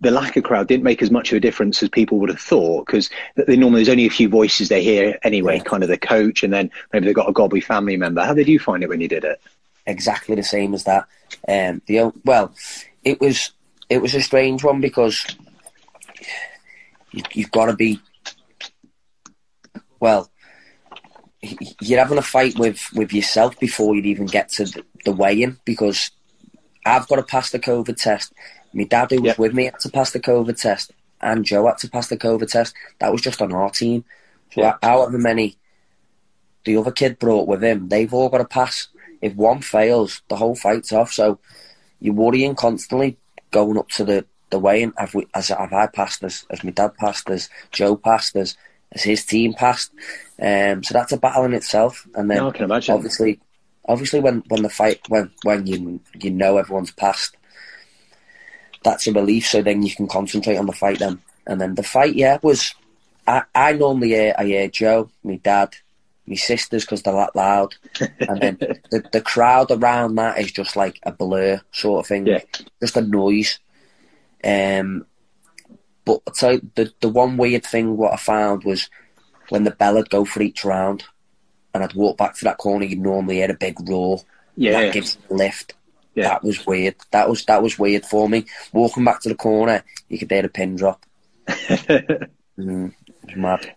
the 0.00 0.10
lack 0.12 0.36
of 0.36 0.44
crowd 0.44 0.68
didn't 0.68 0.84
make 0.84 1.02
as 1.02 1.10
much 1.10 1.32
of 1.32 1.36
a 1.36 1.40
difference 1.40 1.82
as 1.82 1.88
people 1.88 2.18
would 2.18 2.28
have 2.28 2.40
thought 2.40 2.86
because 2.86 3.10
they 3.36 3.56
normally 3.56 3.80
there's 3.80 3.88
only 3.88 4.06
a 4.06 4.10
few 4.10 4.28
voices 4.28 4.68
they 4.68 4.82
hear 4.82 5.18
anyway, 5.24 5.56
Yeah. 5.56 5.64
kind 5.64 5.82
of 5.82 5.88
the 5.88 5.98
coach, 5.98 6.42
and 6.44 6.52
then 6.52 6.70
maybe 6.92 7.06
they've 7.06 7.14
got 7.14 7.28
a 7.28 7.32
gobby 7.32 7.60
family 7.60 7.96
member. 7.96 8.24
How 8.24 8.34
did 8.34 8.46
you 8.48 8.58
find 8.58 8.82
it 8.82 8.88
when 8.88 9.00
you 9.00 9.08
did 9.08 9.24
it? 9.24 9.40
exactly 9.86 10.34
the 10.34 10.42
same 10.42 10.74
as 10.74 10.84
that. 10.84 11.06
Um, 11.48 11.80
the 11.86 12.12
well, 12.24 12.54
it 13.04 13.20
was 13.20 13.52
it 13.88 14.02
was 14.02 14.14
a 14.14 14.20
strange 14.20 14.62
one 14.62 14.80
because 14.82 15.24
you, 17.10 17.22
you've 17.32 17.50
got 17.50 17.66
to 17.66 17.72
be 17.74 17.98
well. 19.98 20.30
You're 21.80 22.00
having 22.00 22.18
a 22.18 22.22
fight 22.22 22.58
with, 22.58 22.84
with 22.94 23.12
yourself 23.12 23.58
before 23.60 23.94
you'd 23.94 24.06
even 24.06 24.26
get 24.26 24.48
to 24.50 24.64
the, 24.64 24.84
the 25.04 25.12
weigh-in 25.12 25.58
because 25.64 26.10
I've 26.84 27.06
got 27.08 27.16
to 27.16 27.22
pass 27.22 27.50
the 27.50 27.58
COVID 27.60 27.96
test. 27.96 28.32
My 28.72 28.84
dad, 28.84 29.10
who 29.10 29.22
was 29.22 29.28
Yep. 29.30 29.38
with 29.38 29.54
me, 29.54 29.64
had 29.66 29.78
to 29.80 29.88
pass 29.90 30.10
the 30.10 30.20
COVID 30.20 30.60
test. 30.60 30.92
and 31.20 31.44
Joe 31.44 31.66
had 31.66 31.78
to 31.78 31.90
pass 31.90 32.06
the 32.08 32.16
COVID 32.16 32.48
test. 32.50 32.74
That 33.00 33.10
was 33.12 33.20
just 33.20 33.42
on 33.42 33.52
our 33.52 33.70
team. 33.70 34.04
So 34.54 34.60
Yeah. 34.62 34.74
however 34.82 35.18
many 35.18 35.56
the 36.64 36.76
other 36.76 36.92
kid 36.92 37.18
brought 37.18 37.48
with 37.48 37.62
him, 37.62 37.88
they've 37.88 38.12
all 38.12 38.28
got 38.28 38.38
to 38.38 38.44
pass. 38.44 38.88
If 39.20 39.34
one 39.34 39.60
fails, 39.60 40.22
the 40.28 40.36
whole 40.36 40.54
fight's 40.54 40.92
off. 40.92 41.12
So 41.12 41.38
you're 42.00 42.14
worrying 42.14 42.54
constantly 42.54 43.16
going 43.50 43.78
up 43.78 43.88
to 43.90 44.04
the 44.04 44.26
the 44.50 44.58
weigh-in. 44.58 44.92
Have 44.96 45.14
we, 45.14 45.26
as 45.34 45.48
have 45.48 45.72
I 45.72 45.86
passed? 45.88 46.22
As, 46.24 46.46
as 46.50 46.62
my 46.64 46.70
dad 46.70 46.96
passed? 46.96 47.28
As 47.30 47.48
Joe 47.72 47.96
passed? 47.96 48.34
As 48.36 48.56
as 48.92 49.02
his 49.02 49.24
team 49.24 49.52
passed? 49.54 49.90
Um, 50.40 50.82
so 50.84 50.92
that's 50.94 51.12
a 51.12 51.16
battle 51.18 51.44
in 51.44 51.54
itself. 51.54 52.06
And 52.14 52.30
then 52.30 52.38
No, 52.38 52.48
I 52.48 52.52
can 52.52 52.64
imagine. 52.64 52.94
obviously, 52.94 53.40
obviously 53.88 54.20
when, 54.20 54.42
when 54.48 54.62
the 54.62 54.68
fight 54.68 55.00
when 55.08 55.30
when 55.42 55.66
you 55.66 56.00
you 56.20 56.30
know 56.30 56.58
everyone's 56.58 56.92
passed, 56.92 57.36
that's 58.84 59.06
a 59.06 59.12
relief. 59.12 59.46
So 59.46 59.62
then 59.62 59.82
you 59.82 59.94
can 59.94 60.06
concentrate 60.08 60.56
on 60.56 60.66
the 60.66 60.72
fight 60.72 60.98
then. 61.00 61.20
And 61.46 61.60
then 61.60 61.74
the 61.74 61.82
fight, 61.82 62.14
yeah, 62.14 62.38
was 62.42 62.74
I, 63.26 63.42
I 63.54 63.72
normally 63.72 64.08
hear 64.08 64.34
I 64.38 64.44
hear 64.44 64.68
Joe, 64.68 65.10
my 65.24 65.36
dad, 65.36 65.74
my 66.26 66.36
sisters 66.36 66.84
because 66.84 67.02
they're 67.02 67.14
that 67.14 67.34
loud, 67.34 67.74
and 68.20 68.40
then 68.40 68.56
the 68.90 69.02
the 69.12 69.20
crowd 69.20 69.70
around 69.70 70.16
that 70.16 70.38
is 70.38 70.52
just 70.52 70.76
like 70.76 70.98
a 71.02 71.10
blur 71.12 71.60
sort 71.72 72.00
of 72.04 72.06
thing, 72.06 72.26
Yeah. 72.26 72.40
just 72.80 72.96
a 72.96 73.00
noise. 73.02 73.58
Um, 74.44 75.06
but 76.04 76.20
you, 76.34 76.60
the 76.76 76.92
the 77.00 77.08
one 77.08 77.36
weird 77.36 77.64
thing 77.66 77.96
what 77.96 78.12
I 78.12 78.16
found 78.16 78.64
was 78.64 78.88
when 79.50 79.64
the 79.64 79.70
bell 79.70 79.94
would 79.94 80.10
go 80.10 80.24
for 80.24 80.42
each 80.42 80.64
round, 80.64 81.04
and 81.74 81.82
I'd 81.84 81.94
walk 81.94 82.16
back 82.16 82.34
to 82.36 82.44
that 82.44 82.58
corner, 82.58 82.84
you'd 82.84 82.98
normally 83.00 83.36
hear 83.36 83.50
a 83.50 83.54
big 83.54 83.76
roar. 83.88 84.20
Yeah. 84.56 84.80
that 84.82 84.92
gives 84.94 85.16
a 85.30 85.34
lift. 85.34 85.74
Yeah. 86.14 86.28
That 86.30 86.42
was 86.42 86.66
weird. 86.66 86.96
That 87.12 87.28
was 87.28 87.44
that 87.44 87.62
was 87.62 87.78
weird 87.78 88.04
for 88.04 88.28
me. 88.28 88.46
Walking 88.72 89.04
back 89.04 89.20
to 89.22 89.28
the 89.28 89.34
corner, 89.36 89.84
you 90.08 90.18
could 90.18 90.30
hear 90.30 90.42
the 90.42 90.48
pin 90.48 90.76
drop. 90.76 91.04
Mm, 92.58 92.92
it 93.06 93.26
was 93.26 93.36
mad. 93.36 93.72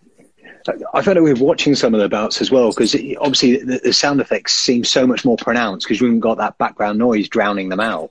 I 0.92 1.02
found 1.02 1.18
it 1.18 1.22
with 1.22 1.40
watching 1.40 1.76
some 1.76 1.94
of 1.94 2.00
the 2.00 2.08
bouts 2.08 2.40
as 2.40 2.50
well 2.50 2.70
because 2.70 2.96
obviously 3.20 3.58
the, 3.58 3.80
the 3.82 3.92
sound 3.92 4.20
effects 4.20 4.54
seem 4.54 4.82
so 4.82 5.06
much 5.06 5.24
more 5.24 5.36
pronounced 5.36 5.86
because 5.86 6.00
you 6.00 6.06
haven't 6.08 6.18
got 6.18 6.38
that 6.38 6.58
background 6.58 6.98
noise 6.98 7.28
drowning 7.28 7.68
them 7.68 7.78
out. 7.78 8.10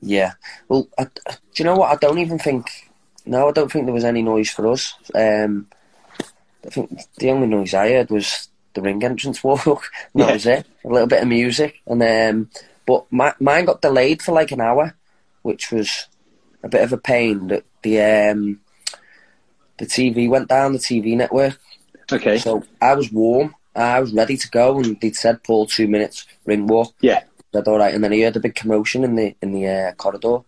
Yeah. 0.00 0.32
Well, 0.68 0.88
I- 0.98 1.04
do 1.04 1.12
you 1.56 1.64
know 1.64 1.76
what? 1.76 1.92
I 1.92 1.96
don't 1.96 2.18
even 2.18 2.40
think. 2.40 2.66
No, 3.24 3.48
I 3.48 3.52
don't 3.52 3.70
think 3.70 3.84
there 3.86 3.94
was 3.94 4.04
any 4.04 4.22
noise 4.22 4.50
for 4.50 4.66
us. 4.66 4.94
Um, 5.14 5.68
I 6.66 6.70
think 6.70 7.00
the 7.18 7.30
only 7.30 7.46
noise 7.46 7.74
I 7.74 7.90
heard 7.92 8.10
was 8.10 8.48
the 8.74 8.82
ring 8.82 9.02
entrance 9.02 9.42
walk. 9.42 9.64
that 9.64 9.82
Yeah. 10.14 10.32
was 10.32 10.46
it. 10.46 10.66
A 10.84 10.88
little 10.88 11.06
bit 11.08 11.22
of 11.22 11.28
music, 11.28 11.80
and 11.86 12.02
um, 12.02 12.50
but 12.86 13.04
my, 13.10 13.34
mine 13.40 13.64
got 13.64 13.82
delayed 13.82 14.22
for 14.22 14.32
like 14.32 14.52
an 14.52 14.60
hour, 14.60 14.94
which 15.42 15.70
was 15.70 16.06
a 16.62 16.68
bit 16.68 16.82
of 16.82 16.92
a 16.92 16.98
pain. 16.98 17.48
That 17.48 17.64
the 17.82 18.00
um, 18.00 18.60
the 19.78 19.86
TV 19.86 20.28
went 20.28 20.48
down, 20.48 20.72
the 20.72 20.78
TV 20.78 21.16
network. 21.16 21.58
Okay. 22.12 22.38
So 22.38 22.64
I 22.80 22.94
was 22.94 23.10
warm. 23.12 23.54
I 23.74 24.00
was 24.00 24.12
ready 24.12 24.36
to 24.36 24.50
go, 24.50 24.78
and 24.80 25.00
they'd 25.00 25.16
said 25.16 25.42
Paul 25.44 25.66
two 25.66 25.88
minutes 25.88 26.26
ring 26.44 26.66
walk. 26.66 26.92
Yeah. 27.00 27.22
said 27.52 27.68
all 27.68 27.78
right, 27.78 27.94
and 27.94 28.02
then 28.04 28.12
he 28.12 28.22
heard 28.22 28.36
a 28.36 28.40
big 28.40 28.54
commotion 28.54 29.04
in 29.04 29.14
the 29.14 29.34
in 29.40 29.52
the 29.52 29.66
uh, 29.66 29.92
corridor. 29.92 30.38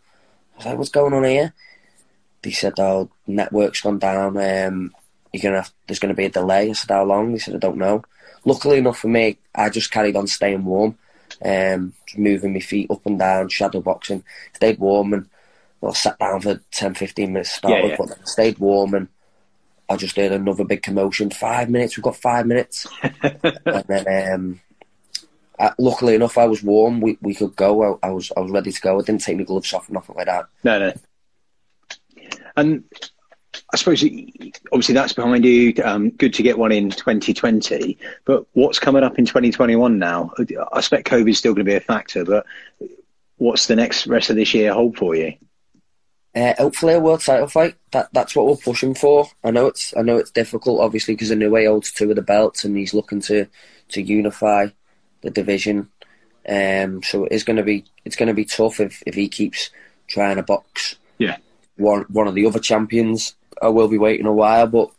I 0.54 0.56
was 0.56 0.66
like, 0.66 0.78
"What's 0.78 0.90
going 0.90 1.14
on 1.14 1.24
here?" 1.24 1.54
They 2.42 2.50
said, 2.50 2.74
"Oh, 2.78 3.10
network's 3.26 3.80
gone 3.80 3.98
down. 3.98 4.36
Um, 4.36 4.94
you're 5.32 5.42
gonna 5.42 5.62
have, 5.62 5.72
there's 5.86 5.98
gonna 5.98 6.14
be 6.14 6.26
a 6.26 6.30
delay." 6.30 6.70
I 6.70 6.72
said, 6.72 6.90
"How 6.90 7.04
long?" 7.04 7.32
They 7.32 7.38
said, 7.38 7.54
"I 7.54 7.58
don't 7.58 7.78
know." 7.78 8.02
Luckily 8.44 8.78
enough 8.78 8.98
for 8.98 9.08
me, 9.08 9.38
I 9.54 9.68
just 9.70 9.90
carried 9.92 10.16
on 10.16 10.26
staying 10.26 10.64
warm, 10.64 10.98
um, 11.44 11.92
moving 12.16 12.52
my 12.52 12.60
feet 12.60 12.90
up 12.90 13.06
and 13.06 13.18
down, 13.18 13.48
shadow 13.48 13.80
boxing, 13.80 14.24
stayed 14.54 14.78
warm, 14.78 15.12
and 15.14 15.28
well, 15.80 15.94
sat 15.94 16.18
down 16.18 16.40
for 16.40 16.60
10, 16.72 16.94
15 16.94 17.32
minutes 17.32 17.50
to 17.50 17.56
start 17.56 17.74
Yeah, 17.74 17.82
with, 17.82 17.90
yeah. 17.92 17.96
but 18.16 18.28
stayed 18.28 18.58
warm, 18.58 18.94
and 18.94 19.08
I 19.88 19.96
just 19.96 20.16
heard 20.16 20.32
another 20.32 20.64
big 20.64 20.82
commotion. 20.82 21.30
Five 21.30 21.70
minutes, 21.70 21.96
we've 21.96 22.04
got 22.04 22.16
five 22.16 22.46
minutes, 22.46 22.86
and 23.22 23.84
then. 23.88 24.32
Um, 24.32 24.60
uh, 25.58 25.70
luckily 25.78 26.14
enough, 26.16 26.38
I 26.38 26.46
was 26.46 26.62
warm. 26.62 27.00
We 27.00 27.18
we 27.20 27.34
could 27.34 27.54
go. 27.54 27.98
I, 28.02 28.08
I 28.08 28.10
was 28.10 28.32
I 28.36 28.40
was 28.40 28.50
ready 28.50 28.72
to 28.72 28.80
go. 28.80 28.98
I 28.98 29.02
didn't 29.02 29.20
take 29.20 29.36
my 29.36 29.44
gloves 29.44 29.72
off 29.72 29.88
or 29.88 29.92
nothing 29.92 30.16
like 30.16 30.26
that. 30.26 30.46
No, 30.64 30.78
no. 30.78 30.92
And 32.56 32.84
I 33.72 33.76
suppose 33.76 34.02
obviously 34.72 34.94
that's 34.94 35.12
behind 35.12 35.44
you. 35.44 35.74
Um, 35.84 36.10
good 36.10 36.34
to 36.34 36.42
get 36.42 36.58
one 36.58 36.72
in 36.72 36.90
2020. 36.90 37.98
But 38.24 38.46
what's 38.52 38.78
coming 38.78 39.02
up 39.02 39.18
in 39.18 39.26
2021 39.26 39.98
now? 39.98 40.30
I 40.38 40.78
expect 40.78 41.08
COVID 41.08 41.30
is 41.30 41.38
still 41.38 41.52
going 41.54 41.64
to 41.64 41.70
be 41.70 41.76
a 41.76 41.80
factor, 41.80 42.24
but 42.24 42.46
what's 43.36 43.66
the 43.66 43.76
next 43.76 44.06
rest 44.06 44.30
of 44.30 44.36
this 44.36 44.54
year 44.54 44.72
hold 44.72 44.96
for 44.96 45.14
you? 45.14 45.34
Uh, 46.34 46.54
hopefully, 46.56 46.94
a 46.94 47.00
world 47.00 47.20
title 47.20 47.46
fight. 47.46 47.74
That 47.90 48.08
that's 48.12 48.34
what 48.34 48.46
we're 48.46 48.56
pushing 48.56 48.94
for. 48.94 49.26
I 49.44 49.50
know 49.50 49.66
it's 49.66 49.94
I 49.96 50.00
know 50.00 50.16
it's 50.16 50.30
difficult, 50.30 50.80
obviously, 50.80 51.14
because 51.14 51.30
Inoue 51.30 51.66
holds 51.66 51.92
two 51.92 52.08
of 52.08 52.16
the 52.16 52.22
belts 52.22 52.64
and 52.64 52.74
he's 52.74 52.94
looking 52.94 53.20
to 53.22 53.46
to 53.88 54.00
unify 54.02 54.68
the 55.20 55.30
division. 55.30 55.90
Um, 56.48 57.02
so 57.02 57.24
it 57.26 57.32
is 57.32 57.44
going 57.44 57.58
to 57.58 57.62
be 57.62 57.84
it's 58.06 58.16
going 58.16 58.28
to 58.28 58.34
be 58.34 58.46
tough 58.46 58.80
if 58.80 59.02
if 59.06 59.14
he 59.14 59.28
keeps 59.28 59.68
trying 60.08 60.36
to 60.36 60.42
box 60.42 60.96
Yeah. 61.18 61.36
one 61.76 62.06
one 62.08 62.26
of 62.26 62.34
the 62.34 62.46
other 62.46 62.58
champions. 62.60 63.34
I 63.62 63.68
will 63.68 63.88
be 63.88 63.98
waiting 63.98 64.26
a 64.26 64.32
while, 64.32 64.66
but 64.66 64.90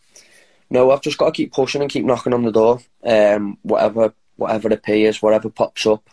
no, 0.69 0.91
I've 0.91 1.01
just 1.01 1.17
got 1.17 1.27
to 1.27 1.31
keep 1.31 1.53
pushing 1.53 1.81
and 1.81 1.91
keep 1.91 2.05
knocking 2.05 2.33
on 2.33 2.43
the 2.43 2.51
door. 2.51 2.79
Um, 3.03 3.57
whatever 3.61 4.13
whatever 4.35 4.69
appears, 4.69 5.21
whatever 5.21 5.49
pops 5.49 5.85
up, 5.85 6.09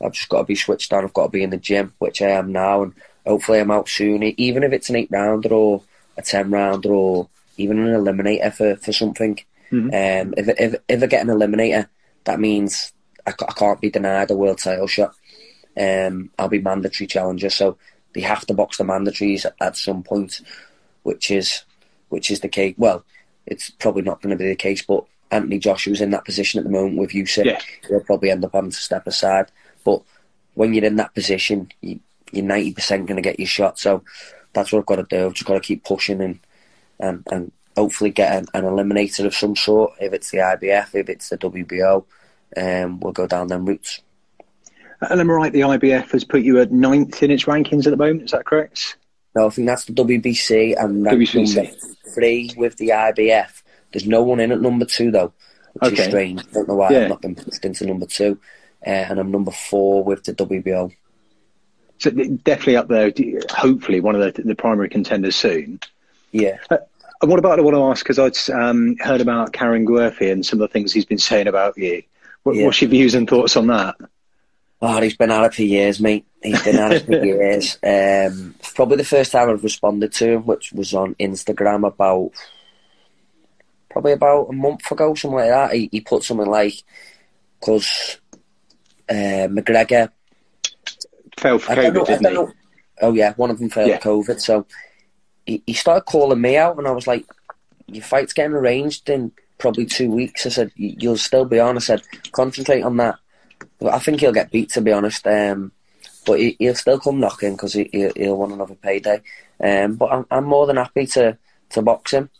I've 0.00 0.12
just 0.12 0.28
got 0.28 0.38
to 0.38 0.44
be 0.44 0.54
switched 0.54 0.92
on. 0.92 1.04
I've 1.04 1.12
got 1.12 1.24
to 1.24 1.30
be 1.30 1.42
in 1.42 1.50
the 1.50 1.56
gym, 1.56 1.94
which 1.98 2.22
I 2.22 2.30
am 2.30 2.52
now, 2.52 2.82
and 2.82 2.92
hopefully 3.26 3.58
I'm 3.58 3.70
out 3.70 3.88
soon. 3.88 4.22
Even 4.22 4.62
if 4.62 4.72
it's 4.72 4.90
an 4.90 4.96
eight 4.96 5.10
rounder 5.10 5.52
or 5.52 5.82
a 6.16 6.22
ten 6.22 6.50
rounder 6.50 6.92
or 6.92 7.28
even 7.56 7.78
an 7.78 7.94
eliminator 7.94 8.52
for, 8.52 8.76
for 8.76 8.92
something. 8.92 9.40
Um, 9.88 10.34
if, 10.36 10.48
if 10.48 10.74
if 10.88 11.02
I 11.02 11.06
get 11.06 11.26
an 11.26 11.34
eliminator, 11.34 11.88
that 12.24 12.38
means 12.38 12.92
I, 13.26 13.30
I 13.30 13.52
can't 13.52 13.80
be 13.80 13.90
denied 13.90 14.30
a 14.30 14.36
world 14.36 14.58
title 14.58 14.86
shot. 14.86 15.14
Um, 15.76 16.30
I'll 16.38 16.48
be 16.48 16.60
mandatory 16.60 17.06
challenger, 17.06 17.50
so 17.50 17.76
they 18.14 18.20
have 18.20 18.46
to 18.46 18.54
box 18.54 18.78
the 18.78 18.84
mandatories 18.84 19.44
at, 19.44 19.54
at 19.60 19.76
some 19.76 20.02
point, 20.02 20.40
which 21.02 21.30
is 21.30 21.64
which 22.08 22.30
is 22.30 22.40
the 22.40 22.48
case. 22.48 22.74
Well, 22.76 23.04
it's 23.46 23.70
probably 23.70 24.02
not 24.02 24.20
going 24.22 24.36
to 24.36 24.42
be 24.42 24.48
the 24.48 24.56
case, 24.56 24.82
but 24.82 25.04
Anthony 25.30 25.58
Joshua's 25.58 26.00
in 26.00 26.10
that 26.10 26.24
position 26.24 26.58
at 26.58 26.64
the 26.64 26.70
moment 26.70 26.98
with 26.98 27.10
Usyk. 27.10 27.44
Yeah. 27.44 27.60
He'll 27.88 28.00
probably 28.00 28.30
end 28.30 28.44
up 28.44 28.52
having 28.54 28.70
to 28.70 28.76
step 28.76 29.06
aside. 29.06 29.50
But 29.84 30.02
when 30.54 30.74
you're 30.74 30.84
in 30.84 30.96
that 30.96 31.14
position, 31.14 31.70
you, 31.80 32.00
you're 32.32 32.44
ninety 32.44 32.72
percent 32.72 33.06
going 33.06 33.16
to 33.16 33.22
get 33.22 33.38
your 33.38 33.48
shot. 33.48 33.78
So 33.78 34.02
that's 34.52 34.72
what 34.72 34.80
I've 34.80 34.86
got 34.86 34.96
to 34.96 35.02
do. 35.04 35.26
I've 35.26 35.34
just 35.34 35.46
got 35.46 35.54
to 35.54 35.60
keep 35.60 35.84
pushing 35.84 36.20
and 36.20 36.40
and, 36.98 37.26
and 37.30 37.52
hopefully 37.76 38.10
get 38.10 38.34
an, 38.34 38.46
an 38.54 38.64
eliminator 38.64 39.26
of 39.26 39.34
some 39.34 39.54
sort. 39.54 39.92
If 40.00 40.12
it's 40.12 40.30
the 40.30 40.38
IBF, 40.38 40.94
if 40.94 41.08
it's 41.08 41.28
the 41.28 41.38
WBO, 41.38 42.04
um, 42.56 43.00
we'll 43.00 43.12
go 43.12 43.26
down 43.26 43.48
them 43.48 43.66
routes. 43.66 44.00
And 45.02 45.20
am 45.20 45.30
I 45.30 45.34
right? 45.34 45.52
The 45.52 45.60
IBF 45.60 46.10
has 46.12 46.24
put 46.24 46.40
you 46.40 46.58
at 46.60 46.72
ninth 46.72 47.22
in 47.22 47.30
its 47.30 47.44
rankings 47.44 47.86
at 47.86 47.90
the 47.90 47.96
moment. 47.96 48.22
Is 48.22 48.30
that 48.30 48.46
correct? 48.46 48.96
No, 49.34 49.46
I 49.46 49.50
think 49.50 49.66
that's 49.66 49.84
the 49.84 49.92
WBC 49.92 50.82
and 50.82 51.04
WBC. 51.04 51.95
Three 52.16 52.50
with 52.56 52.76
the 52.78 52.88
IBF. 52.88 53.62
There's 53.92 54.06
no 54.06 54.22
one 54.22 54.40
in 54.40 54.50
at 54.52 54.60
number 54.62 54.86
two 54.86 55.10
though, 55.10 55.32
which 55.74 55.92
Okay. 55.92 56.02
is 56.02 56.08
strange. 56.08 56.40
I 56.40 56.52
don't 56.52 56.68
know 56.68 56.74
why 56.76 56.90
Yeah. 56.90 57.02
I've 57.04 57.08
not 57.10 57.20
been 57.22 57.34
pushed 57.34 57.64
into 57.64 57.84
number 57.86 58.06
two, 58.06 58.38
uh, 58.86 58.90
and 58.90 59.18
I'm 59.20 59.30
number 59.30 59.50
four 59.52 60.02
with 60.02 60.24
the 60.24 60.32
WBO. 60.32 60.90
So 61.98 62.10
definitely 62.10 62.76
up 62.76 62.88
there. 62.88 63.12
Hopefully, 63.50 64.00
one 64.00 64.14
of 64.20 64.34
the, 64.34 64.42
the 64.42 64.54
primary 64.54 64.88
contenders 64.88 65.36
soon. 65.36 65.80
Yeah, 66.32 66.56
And 66.70 67.30
what 67.30 67.38
about 67.38 67.58
I 67.58 67.62
want 67.62 67.76
to 67.76 67.82
ask 67.84 68.04
because 68.04 68.18
I'd 68.18 68.54
um, 68.54 68.96
heard 69.00 69.20
about 69.20 69.52
Karim 69.52 69.86
Guerfi 69.86 70.30
and 70.32 70.44
some 70.44 70.60
of 70.60 70.68
the 70.68 70.72
things 70.72 70.92
he's 70.92 71.06
been 71.06 71.18
saying 71.18 71.46
about 71.48 71.76
you. 71.78 72.02
What, 72.42 72.56
Yeah. 72.56 72.64
What's 72.66 72.80
your 72.82 72.90
views 72.90 73.14
and 73.14 73.28
thoughts 73.28 73.56
on 73.56 73.66
that? 73.68 73.94
Oh, 74.82 75.00
he's 75.00 75.16
been 75.16 75.30
at 75.30 75.44
it 75.44 75.54
for 75.54 75.62
years, 75.62 76.00
mate. 76.00 76.26
He's 76.42 76.62
been 76.62 76.76
at 76.76 76.92
it 76.92 77.06
for 77.06 77.24
years. 77.24 77.78
Um, 77.82 78.54
probably 78.74 78.98
the 78.98 79.04
first 79.04 79.32
time 79.32 79.48
I've 79.48 79.64
responded 79.64 80.12
to 80.12 80.32
him, 80.32 80.42
which 80.42 80.72
was 80.72 80.92
on 80.92 81.14
Instagram 81.14 81.86
about 81.86 82.32
probably 83.90 84.12
about 84.12 84.50
a 84.50 84.52
month 84.52 84.90
ago, 84.90 85.14
something 85.14 85.38
like 85.38 85.48
that. 85.48 85.72
He, 85.72 85.88
he 85.90 86.00
put 86.02 86.22
something 86.22 86.46
like, 86.46 86.74
because 87.58 88.18
uh, 89.08 89.48
McGregor 89.48 90.10
Fell 91.38 91.58
for 91.58 91.74
don't 91.74 91.94
know, 91.94 92.04
COVID, 92.04 92.06
didn't 92.06 92.48
he? 92.48 92.52
Oh 93.02 93.12
yeah, 93.12 93.34
one 93.34 93.50
of 93.50 93.58
them 93.58 93.70
failed 93.70 93.88
Yeah. 93.88 94.00
COVID. 94.00 94.40
So 94.40 94.66
he, 95.44 95.62
he 95.66 95.72
started 95.72 96.02
calling 96.02 96.40
me 96.40 96.56
out, 96.56 96.78
and 96.78 96.86
I 96.86 96.92
was 96.92 97.06
like, 97.06 97.24
"Your 97.86 98.04
fight's 98.04 98.32
getting 98.32 98.52
arranged 98.52 99.08
in 99.10 99.32
probably 99.58 99.86
two 99.86 100.10
weeks." 100.10 100.46
I 100.46 100.50
said, 100.50 100.72
"You'll 100.76 101.18
still 101.18 101.44
be 101.44 101.60
on." 101.60 101.76
I 101.76 101.80
said, 101.80 102.02
"Concentrate 102.32 102.82
on 102.82 102.96
that." 102.98 103.16
I 103.84 103.98
think 103.98 104.20
he'll 104.20 104.32
get 104.32 104.50
beat, 104.50 104.70
to 104.70 104.80
be 104.80 104.92
honest. 104.92 105.26
Um, 105.26 105.72
but 106.24 106.40
he, 106.40 106.56
he'll 106.58 106.74
still 106.74 106.98
come 106.98 107.20
knocking 107.20 107.52
because 107.52 107.72
he, 107.74 107.88
he'll, 107.92 108.12
he'll 108.16 108.36
want 108.36 108.52
another 108.52 108.74
payday. 108.74 109.22
Um, 109.60 109.96
but 109.96 110.12
I'm, 110.12 110.26
I'm 110.30 110.44
more 110.44 110.66
than 110.66 110.76
happy 110.76 111.06
to 111.06 111.38
to 111.70 111.82
box 111.82 112.12
him. 112.12 112.30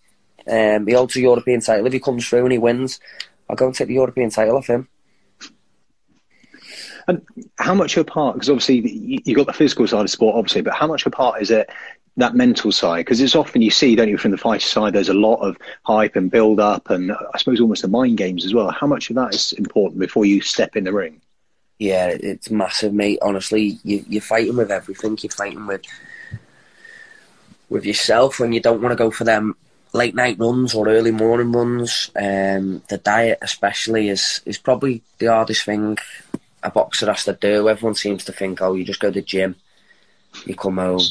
Um, 0.48 0.86
he 0.86 0.92
holds 0.94 1.16
a 1.16 1.20
European 1.20 1.60
title. 1.60 1.86
If 1.86 1.92
he 1.92 2.00
comes 2.00 2.28
through 2.28 2.44
and 2.44 2.52
he 2.52 2.58
wins, 2.58 3.00
I'll 3.48 3.56
go 3.56 3.66
and 3.66 3.74
take 3.74 3.88
the 3.88 3.94
European 3.94 4.30
title 4.30 4.56
off 4.56 4.68
him. 4.68 4.88
And 7.08 7.22
how 7.58 7.74
much 7.74 7.96
of 7.96 8.02
a 8.02 8.10
part, 8.10 8.34
Because 8.34 8.50
obviously 8.50 8.88
you, 8.88 9.18
you 9.24 9.34
got 9.34 9.46
the 9.46 9.52
physical 9.52 9.86
side 9.86 10.02
of 10.02 10.10
sport, 10.10 10.36
obviously, 10.36 10.62
but 10.62 10.74
how 10.74 10.86
much 10.86 11.06
of 11.06 11.12
a 11.12 11.16
part 11.16 11.40
is 11.40 11.50
it 11.50 11.70
that 12.16 12.34
mental 12.34 12.72
side? 12.72 13.04
Because 13.04 13.20
it's 13.20 13.36
often 13.36 13.62
you 13.62 13.70
see, 13.70 13.94
don't 13.94 14.08
you, 14.08 14.18
from 14.18 14.30
the 14.30 14.38
fighter 14.38 14.66
side, 14.66 14.92
there's 14.92 15.08
a 15.08 15.14
lot 15.14 15.36
of 15.36 15.56
hype 15.84 16.16
and 16.16 16.30
build 16.30 16.60
up, 16.60 16.90
and 16.90 17.12
I 17.12 17.38
suppose 17.38 17.60
almost 17.60 17.82
the 17.82 17.88
mind 17.88 18.18
games 18.18 18.44
as 18.44 18.54
well. 18.54 18.70
How 18.70 18.86
much 18.86 19.10
of 19.10 19.16
that 19.16 19.34
is 19.34 19.52
important 19.52 20.00
before 20.00 20.24
you 20.24 20.40
step 20.40 20.76
in 20.76 20.84
the 20.84 20.92
ring? 20.92 21.20
Yeah, 21.78 22.08
it's 22.08 22.50
massive, 22.50 22.94
mate. 22.94 23.18
Honestly, 23.20 23.78
you, 23.84 24.04
you're 24.08 24.22
fighting 24.22 24.56
with 24.56 24.70
everything. 24.70 25.18
You're 25.20 25.30
fighting 25.30 25.66
with 25.66 25.82
with 27.68 27.84
yourself 27.84 28.38
when 28.38 28.52
you 28.52 28.60
don't 28.60 28.80
want 28.80 28.92
to 28.92 28.96
go 28.96 29.10
for 29.10 29.24
them 29.24 29.56
late 29.92 30.14
night 30.14 30.38
runs 30.38 30.74
or 30.74 30.88
early 30.88 31.10
morning 31.10 31.52
runs. 31.52 32.10
Um, 32.16 32.82
the 32.88 32.98
diet, 33.02 33.38
especially, 33.42 34.08
is 34.08 34.40
is 34.46 34.58
probably 34.58 35.02
the 35.18 35.26
hardest 35.26 35.64
thing 35.64 35.98
a 36.62 36.70
boxer 36.70 37.06
has 37.06 37.24
to 37.24 37.34
do. 37.34 37.68
Everyone 37.68 37.94
seems 37.94 38.24
to 38.24 38.32
think, 38.32 38.62
oh, 38.62 38.74
you 38.74 38.84
just 38.84 39.00
go 39.00 39.08
to 39.08 39.14
the 39.14 39.22
gym, 39.22 39.56
you 40.46 40.54
come 40.54 40.78
home, 40.78 41.02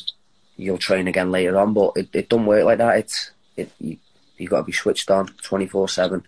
you'll 0.58 0.78
train 0.78 1.08
again 1.08 1.32
later 1.32 1.58
on, 1.58 1.74
but 1.74 1.94
it, 1.96 2.10
it 2.14 2.30
don't 2.30 2.46
work 2.46 2.66
like 2.66 2.78
that. 2.78 2.98
It's 2.98 3.32
it 3.56 3.72
you 3.80 3.98
you 4.38 4.48
got 4.48 4.60
to 4.60 4.64
be 4.64 4.72
switched 4.72 5.10
on 5.12 5.28
twenty 5.42 5.68
four 5.68 5.88
seven, 5.88 6.24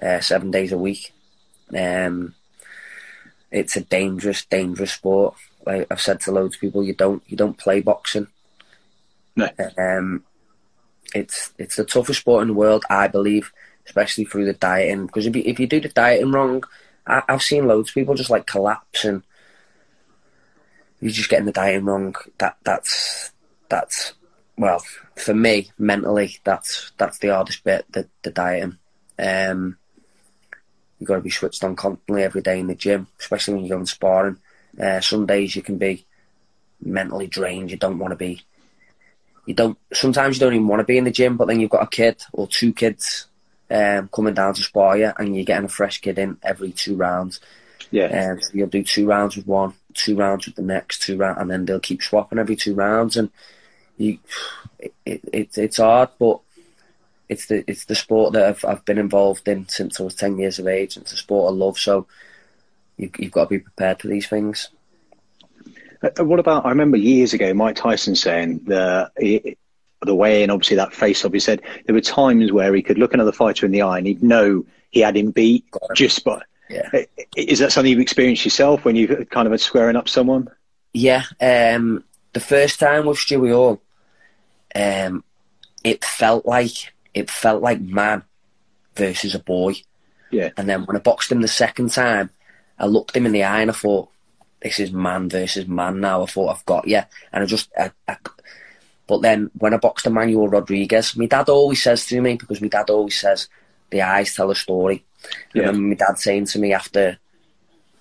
uh, 0.00 0.20
seven 0.20 0.50
days 0.50 0.72
a 0.72 0.78
week. 0.78 1.12
Um, 1.76 2.34
it's 3.50 3.76
a 3.76 3.82
dangerous, 3.82 4.44
dangerous 4.44 4.92
sport. 4.92 5.34
Like 5.66 5.86
I've 5.90 6.00
said 6.00 6.20
to 6.20 6.32
loads 6.32 6.56
of 6.56 6.60
people, 6.60 6.82
you 6.82 6.94
don't 6.94 7.22
you 7.26 7.36
don't 7.36 7.58
play 7.58 7.80
boxing. 7.80 8.26
No. 9.36 9.48
Um, 9.78 10.24
it's 11.14 11.52
it's 11.58 11.76
the 11.76 11.84
toughest 11.84 12.20
sport 12.20 12.42
in 12.42 12.48
the 12.48 12.54
world, 12.54 12.84
I 12.88 13.08
believe, 13.08 13.52
especially 13.86 14.24
through 14.24 14.46
the 14.46 14.54
dieting. 14.54 15.06
Because 15.06 15.26
if 15.26 15.36
you, 15.36 15.42
if 15.44 15.60
you 15.60 15.66
do 15.66 15.80
the 15.80 15.88
dieting 15.88 16.32
wrong, 16.32 16.64
I, 17.06 17.22
have 17.28 17.42
seen 17.42 17.66
loads 17.66 17.90
of 17.90 17.94
people 17.94 18.14
just 18.14 18.30
like 18.30 18.46
collapse 18.46 19.04
and 19.04 19.22
you're 21.00 21.10
just 21.10 21.28
getting 21.28 21.46
the 21.46 21.52
dieting 21.52 21.84
wrong. 21.84 22.14
That 22.38 22.56
that's 22.64 23.32
that's 23.72 24.12
well 24.58 24.84
for 25.16 25.32
me 25.32 25.70
mentally 25.78 26.36
that's 26.44 26.92
that's 26.98 27.18
the 27.18 27.28
hardest 27.28 27.64
bit 27.64 27.86
the 27.90 28.06
the 28.22 28.30
dieting. 28.30 28.76
Um, 29.18 29.78
you've 30.98 31.08
got 31.08 31.16
to 31.16 31.22
be 31.22 31.30
switched 31.30 31.64
on 31.64 31.74
constantly 31.74 32.22
every 32.22 32.42
day 32.42 32.60
in 32.60 32.66
the 32.66 32.74
gym, 32.74 33.06
especially 33.18 33.54
when 33.54 33.64
you're 33.64 33.76
going 33.76 33.86
sparring. 33.86 34.36
Uh, 34.80 35.00
some 35.00 35.26
days 35.26 35.56
you 35.56 35.62
can 35.62 35.78
be 35.78 36.04
mentally 36.82 37.26
drained. 37.26 37.70
You 37.70 37.78
don't 37.78 37.98
want 37.98 38.12
to 38.12 38.16
be 38.16 38.42
you 39.46 39.54
don't 39.54 39.78
sometimes 39.92 40.36
you 40.36 40.40
don't 40.40 40.54
even 40.54 40.68
want 40.68 40.80
to 40.80 40.84
be 40.84 40.98
in 40.98 41.04
the 41.04 41.10
gym, 41.10 41.38
but 41.38 41.48
then 41.48 41.58
you've 41.58 41.70
got 41.70 41.82
a 41.82 41.96
kid 41.96 42.22
or 42.32 42.46
two 42.46 42.74
kids 42.74 43.26
um, 43.70 44.08
coming 44.08 44.34
down 44.34 44.52
to 44.54 44.62
spar 44.62 44.98
you, 44.98 45.12
and 45.16 45.34
you're 45.34 45.46
getting 45.46 45.64
a 45.64 45.68
fresh 45.68 46.00
kid 46.00 46.18
in 46.18 46.36
every 46.42 46.72
two 46.72 46.94
rounds. 46.94 47.40
Yeah, 47.90 48.32
um, 48.32 48.40
so 48.40 48.50
you'll 48.52 48.68
do 48.68 48.84
two 48.84 49.06
rounds 49.06 49.36
with 49.36 49.46
one, 49.46 49.74
two 49.94 50.16
rounds 50.16 50.46
with 50.46 50.56
the 50.56 50.62
next, 50.62 51.02
two 51.02 51.16
rounds, 51.16 51.40
and 51.40 51.50
then 51.50 51.64
they'll 51.64 51.80
keep 51.80 52.02
swapping 52.02 52.38
every 52.38 52.56
two 52.56 52.74
rounds, 52.74 53.16
and 53.16 53.30
you, 53.96 54.18
it, 54.78 54.92
it, 55.04 55.58
it's 55.58 55.76
hard, 55.76 56.10
but 56.18 56.40
it's 57.28 57.46
the 57.46 57.64
it's 57.66 57.86
the 57.86 57.94
sport 57.94 58.34
that 58.34 58.46
I've 58.46 58.64
I've 58.64 58.84
been 58.84 58.98
involved 58.98 59.48
in 59.48 59.68
since 59.68 60.00
I 60.00 60.04
was 60.04 60.14
ten 60.14 60.38
years 60.38 60.58
of 60.58 60.66
age. 60.66 60.96
It's 60.96 61.12
a 61.12 61.16
sport 61.16 61.52
I 61.52 61.56
love, 61.56 61.78
so 61.78 62.06
you, 62.96 63.10
you've 63.18 63.32
got 63.32 63.44
to 63.44 63.50
be 63.50 63.58
prepared 63.58 64.00
for 64.00 64.08
these 64.08 64.28
things. 64.28 64.68
Uh, 66.02 66.24
what 66.24 66.40
about? 66.40 66.66
I 66.66 66.70
remember 66.70 66.96
years 66.96 67.32
ago, 67.32 67.54
Mike 67.54 67.76
Tyson 67.76 68.16
saying 68.16 68.64
the 68.64 69.10
the 70.04 70.14
way, 70.14 70.42
and 70.42 70.50
obviously 70.50 70.76
that 70.76 70.92
face 70.92 71.24
off. 71.24 71.32
He 71.32 71.40
said 71.40 71.62
there 71.86 71.94
were 71.94 72.00
times 72.00 72.52
where 72.52 72.74
he 72.74 72.82
could 72.82 72.98
look 72.98 73.14
another 73.14 73.32
fighter 73.32 73.66
in 73.66 73.72
the 73.72 73.82
eye 73.82 73.98
and 73.98 74.06
he'd 74.06 74.22
know 74.22 74.64
he 74.90 75.00
had 75.00 75.16
him 75.16 75.30
beat 75.30 75.64
just 75.94 76.24
by. 76.24 76.42
Yeah. 76.68 76.88
Uh, 76.92 77.02
is 77.36 77.58
that 77.60 77.72
something 77.72 77.90
you've 77.90 78.00
experienced 78.00 78.44
yourself 78.44 78.84
when 78.84 78.96
you 78.96 79.26
kind 79.30 79.46
of 79.46 79.60
squaring 79.60 79.96
up 79.96 80.08
someone? 80.08 80.48
Yeah. 80.92 81.24
Um, 81.40 82.04
the 82.32 82.40
first 82.40 82.80
time 82.80 83.06
with 83.06 83.18
Stewie 83.18 83.52
Hall, 83.52 83.80
um, 84.74 85.24
it 85.84 86.04
felt 86.04 86.46
like 86.46 86.92
it 87.14 87.30
felt 87.30 87.62
like 87.62 87.80
man 87.80 88.22
versus 88.94 89.34
a 89.34 89.38
boy. 89.38 89.74
Yeah. 90.30 90.50
And 90.56 90.68
then 90.68 90.84
when 90.84 90.96
I 90.96 91.00
boxed 91.00 91.30
him 91.30 91.42
the 91.42 91.48
second 91.48 91.90
time, 91.90 92.30
I 92.78 92.86
looked 92.86 93.16
him 93.16 93.26
in 93.26 93.32
the 93.32 93.44
eye 93.44 93.60
and 93.60 93.70
I 93.70 93.74
thought, 93.74 94.08
this 94.62 94.80
is 94.80 94.92
man 94.92 95.28
versus 95.28 95.66
man 95.66 96.00
now. 96.00 96.22
I 96.22 96.26
thought 96.26 96.56
I've 96.56 96.66
got 96.66 96.86
yeah, 96.86 97.06
and 97.32 97.42
I 97.42 97.46
just. 97.46 97.70
I, 97.76 97.90
I, 98.08 98.16
but 99.08 99.20
then 99.20 99.50
when 99.58 99.74
I 99.74 99.78
boxed 99.78 100.06
Emmanuel 100.06 100.48
Rodriguez, 100.48 101.16
my 101.16 101.26
dad 101.26 101.48
always 101.48 101.82
says 101.82 102.06
to 102.06 102.20
me 102.20 102.36
because 102.36 102.60
my 102.62 102.68
dad 102.68 102.88
always 102.88 103.20
says 103.20 103.48
the 103.90 104.02
eyes 104.02 104.34
tell 104.34 104.50
a 104.50 104.54
story. 104.54 105.04
Yeah. 105.52 105.64
I 105.64 105.66
remember 105.66 105.88
my 105.88 105.94
dad 105.94 106.18
saying 106.18 106.46
to 106.46 106.58
me 106.60 106.72
after 106.72 107.18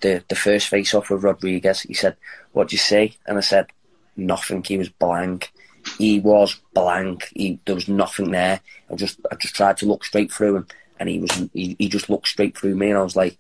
the 0.02 0.24
the 0.30 0.36
first 0.36 0.68
face 0.68 0.94
off 0.94 1.10
with 1.10 1.24
Rodriguez, 1.24 1.82
he 1.82 1.96
said, 1.96 2.16
"What 2.52 2.70
do 2.70 2.76
you 2.76 2.80
see?" 2.80 3.18
And 3.26 3.38
I 3.38 3.42
said, 3.42 3.68
"Nothing." 4.22 4.64
He 4.64 4.78
was 4.78 4.90
blank. 4.90 5.52
He 5.98 6.20
was 6.20 6.60
blank. 6.74 7.30
He, 7.34 7.60
there 7.66 7.76
was 7.76 7.88
nothing 7.88 8.32
there. 8.32 8.60
I 8.90 8.96
just 8.96 9.20
I 9.32 9.36
just 9.36 9.56
tried 9.56 9.78
to 9.78 9.86
look 9.86 10.06
straight 10.06 10.32
through 10.32 10.58
him, 10.58 10.68
and 11.00 11.10
he 11.10 11.20
was 11.20 11.32
he, 11.54 11.76
he 11.80 11.90
just 11.90 12.10
looked 12.10 12.28
straight 12.28 12.58
through 12.58 12.76
me, 12.76 12.90
and 12.90 12.98
I 12.98 13.04
was 13.04 13.16
like, 13.16 13.38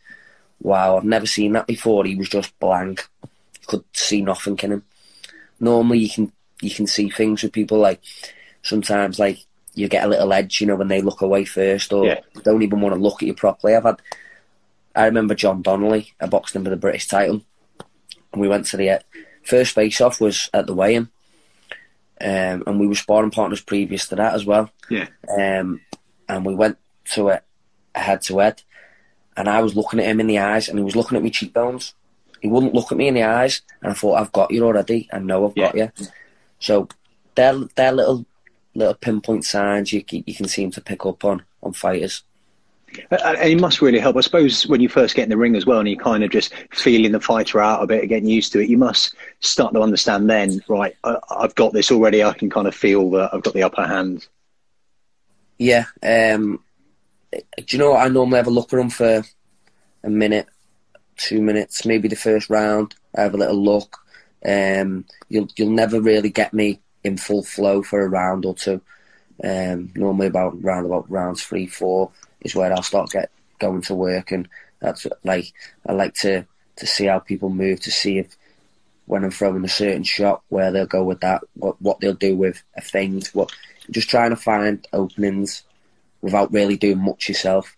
wow, 0.62 0.98
I've 0.98 1.04
never 1.04 1.26
seen 1.26 1.54
that 1.54 1.68
before. 1.68 2.06
He 2.06 2.16
was 2.16 2.30
just 2.30 2.58
blank. 2.60 3.08
You 3.24 3.68
could 3.68 3.84
see 3.94 4.22
nothing 4.22 4.58
in 4.64 4.72
him. 4.74 4.84
Normally, 5.60 6.00
you 6.00 6.10
can 6.10 6.32
you 6.62 6.72
can 6.72 6.88
see 6.88 7.10
things 7.10 7.44
with 7.44 7.52
people 7.52 7.80
like 7.80 8.02
sometimes 8.62 9.20
like 9.20 9.46
you 9.74 9.88
get 9.88 10.04
a 10.04 10.08
little 10.08 10.34
edge, 10.34 10.62
you 10.62 10.68
know, 10.68 10.76
when 10.76 10.90
they 10.90 11.02
look 11.02 11.22
away 11.22 11.46
first 11.46 11.94
or 11.94 12.06
yeah. 12.06 12.20
don't 12.44 12.62
even 12.62 12.82
want 12.82 12.94
to 12.94 13.02
look 13.02 13.22
at 13.22 13.28
you 13.28 13.34
properly. 13.34 13.76
I've 13.76 13.84
had. 13.84 14.02
I 14.94 15.06
remember 15.06 15.36
John 15.36 15.62
Donnelly. 15.62 16.14
I 16.20 16.26
boxed 16.26 16.56
him 16.56 16.64
for 16.64 16.70
the 16.70 16.76
British 16.76 17.08
title, 17.08 17.42
and 18.34 18.42
we 18.42 18.50
went 18.50 18.66
to 18.68 18.78
the 18.78 19.02
first 19.44 19.74
face 19.74 20.02
off 20.02 20.22
was 20.22 20.50
at 20.54 20.68
the 20.68 20.74
weigh-in, 20.74 21.10
um, 22.20 22.64
and 22.68 22.80
we 22.80 22.88
were 22.88 22.96
sparring 22.96 23.32
partners 23.32 23.62
previous 23.62 24.08
to 24.08 24.16
that 24.16 24.34
as 24.34 24.46
well. 24.46 24.70
Yeah. 24.90 25.08
Um, 25.30 25.82
and 26.28 26.46
we 26.46 26.56
went 26.56 26.78
to 27.14 27.30
it 27.30 27.44
head 27.96 28.22
to 28.24 28.40
head, 28.40 28.62
and 29.36 29.50
I 29.50 29.62
was 29.62 29.76
looking 29.76 30.00
at 30.00 30.06
him 30.06 30.20
in 30.20 30.28
the 30.28 30.40
eyes, 30.40 30.70
and 30.70 30.78
he 30.78 30.84
was 30.84 30.96
looking 30.96 31.18
at 31.18 31.24
me 31.24 31.30
cheekbones. 31.30 31.94
He 32.42 32.48
wouldn't 32.48 32.74
look 32.74 32.92
at 32.92 32.98
me 32.98 33.08
in 33.08 33.14
the 33.14 33.24
eyes, 33.24 33.62
and 33.82 33.92
I 33.92 33.96
thought, 33.96 34.20
"I've 34.20 34.32
got 34.32 34.52
you 34.52 34.64
already. 34.66 35.10
I 35.12 35.20
know 35.20 35.48
I've 35.48 35.58
yeah. 35.58 35.66
got 35.66 35.76
you." 35.76 36.08
So 36.60 36.88
they're 37.36 37.60
they're 37.76 37.92
little 37.92 38.26
little 38.74 38.94
pinpoint 38.94 39.44
signs 39.46 39.92
you 39.92 40.04
you 40.10 40.34
can 40.34 40.48
seem 40.48 40.72
to 40.72 40.82
pick 40.82 41.06
up 41.06 41.24
on 41.26 41.44
on 41.62 41.74
fighters. 41.74 42.24
And 43.10 43.38
it 43.38 43.60
must 43.60 43.82
really 43.82 44.00
help, 44.00 44.18
I 44.18 44.22
suppose, 44.22 44.68
when 44.68 44.82
you 44.82 44.90
first 44.90 45.16
get 45.16 45.24
in 45.24 45.30
the 45.30 45.38
ring 45.38 45.56
as 45.56 45.66
well, 45.66 45.80
and 45.80 45.88
you're 45.88 46.04
kind 46.04 46.24
of 46.24 46.30
just 46.30 46.54
feeling 46.72 47.12
the 47.12 47.20
fighter 47.20 47.62
out 47.62 47.84
a 47.84 47.88
bit, 47.88 48.08
getting 48.08 48.30
used 48.30 48.52
to 48.54 48.60
it. 48.60 48.70
You 48.70 48.78
must 48.78 49.16
start 49.40 49.74
to 49.74 49.82
understand 49.82 50.30
then, 50.30 50.62
right? 50.68 50.96
I've 51.04 51.56
got 51.56 51.74
this 51.74 51.92
already. 51.92 52.24
I 52.24 52.34
can 52.34 52.50
kind 52.50 52.68
of 52.68 52.76
feel 52.76 53.10
that 53.12 53.34
I've 53.34 53.44
got 53.44 53.54
the 53.54 53.64
upper 53.64 53.86
hand. 53.86 54.28
Yeah, 55.58 55.86
um, 56.04 56.60
do 57.32 57.66
you 57.68 57.78
know 57.78 57.92
what? 57.92 58.06
I 58.06 58.10
normally 58.10 58.38
have 58.38 58.48
a 58.48 58.52
look 58.52 58.74
around 58.74 58.94
for 58.94 59.24
a 60.04 60.10
minute, 60.10 60.48
two 61.18 61.42
minutes, 61.42 61.86
maybe 61.86 62.08
the 62.08 62.16
first 62.16 62.50
round. 62.50 62.96
I 63.16 63.22
have 63.22 63.36
a 63.36 63.38
little 63.38 63.62
look. 63.62 63.98
Um, 64.44 65.06
you'll 65.30 65.50
you'll 65.56 65.70
never 65.70 66.02
really 66.02 66.30
get 66.30 66.54
me 66.54 66.80
in 67.04 67.18
full 67.18 67.44
flow 67.44 67.84
for 67.84 68.02
a 68.02 68.10
round 68.10 68.46
or 68.46 68.56
two. 68.56 68.82
Um, 69.44 69.92
normally 69.96 70.28
about 70.28 70.62
round 70.64 70.86
about 70.86 71.10
rounds 71.10 71.44
three, 71.44 71.68
four 71.68 72.12
is 72.42 72.56
where 72.56 72.72
I'll 72.72 72.84
start 72.84 73.12
get 73.12 73.32
going 73.60 73.82
to 73.84 73.96
work, 73.96 74.32
and 74.32 74.48
that's 74.80 75.08
like 75.24 75.54
I 75.88 75.94
like 75.94 76.16
to 76.16 76.46
to 76.78 76.88
see 76.88 77.06
how 77.06 77.20
people 77.20 77.50
move 77.50 77.80
to 77.82 77.92
see 77.92 78.18
if 78.20 78.36
when 79.06 79.24
I'm 79.24 79.32
throwing 79.32 79.66
a 79.66 79.70
certain 79.70 80.04
shot 80.04 80.42
where 80.50 80.72
they'll 80.72 80.86
go 80.86 81.04
with 81.04 81.22
that, 81.22 81.44
what 81.56 81.82
what 81.82 82.00
they'll 82.00 82.14
do 82.14 82.36
with 82.36 82.64
a 82.76 82.82
feint, 82.82 83.28
what 83.34 83.52
just 83.90 84.10
trying 84.10 84.30
to 84.30 84.36
find 84.36 84.88
openings 84.94 85.64
without 86.22 86.52
really 86.54 86.78
doing 86.78 87.00
much 87.00 87.28
yourself. 87.28 87.76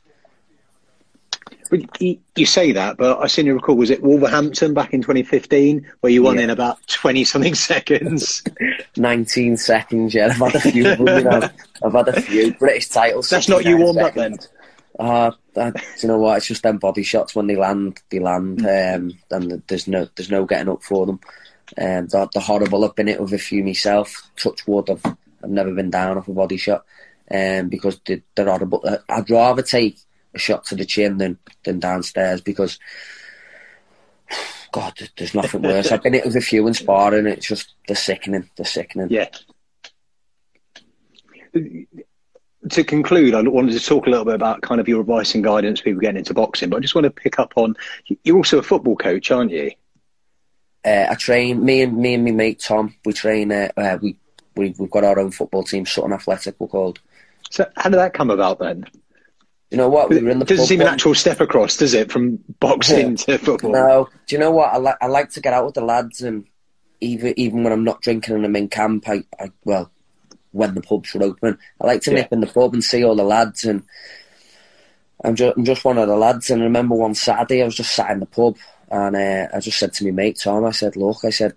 But 1.70 2.02
you, 2.02 2.46
say 2.46 2.72
that, 2.74 2.98
but 2.98 3.20
I 3.20 3.26
seem 3.26 3.46
to 3.46 3.54
recall 3.54 3.76
was 3.76 3.90
it 3.90 4.04
Wolverhampton 4.04 4.76
back 4.76 4.94
in 4.94 5.02
2015 5.02 5.92
where 6.02 6.12
you 6.12 6.22
won 6.22 6.38
yeah. 6.38 6.44
in 6.44 6.50
about 6.52 6.86
20 6.88 7.24
something 7.24 7.56
seconds? 7.72 8.44
19 8.96 9.58
seconds. 9.58 10.14
Yeah, 10.14 10.28
I've 10.28 10.38
had 10.38 10.56
a 10.56 10.60
few. 10.60 10.84
you 10.84 10.96
know, 10.98 11.50
I've 11.84 11.94
had 11.94 12.08
a 12.10 12.22
few 12.22 12.54
British 12.54 12.90
titles. 12.90 13.30
That's 13.30 13.50
not 13.50 13.66
you 13.66 13.78
warmed 13.78 14.00
up 14.00 14.14
then. 14.14 14.38
Uh, 15.00 15.32
you 15.56 16.08
know 16.08 16.20
what? 16.20 16.38
It's 16.38 16.48
just 16.48 16.64
them 16.64 16.78
body 16.78 17.04
shots 17.04 17.36
when 17.36 17.48
they 17.48 17.56
land. 17.56 18.02
They 18.10 18.20
land, 18.20 18.62
um, 18.62 19.18
and 19.32 19.64
there's 19.68 19.88
no 19.88 20.08
there's 20.16 20.32
no 20.32 20.46
getting 20.46 20.70
up 20.70 20.84
for 20.84 21.06
them. 21.06 21.20
Um, 21.78 22.08
the, 22.08 22.30
the 22.34 22.40
horrible. 22.40 22.86
I've 22.86 22.96
been 22.96 23.08
it 23.08 23.20
with 23.20 23.34
a 23.34 23.38
few 23.38 23.64
myself. 23.64 24.30
Touch 24.36 24.68
wood. 24.68 24.90
I've 24.90 25.06
I've 25.44 25.50
never 25.50 25.72
been 25.74 25.90
down 25.90 26.18
off 26.18 26.28
a 26.28 26.34
body 26.34 26.58
shot 26.58 26.86
um, 27.30 27.70
because 27.70 28.00
they, 28.06 28.24
they're 28.36 28.46
horrible. 28.46 28.84
I'd 29.10 29.30
rather 29.30 29.62
take 29.62 29.98
a 30.34 30.40
shot 30.40 30.66
to 30.66 30.76
the 30.76 30.86
chin 30.86 31.18
than, 31.18 31.38
than 31.64 31.80
downstairs 31.80 32.42
because, 32.42 32.80
God, 34.72 34.94
there's 35.18 35.36
nothing 35.36 35.64
worse. 35.64 35.92
I've 35.92 36.02
been 36.02 36.14
hit 36.14 36.26
with 36.26 36.36
a 36.36 36.42
few 36.42 36.66
in 36.68 36.74
sparring, 36.74 37.28
it's 37.28 37.48
just 37.48 37.74
the 37.88 37.96
sickening, 37.96 38.50
the 38.56 38.66
sickening. 38.66 39.10
Yeah. 39.12 39.30
To 42.70 42.84
conclude, 42.84 43.36
I 43.36 43.42
wanted 43.42 43.74
to 43.74 43.86
talk 43.86 44.08
a 44.08 44.10
little 44.10 44.26
bit 44.26 44.36
about 44.36 44.62
kind 44.62 44.80
of 44.80 44.88
your 44.88 45.02
advice 45.02 45.36
and 45.36 45.44
guidance 45.44 45.82
people 45.82 46.00
getting 46.00 46.18
into 46.18 46.34
boxing, 46.34 46.70
but 46.70 46.78
I 46.78 46.80
just 46.80 46.96
want 46.96 47.06
to 47.06 47.12
pick 47.12 47.38
up 47.38 47.54
on 47.58 47.76
you're 48.24 48.38
also 48.38 48.58
a 48.58 48.64
football 48.64 48.96
coach, 48.96 49.32
aren't 49.32 49.52
you? 49.52 49.72
Uh, 50.86 51.08
I 51.10 51.16
train 51.16 51.64
me 51.64 51.82
and 51.82 51.98
me 51.98 52.14
and 52.14 52.24
my 52.24 52.32
mate 52.32 52.60
Tom. 52.60 52.96
We 53.06 53.14
train. 53.14 53.52
Uh, 53.52 53.70
uh, 53.76 53.98
we 54.02 54.18
we've 54.56 54.80
we've 54.80 54.90
got 54.90 55.04
our 55.04 55.20
own 55.20 55.32
football 55.32 55.64
team, 55.64 55.86
Sutton 55.86 56.14
Athletic, 56.14 56.56
we're 56.60 56.68
called. 56.68 57.00
So 57.50 57.70
how 57.76 57.90
did 57.90 57.98
that 57.98 58.14
come 58.14 58.30
about 58.30 58.60
then? 58.60 58.86
You 59.70 59.78
know 59.78 59.90
what? 59.90 60.10
We 60.10 60.22
were 60.22 60.30
in 60.30 60.40
the 60.40 60.46
it 60.46 60.50
doesn't 60.50 60.68
seem 60.68 60.82
an 60.82 60.88
actual 60.88 61.16
step 61.16 61.42
across, 61.42 61.78
does 61.78 61.94
it, 61.94 62.12
from 62.12 62.38
boxing 62.60 63.16
to 63.18 63.38
football? 63.40 63.72
No. 63.72 64.10
Do 64.28 64.36
you 64.36 64.40
know 64.40 64.52
what? 64.52 64.74
I 64.74 64.78
like 64.78 64.98
I 65.02 65.08
like 65.08 65.32
to 65.32 65.42
get 65.42 65.54
out 65.54 65.66
with 65.66 65.74
the 65.74 65.82
lads, 65.82 66.22
and 66.22 66.46
even 67.02 67.34
even 67.38 67.64
when 67.64 67.74
I'm 67.74 67.84
not 67.84 68.02
drinking 68.02 68.36
and 68.36 68.46
I'm 68.46 68.56
in 68.56 68.70
camp, 68.70 69.10
I, 69.10 69.24
I 69.40 69.52
well, 69.66 69.92
when 70.54 70.74
the 70.74 70.82
pubs 70.82 71.14
were 71.14 71.24
open, 71.24 71.58
I 71.82 71.88
like 71.88 72.02
to 72.04 72.12
yeah. 72.12 72.22
nip 72.22 72.32
in 72.32 72.40
the 72.40 72.48
pub 72.48 72.74
and 72.74 72.84
see 72.84 73.04
all 73.04 73.16
the 73.16 73.24
lads, 73.24 73.66
and 73.66 73.84
I'm 75.24 75.36
just 75.36 75.58
I'm 75.58 75.66
just 75.66 75.84
one 75.84 75.98
of 75.98 76.08
the 76.08 76.16
lads. 76.16 76.50
And 76.50 76.62
I 76.62 76.66
remember 76.66 76.96
one 76.96 77.16
Saturday, 77.16 77.62
I 77.62 77.66
was 77.66 77.76
just 77.76 77.94
sat 77.94 78.12
in 78.12 78.22
the 78.22 78.26
pub, 78.26 78.58
and 78.90 79.16
uh, 79.16 79.48
I 79.54 79.60
just 79.60 79.78
said 79.78 79.94
to 79.94 80.06
my 80.06 80.12
mate 80.12 80.40
Tom, 80.42 80.66
I 80.66 80.72
said, 80.72 80.96
"Look, 80.96 81.26
I 81.26 81.30
said 81.30 81.54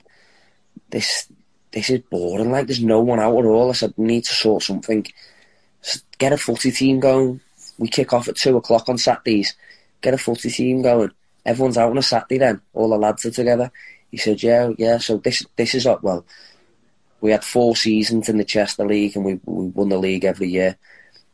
this 0.90 1.28
this 1.70 1.90
is 1.90 2.00
boring. 2.00 2.50
Like 2.50 2.66
there's 2.66 2.82
no 2.82 3.00
one 3.00 3.20
out 3.20 3.38
at 3.38 3.44
all. 3.44 3.70
I 3.70 3.74
said 3.74 3.94
we 3.96 4.06
need 4.06 4.24
to 4.24 4.34
sort 4.34 4.62
something. 4.62 5.06
Get 6.18 6.32
a 6.32 6.36
footy 6.36 6.72
team 6.72 6.98
going 6.98 7.40
we 7.78 7.88
kick 7.88 8.12
off 8.12 8.28
at 8.28 8.36
two 8.36 8.56
o'clock 8.56 8.88
on 8.88 8.98
Saturdays. 8.98 9.54
Get 10.00 10.14
a 10.14 10.18
footy 10.18 10.50
team 10.50 10.82
going. 10.82 11.10
Everyone's 11.44 11.78
out 11.78 11.90
on 11.90 11.98
a 11.98 12.02
Saturday 12.02 12.38
then. 12.38 12.60
All 12.74 12.90
the 12.90 12.96
lads 12.96 13.24
are 13.26 13.30
together. 13.30 13.70
He 14.10 14.16
said, 14.16 14.42
yeah, 14.42 14.70
yeah. 14.78 14.98
So 14.98 15.18
this 15.18 15.44
this 15.56 15.74
is 15.74 15.86
up 15.86 16.02
well, 16.02 16.24
we 17.20 17.30
had 17.30 17.44
four 17.44 17.76
seasons 17.76 18.28
in 18.28 18.38
the 18.38 18.44
Chester 18.44 18.86
League 18.86 19.16
and 19.16 19.24
we 19.24 19.40
we 19.44 19.66
won 19.68 19.88
the 19.88 19.98
league 19.98 20.24
every 20.24 20.48
year. 20.48 20.76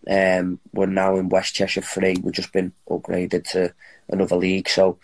Um, 0.09 0.59
we're 0.73 0.87
now 0.87 1.17
in 1.17 1.29
West 1.29 1.55
Cheshire 1.55 1.83
Free. 1.83 2.17
We've 2.21 2.35
just 2.35 2.53
been 2.53 2.73
upgraded 2.89 3.49
to 3.51 3.73
another 4.09 4.37
league, 4.37 4.69
so 4.69 4.99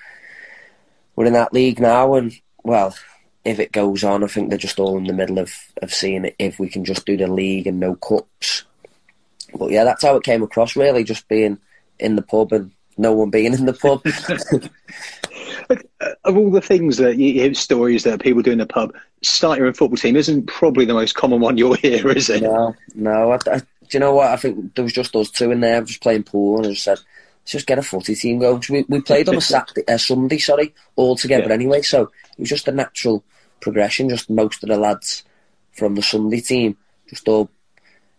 we're 1.15 1.27
in 1.27 1.35
that 1.35 1.53
league 1.53 1.81
now. 1.81 2.15
And 2.15 2.33
well, 2.63 2.97
if 3.45 3.59
it 3.59 3.73
goes 3.73 4.03
on, 4.03 4.25
I 4.25 4.27
think 4.27 4.49
they're 4.49 4.59
just 4.59 4.81
all 4.81 4.99
in 4.99 5.05
the 5.05 5.13
middle 5.13 5.39
of 5.39 5.53
of 5.83 5.95
seeing 5.95 6.25
it. 6.25 6.37
If 6.39 6.59
we 6.59 6.69
can 6.69 6.85
just 6.85 7.07
do 7.07 7.17
the 7.17 7.29
league 7.29 7.67
and 7.67 7.79
no 7.79 7.95
cups, 7.95 8.65
but 9.55 9.71
yeah, 9.71 9.85
that's 9.85 10.03
how 10.03 10.17
it 10.17 10.25
came 10.25 10.43
across. 10.43 10.77
Really, 10.77 11.05
just 11.05 11.29
being 11.29 11.59
in 11.99 12.17
the 12.17 12.23
pub 12.23 12.53
and 12.53 12.73
no 12.97 13.13
one 13.13 13.31
being 13.31 13.55
in 13.55 13.67
the 13.67 13.73
pub. 13.73 14.03
of 16.25 16.37
all 16.37 16.51
the 16.51 16.61
things 16.61 16.97
that 16.99 17.17
you 17.17 17.33
hear 17.33 17.55
stories 17.55 18.05
that 18.05 18.21
people 18.21 18.43
do 18.43 18.53
in 18.53 18.59
the 18.59 18.67
pub, 18.67 18.95
starting 19.23 19.67
a 19.67 19.73
football 19.73 19.97
team 19.97 20.17
isn't 20.17 20.47
probably 20.47 20.85
the 20.85 20.95
most 20.95 21.15
common 21.15 21.41
one 21.41 21.59
you'll 21.59 21.75
hear, 21.75 22.09
is 22.11 22.31
it? 22.31 22.43
No, 22.43 22.75
no. 22.95 23.33
I, 23.33 23.39
I, 23.51 23.59
do 23.59 23.65
you 23.93 24.01
know 24.01 24.15
what? 24.15 24.29
I 24.29 24.37
think 24.37 24.75
there 24.75 24.85
was 24.85 24.93
just 24.93 25.15
us 25.17 25.31
two 25.31 25.51
in 25.51 25.61
there, 25.61 25.83
just 25.83 26.03
playing 26.03 26.25
pool, 26.25 26.59
and 26.59 26.67
I 26.67 26.71
just 26.71 26.85
said, 26.85 26.99
let's 26.99 27.53
just 27.53 27.67
get 27.67 27.79
a 27.79 27.83
footy 27.83 28.15
team 28.15 28.39
going. 28.39 28.63
We, 28.69 28.85
we 28.89 29.01
played 29.01 29.29
on 29.29 29.37
a 29.37 29.41
Saturday, 29.43 29.87
uh, 29.89 29.99
Sunday, 29.99 30.39
sorry, 30.39 30.75
all 30.97 31.17
together 31.17 31.49
yeah. 31.49 31.55
anyway. 31.55 31.83
So 31.83 32.03
it 32.03 32.41
was 32.41 32.51
just 32.51 32.69
a 32.69 32.73
natural 32.73 33.25
progression. 33.61 34.09
Just 34.09 34.31
most 34.31 34.63
of 34.63 34.69
the 34.69 34.77
lads 34.77 35.25
from 35.73 35.95
the 35.95 36.03
Sunday 36.03 36.41
team 36.41 36.77
just 37.09 37.29
all 37.29 37.51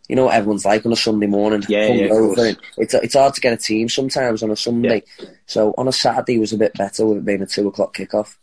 you 0.10 0.16
know 0.16 0.26
what 0.26 0.34
everyone's 0.34 0.66
like 0.66 0.86
on 0.86 0.92
a 0.92 0.96
Sunday 0.98 1.28
morning. 1.28 1.64
Yeah, 1.70 1.86
yeah 1.86 2.54
It's 2.78 2.96
it's 2.96 3.14
hard 3.14 3.36
to 3.36 3.42
get 3.42 3.54
a 3.54 3.58
team 3.58 3.88
sometimes 3.88 4.42
on 4.42 4.50
a 4.50 4.56
Sunday. 4.56 5.04
Yeah. 5.20 5.26
So 5.46 5.76
on 5.78 5.88
a 5.88 5.92
Saturday 5.92 6.40
was 6.40 6.52
a 6.52 6.58
bit 6.58 6.74
better 6.74 7.06
with 7.06 7.20
it 7.20 7.26
being 7.26 7.44
a 7.44 7.46
two 7.46 7.68
o'clock 7.68 7.96
kickoff. 7.96 8.36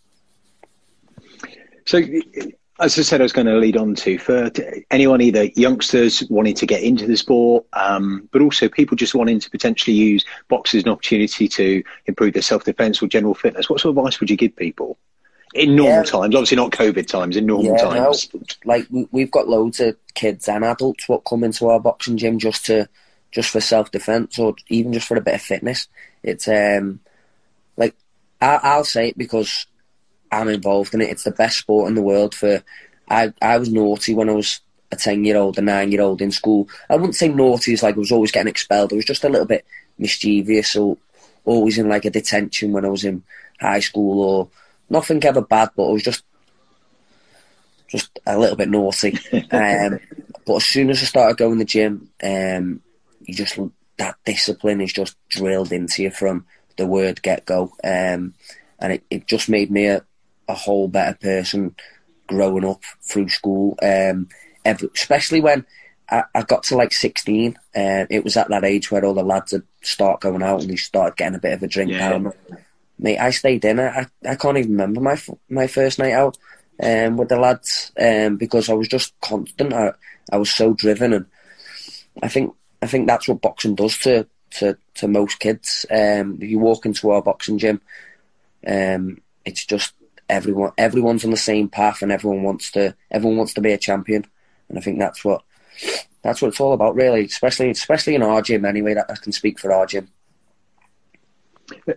So, 1.85 1.99
as 2.81 2.99
I 2.99 3.03
said, 3.03 3.21
I 3.21 3.25
was 3.25 3.33
going 3.33 3.47
to 3.47 3.57
lead 3.57 3.77
on 3.77 3.95
to 3.97 4.19
for 4.19 4.51
anyone 4.91 5.21
either 5.21 5.45
youngsters 5.57 6.25
wanting 6.29 6.55
to 6.55 6.67
get 6.67 6.83
into 6.83 7.07
the 7.07 7.17
sport, 7.17 7.65
um, 7.73 8.29
but 8.33 8.43
also 8.43 8.69
people 8.69 8.97
just 8.97 9.15
wanting 9.15 9.41
to 9.41 9.51
potentially 9.51 9.97
use 9.97 10.25
boxing 10.49 10.79
as 10.79 10.85
an 10.85 10.91
opportunity 10.91 11.49
to 11.49 11.83
improve 12.07 12.33
their 12.35 12.43
self 12.43 12.65
defence 12.65 13.03
or 13.03 13.09
general 13.09 13.35
fitness. 13.35 13.69
What 13.69 13.81
sort 13.81 13.93
of 13.93 13.99
advice 13.99 14.21
would 14.21 14.31
you 14.31 14.37
give 14.37 14.55
people? 14.55 14.99
In 15.57 15.77
normal 15.77 15.97
yeah. 15.97 16.03
times, 16.03 16.35
obviously 16.35 16.57
not 16.57 16.73
COVID 16.73 17.07
times, 17.07 17.37
in 17.37 17.47
normal 17.47 17.73
yeah, 17.73 17.83
times. 17.83 18.29
No, 18.35 18.43
like 18.65 18.87
we've 19.11 19.31
got 19.31 19.49
loads 19.49 19.81
of 19.81 19.97
kids 20.15 20.49
and 20.49 20.65
adults 20.65 21.09
what 21.09 21.25
come 21.25 21.45
into 21.45 21.69
our 21.69 21.81
boxing 21.81 22.17
gym 22.17 22.39
just 22.39 22.67
to 22.67 22.89
just 23.33 23.51
for 23.51 23.61
self 23.61 23.91
defence 23.91 24.39
or 24.39 24.55
even 24.69 24.93
just 24.93 25.09
for 25.09 25.17
a 25.17 25.21
bit 25.21 25.35
of 25.35 25.43
fitness. 25.43 25.89
It's 26.23 26.49
um 26.49 27.01
like 27.77 27.95
I, 28.41 28.61
I'll 28.63 28.85
say 28.85 29.09
it 29.09 29.19
because 29.19 29.67
I'm 30.31 30.49
involved 30.49 30.95
in 30.95 31.01
it. 31.01 31.11
It's 31.11 31.25
the 31.25 31.31
best 31.31 31.59
sport 31.59 31.89
in 31.89 31.95
the 31.95 32.03
world. 32.03 32.35
For 32.35 32.63
I 33.09 33.33
I 33.41 33.59
was 33.59 33.71
naughty 33.71 34.15
when 34.15 34.29
I 34.29 34.33
was 34.33 34.61
a 34.93 34.97
ten 34.97 35.25
year 35.25 35.37
old, 35.37 35.59
a 35.59 35.63
nine 35.63 35.93
year 35.93 36.03
old 36.03 36.23
in 36.23 36.31
school. 36.31 36.69
I 36.89 36.97
wouldn't 36.97 37.17
say 37.17 37.29
naughty 37.29 37.73
as 37.73 37.83
like 37.83 37.97
I 37.97 37.99
was 37.99 38.13
always 38.13 38.33
getting 38.33 38.51
expelled. 38.51 38.93
I 38.93 38.97
was 38.97 39.05
just 39.05 39.25
a 39.25 39.29
little 39.29 39.47
bit 39.47 39.65
mischievous 39.99 40.77
or 40.77 40.97
always 41.45 41.79
in 41.79 41.89
like 41.89 42.05
a 42.05 42.11
detention 42.11 42.73
when 42.73 42.85
I 42.85 42.89
was 42.89 43.05
in 43.05 43.23
high 43.61 43.81
school 43.81 44.21
or 44.21 44.49
nothing 44.89 45.25
ever 45.25 45.43
bad, 45.43 45.71
but 45.77 45.89
it 45.89 45.93
was 45.93 46.03
just 46.03 46.25
just 47.89 48.19
a 48.27 48.39
little 48.39 48.57
bit 48.57 48.69
naughty. 48.69 49.19
um, 49.51 50.01
but 50.45 50.57
as 50.57 50.65
soon 50.65 50.91
as 50.91 51.01
I 51.03 51.05
started 51.05 51.37
going 51.37 51.53
to 51.53 51.59
the 51.59 51.65
gym, 51.65 52.11
um, 52.23 52.81
you 53.21 53.35
just 53.35 53.59
that 53.99 54.17
discipline 54.25 54.81
is 54.81 54.93
just 54.93 55.17
drilled 55.29 55.73
into 55.73 56.03
you 56.03 56.11
from 56.11 56.47
the 56.77 56.87
word 56.87 57.23
get 57.23 57.47
go, 57.47 57.73
um, 57.85 58.35
and 58.79 58.93
it, 58.93 59.05
it 59.11 59.27
just 59.27 59.49
made 59.49 59.71
me 59.71 59.87
a, 59.87 60.05
a 60.49 60.55
whole 60.55 60.89
better 60.89 61.17
person 61.17 61.75
growing 62.27 62.65
up 62.65 62.83
through 63.03 63.29
school. 63.29 63.79
Um, 63.83 64.29
every, 64.65 64.91
especially 64.95 65.41
when 65.41 65.65
I, 66.11 66.25
I, 66.35 66.43
got 66.43 66.65
to 66.65 66.77
like 66.77 66.93
16, 66.93 67.57
uh, 67.75 68.05
it 68.11 68.25
was 68.25 68.37
at 68.37 68.49
that 68.49 68.65
age 68.65 68.91
where 68.91 69.05
all 69.05 69.15
the 69.15 69.23
lads 69.23 69.53
would 69.53 69.67
start 69.83 70.21
going 70.21 70.43
out 70.43 70.61
and 70.61 70.71
they 70.71 70.77
started 70.77 71.17
getting 71.17 71.37
a 71.37 71.41
bit 71.41 71.55
of 71.55 71.63
a 71.63 71.69
drink 71.69 71.93
yeah. 71.93 72.11
down 72.11 72.33
mate, 72.99 73.19
I 73.19 73.31
stayed 73.31 73.65
in. 73.65 73.81
I, 73.81 74.07
I 74.25 74.37
can't 74.37 74.59
even 74.59 74.73
remember 74.73 75.01
my 75.01 75.21
my 75.49 75.67
first 75.67 75.99
night 75.99 76.13
out 76.13 76.39
um, 76.83 77.17
with 77.17 77.29
the 77.29 77.39
lads 77.39 77.93
um, 78.01 78.37
because 78.37 78.69
I 78.69 78.75
was 78.75 78.89
just 78.89 79.19
constant. 79.21 79.73
I, 79.73 79.93
I 80.33 80.37
was 80.37 80.51
so 80.51 80.75
driven, 80.75 81.13
and 81.13 81.27
I 82.23 82.29
think 82.29 82.55
I 82.83 82.87
think 82.87 83.07
that's 83.07 83.29
what 83.29 83.41
boxing 83.41 83.75
does 83.75 83.99
to 83.99 84.27
to, 84.53 84.77
to 84.95 85.09
most 85.09 85.39
kids. 85.39 85.87
Um, 85.91 86.39
if 86.41 86.49
you 86.49 86.59
walk 86.59 86.87
into 86.87 87.11
our 87.11 87.23
boxing 87.23 87.59
gym, 87.59 87.81
um, 88.67 89.21
it's 89.45 89.65
just 89.65 89.93
everyone 90.29 90.73
everyone's 90.79 91.25
on 91.25 91.31
the 91.31 91.37
same 91.37 91.69
path, 91.69 92.03
and 92.03 92.13
everyone 92.13 92.43
wants 92.43 92.71
to 92.73 92.95
everyone 93.11 93.39
wants 93.39 93.55
to 93.55 93.61
be 93.61 93.73
a 93.73 93.79
champion, 93.79 94.27
and 94.69 94.79
I 94.79 94.81
think 94.81 94.99
that's 94.99 95.25
what 95.25 95.43
that's 96.23 96.43
what 96.43 96.49
it's 96.49 96.61
all 96.61 96.73
about, 96.73 96.95
really. 96.95 97.25
Especially 97.25 97.71
especially 97.71 98.15
in 98.15 98.23
our 98.23 98.43
gym, 98.43 98.65
anyway. 98.65 98.95
That 98.95 99.11
I 99.11 99.17
can 99.17 99.33
speak 99.33 99.59
for 99.59 99.73
our 99.73 99.87
gym. 99.87 100.09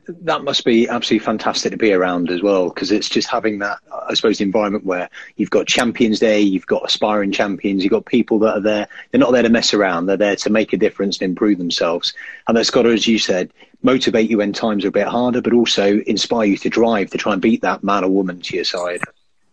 That 0.07 0.43
must 0.43 0.65
be 0.65 0.87
absolutely 0.87 1.25
fantastic 1.25 1.71
to 1.71 1.77
be 1.77 1.93
around 1.93 2.31
as 2.31 2.41
well, 2.41 2.69
because 2.69 2.91
it's 2.91 3.09
just 3.09 3.27
having 3.27 3.59
that, 3.59 3.79
I 4.07 4.13
suppose, 4.13 4.41
environment 4.41 4.85
where 4.85 5.09
you've 5.35 5.49
got 5.49 5.67
champions 5.67 6.19
there, 6.19 6.39
you've 6.39 6.65
got 6.65 6.85
aspiring 6.85 7.31
champions, 7.31 7.83
you've 7.83 7.91
got 7.91 8.05
people 8.05 8.39
that 8.39 8.57
are 8.57 8.61
there. 8.61 8.87
They're 9.11 9.19
not 9.19 9.31
there 9.31 9.43
to 9.43 9.49
mess 9.49 9.73
around. 9.73 10.05
They're 10.05 10.17
there 10.17 10.35
to 10.37 10.49
make 10.49 10.73
a 10.73 10.77
difference 10.77 11.17
and 11.17 11.29
improve 11.29 11.57
themselves. 11.57 12.13
And 12.47 12.57
that's 12.57 12.69
got 12.69 12.83
to, 12.83 12.89
as 12.89 13.07
you 13.07 13.19
said, 13.19 13.51
motivate 13.83 14.29
you 14.29 14.37
when 14.37 14.53
times 14.53 14.85
are 14.85 14.89
a 14.89 14.91
bit 14.91 15.07
harder, 15.07 15.41
but 15.41 15.53
also 15.53 15.99
inspire 16.01 16.45
you 16.45 16.57
to 16.57 16.69
drive 16.69 17.11
to 17.11 17.17
try 17.17 17.33
and 17.33 17.41
beat 17.41 17.61
that 17.61 17.83
man 17.83 18.03
or 18.03 18.09
woman 18.09 18.41
to 18.41 18.55
your 18.55 18.65
side. 18.65 19.01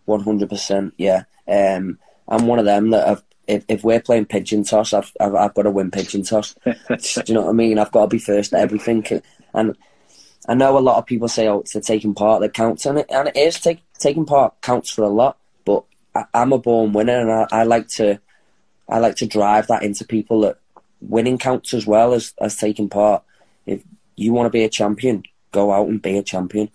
One 0.06 0.20
hundred 0.20 0.48
percent, 0.48 0.94
yeah. 0.98 1.24
Um, 1.48 1.98
I'm 2.28 2.46
one 2.46 2.58
of 2.58 2.64
them 2.64 2.90
that 2.90 3.06
have 3.06 3.22
if, 3.46 3.64
if 3.68 3.84
we're 3.84 4.00
playing 4.00 4.26
pigeon 4.26 4.64
toss, 4.64 4.92
I've, 4.92 5.12
I've, 5.20 5.34
I've 5.34 5.54
got 5.54 5.62
to 5.62 5.70
win 5.70 5.90
pigeon 5.90 6.22
toss. 6.22 6.54
Do 6.64 6.74
you 7.26 7.34
know 7.34 7.42
what 7.42 7.50
I 7.50 7.52
mean? 7.52 7.78
I've 7.78 7.92
got 7.92 8.02
to 8.02 8.08
be 8.08 8.18
first 8.18 8.52
at 8.52 8.60
everything. 8.60 9.04
And 9.54 9.76
I 10.48 10.54
know 10.54 10.78
a 10.78 10.80
lot 10.80 10.98
of 10.98 11.06
people 11.06 11.28
say, 11.28 11.48
"Oh, 11.48 11.60
it's 11.60 11.72
the 11.72 11.80
taking 11.80 12.14
part 12.14 12.40
that 12.40 12.54
counts," 12.54 12.86
and 12.86 12.98
it, 12.98 13.06
and 13.10 13.28
it 13.28 13.36
is 13.36 13.60
take, 13.60 13.82
taking 13.98 14.24
part 14.24 14.60
counts 14.60 14.90
for 14.90 15.02
a 15.02 15.08
lot. 15.08 15.38
But 15.64 15.84
I, 16.14 16.24
am 16.34 16.52
a 16.52 16.58
born 16.58 16.92
winner, 16.92 17.20
and 17.20 17.30
I, 17.30 17.46
I, 17.50 17.62
like 17.64 17.88
to, 17.88 18.20
I 18.88 18.98
like 18.98 19.16
to 19.16 19.26
drive 19.26 19.66
that 19.68 19.82
into 19.82 20.04
people 20.04 20.42
that 20.42 20.58
winning 21.00 21.38
counts 21.38 21.74
as 21.74 21.86
well 21.86 22.12
as 22.14 22.32
as 22.40 22.56
taking 22.56 22.88
part. 22.88 23.22
If 23.66 23.82
you 24.16 24.32
want 24.32 24.46
to 24.46 24.50
be 24.50 24.64
a 24.64 24.68
champion, 24.68 25.24
go 25.52 25.72
out 25.72 25.88
and 25.88 26.00
be 26.00 26.16
a 26.16 26.22
champion. 26.22 26.70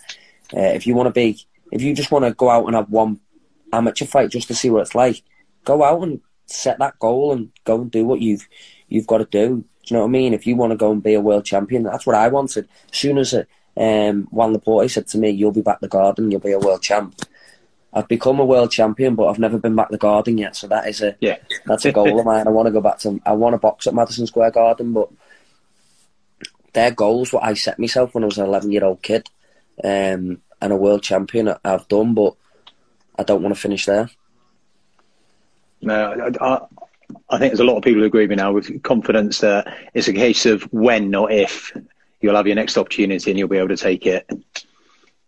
Uh, 0.53 0.59
if 0.59 0.85
you 0.85 0.95
want 0.95 1.07
to 1.07 1.13
be, 1.13 1.39
if 1.71 1.81
you 1.81 1.93
just 1.93 2.11
want 2.11 2.25
to 2.25 2.33
go 2.33 2.49
out 2.49 2.65
and 2.65 2.75
have 2.75 2.89
one 2.89 3.19
amateur 3.71 4.05
fight 4.05 4.29
just 4.29 4.47
to 4.49 4.55
see 4.55 4.69
what 4.69 4.81
it's 4.81 4.95
like, 4.95 5.23
go 5.63 5.83
out 5.83 6.01
and 6.01 6.19
set 6.45 6.79
that 6.79 6.99
goal 6.99 7.31
and 7.31 7.51
go 7.63 7.81
and 7.81 7.91
do 7.91 8.05
what 8.05 8.19
you've 8.19 8.47
you've 8.89 9.07
got 9.07 9.19
to 9.19 9.25
do. 9.25 9.63
Do 9.83 9.93
you 9.93 9.97
know 9.97 10.01
what 10.01 10.09
I 10.09 10.11
mean? 10.11 10.33
If 10.33 10.45
you 10.45 10.55
want 10.55 10.71
to 10.71 10.77
go 10.77 10.91
and 10.91 11.01
be 11.01 11.13
a 11.13 11.21
world 11.21 11.45
champion, 11.45 11.83
that's 11.83 12.05
what 12.05 12.15
I 12.15 12.27
wanted. 12.27 12.67
As 12.91 12.97
soon 12.97 13.17
as 13.17 13.33
um, 13.33 14.27
Juan 14.31 14.53
Laporte 14.53 14.91
said 14.91 15.07
to 15.07 15.17
me, 15.17 15.29
"You'll 15.29 15.51
be 15.51 15.61
back 15.61 15.79
the 15.79 15.87
garden. 15.87 16.31
You'll 16.31 16.39
be 16.39 16.51
a 16.51 16.59
world 16.59 16.81
champ." 16.81 17.15
I've 17.93 18.07
become 18.07 18.39
a 18.39 18.45
world 18.45 18.71
champion, 18.71 19.15
but 19.15 19.27
I've 19.27 19.39
never 19.39 19.57
been 19.57 19.75
back 19.75 19.89
the 19.89 19.97
garden 19.97 20.37
yet. 20.37 20.55
So 20.55 20.67
that 20.67 20.87
is 20.87 21.01
a 21.01 21.15
yeah. 21.19 21.37
that's 21.65 21.85
a 21.85 21.91
goal 21.91 22.19
of 22.19 22.25
mine. 22.25 22.47
I 22.47 22.51
want 22.51 22.67
to 22.67 22.71
go 22.71 22.81
back 22.81 22.99
to. 22.99 23.19
I 23.25 23.33
want 23.33 23.53
to 23.53 23.57
box 23.57 23.87
at 23.87 23.93
Madison 23.93 24.27
Square 24.27 24.51
Garden, 24.51 24.93
but 24.93 25.09
their 26.73 26.91
goals 26.91 27.33
what 27.33 27.43
I 27.43 27.53
set 27.53 27.79
myself 27.79 28.13
when 28.13 28.23
I 28.23 28.27
was 28.27 28.37
an 28.37 28.45
11 28.45 28.71
year 28.71 28.85
old 28.85 29.01
kid, 29.01 29.29
um, 29.83 30.41
and 30.61 30.71
a 30.71 30.75
world 30.75 31.03
champion 31.03 31.53
I've 31.65 31.87
done, 31.89 32.13
but 32.13 32.35
I 33.19 33.23
don't 33.23 33.41
want 33.41 33.53
to 33.55 33.61
finish 33.61 33.85
there. 33.85 34.09
No, 35.81 36.31
I, 36.39 36.45
I 36.45 36.61
think 37.37 37.51
there's 37.51 37.59
a 37.59 37.63
lot 37.63 37.77
of 37.77 37.83
people 37.83 38.01
who 38.01 38.07
agree 38.07 38.23
with 38.23 38.31
me 38.31 38.35
now 38.37 38.53
with 38.53 38.83
confidence 38.83 39.39
that 39.39 39.73
it's 39.93 40.07
a 40.07 40.13
case 40.13 40.45
of 40.45 40.63
when, 40.73 41.09
not 41.09 41.31
if 41.31 41.75
you'll 42.21 42.35
have 42.35 42.47
your 42.47 42.55
next 42.55 42.77
opportunity 42.77 43.31
and 43.31 43.39
you'll 43.39 43.47
be 43.47 43.57
able 43.57 43.69
to 43.69 43.77
take 43.77 44.05
it. 44.05 44.29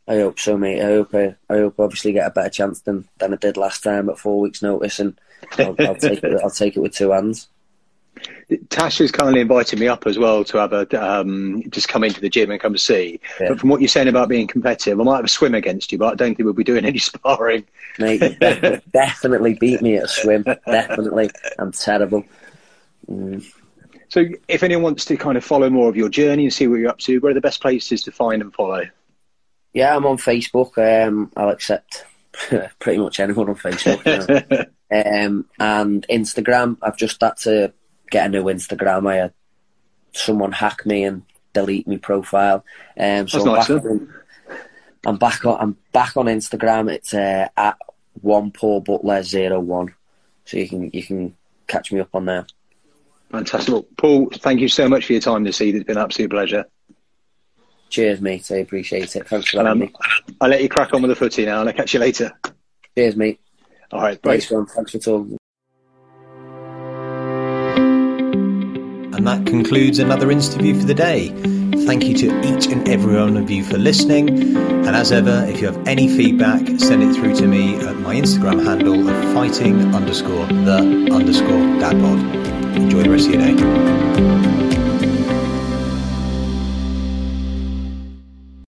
I 0.07 0.15
hope 0.15 0.39
so, 0.39 0.57
mate. 0.57 0.81
I 0.81 0.85
hope 0.85 1.15
I, 1.15 1.35
I 1.49 1.57
hope 1.57 1.79
obviously 1.79 2.11
get 2.11 2.27
a 2.27 2.31
better 2.31 2.49
chance 2.49 2.81
than, 2.81 3.07
than 3.19 3.33
I 3.33 3.37
did 3.37 3.57
last 3.57 3.83
time 3.83 4.09
at 4.09 4.19
four 4.19 4.39
weeks' 4.41 4.61
notice, 4.61 4.99
and 4.99 5.17
I'll, 5.57 5.75
I'll 5.79 5.95
take 5.95 6.23
it. 6.23 6.41
I'll 6.43 6.49
take 6.49 6.75
it 6.75 6.81
with 6.81 6.93
two 6.93 7.11
hands. 7.11 7.47
Tash's 8.69 9.11
kindly 9.11 9.41
invited 9.41 9.79
me 9.79 9.87
up 9.87 10.05
as 10.05 10.17
well 10.17 10.43
to 10.45 10.57
have 10.57 10.73
a 10.73 11.03
um, 11.03 11.63
just 11.69 11.87
come 11.87 12.03
into 12.03 12.21
the 12.21 12.29
gym 12.29 12.51
and 12.51 12.59
come 12.59 12.77
see. 12.77 13.19
Yeah. 13.39 13.49
But 13.49 13.59
from 13.59 13.69
what 13.69 13.81
you're 13.81 13.87
saying 13.87 14.07
about 14.07 14.29
being 14.29 14.47
competitive, 14.47 14.99
I 14.99 15.03
might 15.03 15.15
have 15.17 15.25
a 15.25 15.29
swim 15.29 15.55
against 15.55 15.91
you, 15.91 15.97
but 15.97 16.13
I 16.13 16.15
don't 16.15 16.35
think 16.35 16.45
we'll 16.45 16.53
be 16.53 16.63
doing 16.63 16.85
any 16.85 16.97
sparring. 16.99 17.65
Mate, 17.99 18.39
definitely, 18.39 18.81
definitely 18.93 19.53
beat 19.55 19.81
me 19.81 19.97
at 19.97 20.05
a 20.05 20.07
swim. 20.07 20.43
Definitely, 20.65 21.29
I'm 21.59 21.71
terrible. 21.71 22.23
Mm. 23.09 23.45
So, 24.09 24.25
if 24.47 24.61
anyone 24.61 24.83
wants 24.83 25.05
to 25.05 25.17
kind 25.17 25.37
of 25.37 25.43
follow 25.43 25.69
more 25.69 25.89
of 25.89 25.95
your 25.95 26.09
journey 26.09 26.43
and 26.43 26.53
see 26.53 26.67
what 26.67 26.79
you're 26.79 26.89
up 26.89 26.99
to, 26.99 27.19
where 27.19 27.31
are 27.31 27.33
the 27.33 27.41
best 27.41 27.61
places 27.61 28.03
to 28.03 28.11
find 28.11 28.41
and 28.41 28.53
follow? 28.53 28.83
Yeah, 29.73 29.95
I'm 29.95 30.05
on 30.05 30.17
Facebook. 30.17 30.77
Um, 30.77 31.31
I'll 31.35 31.49
accept 31.49 32.05
pretty 32.79 32.99
much 32.99 33.19
anyone 33.19 33.49
on 33.49 33.55
Facebook. 33.55 34.05
You 34.05 34.65
know. 34.91 35.25
um, 35.25 35.45
and 35.59 36.05
Instagram. 36.09 36.77
I've 36.83 36.97
just 36.97 37.19
had 37.21 37.37
to 37.37 37.73
get 38.13 38.27
a 38.27 38.29
new 38.29 38.43
Instagram. 38.43 39.09
I 39.11 39.15
had 39.15 39.33
someone 40.13 40.51
hack 40.51 40.85
me 40.85 41.03
and 41.03 41.23
delete 41.51 41.87
my 41.87 41.97
profile. 41.97 42.63
Um, 42.97 43.27
so 43.27 43.39
I'm, 43.39 43.45
nice, 43.45 43.67
back 43.67 43.83
on, 43.83 44.13
I'm 45.05 45.17
back 45.17 45.45
on. 45.45 45.57
I'm 45.59 45.77
back 45.91 46.15
on 46.15 46.27
Instagram. 46.27 46.91
It's 46.91 47.13
uh, 47.13 47.49
at 47.57 47.77
one 48.21 48.51
Paul 48.51 48.81
Butler 48.81 49.23
zero 49.23 49.59
one. 49.59 49.93
So 50.45 50.57
you 50.57 50.69
can 50.69 50.91
you 50.93 51.03
can 51.03 51.35
catch 51.67 51.91
me 51.91 51.99
up 51.99 52.13
on 52.13 52.25
there. 52.25 52.45
Fantastic. 53.31 53.73
Well, 53.73 53.85
Paul, 53.97 54.29
thank 54.31 54.59
you 54.59 54.67
so 54.67 54.87
much 54.87 55.07
for 55.07 55.13
your 55.13 55.21
time 55.21 55.43
this 55.43 55.59
evening. 55.59 55.81
It's 55.81 55.87
been 55.87 55.97
an 55.97 56.03
absolute 56.03 56.29
pleasure. 56.29 56.65
Cheers, 57.89 58.21
mate. 58.21 58.51
I 58.51 58.57
appreciate 58.57 59.15
it. 59.15 59.27
Thanks 59.27 59.49
for 59.49 59.57
having 59.57 59.71
um, 59.71 59.79
me. 59.79 59.93
I'll 60.39 60.49
let 60.49 60.61
you 60.61 60.69
crack 60.69 60.93
on 60.93 61.01
with 61.01 61.09
the 61.09 61.15
footy 61.15 61.45
now 61.45 61.59
and 61.59 61.69
I'll 61.69 61.75
catch 61.75 61.93
you 61.93 61.99
later. 61.99 62.31
Cheers, 62.95 63.15
mate. 63.15 63.39
All 63.91 64.01
right. 64.01 64.21
Bye. 64.21 64.39
Thanks, 64.39 64.73
Thanks 64.73 64.91
for 64.91 64.99
talking. 64.99 65.37
And 69.23 69.45
that 69.45 69.49
concludes 69.49 69.99
another 69.99 70.31
interview 70.31 70.77
for 70.77 70.85
the 70.85 70.93
day. 70.93 71.29
Thank 71.85 72.03
you 72.03 72.13
to 72.13 72.41
each 72.41 72.67
and 72.67 72.85
every 72.89 73.15
one 73.15 73.37
of 73.37 73.49
you 73.49 73.63
for 73.63 73.77
listening. 73.77 74.27
And 74.57 74.89
as 74.89 75.13
ever, 75.13 75.45
if 75.47 75.61
you 75.61 75.67
have 75.67 75.87
any 75.87 76.09
feedback, 76.09 76.59
send 76.77 77.03
it 77.03 77.15
through 77.15 77.33
to 77.35 77.47
me 77.47 77.77
at 77.77 77.95
my 77.99 78.15
Instagram 78.15 78.65
handle 78.65 79.07
of 79.07 79.33
fighting 79.33 79.95
underscore 79.95 80.45
the 80.47 81.09
underscore 81.09 81.63
dadpod. 81.79 82.75
Enjoy 82.75 83.03
the 83.03 83.11
rest 83.11 83.27
of 83.29 83.35
your 83.35 83.43
day. 83.43 84.52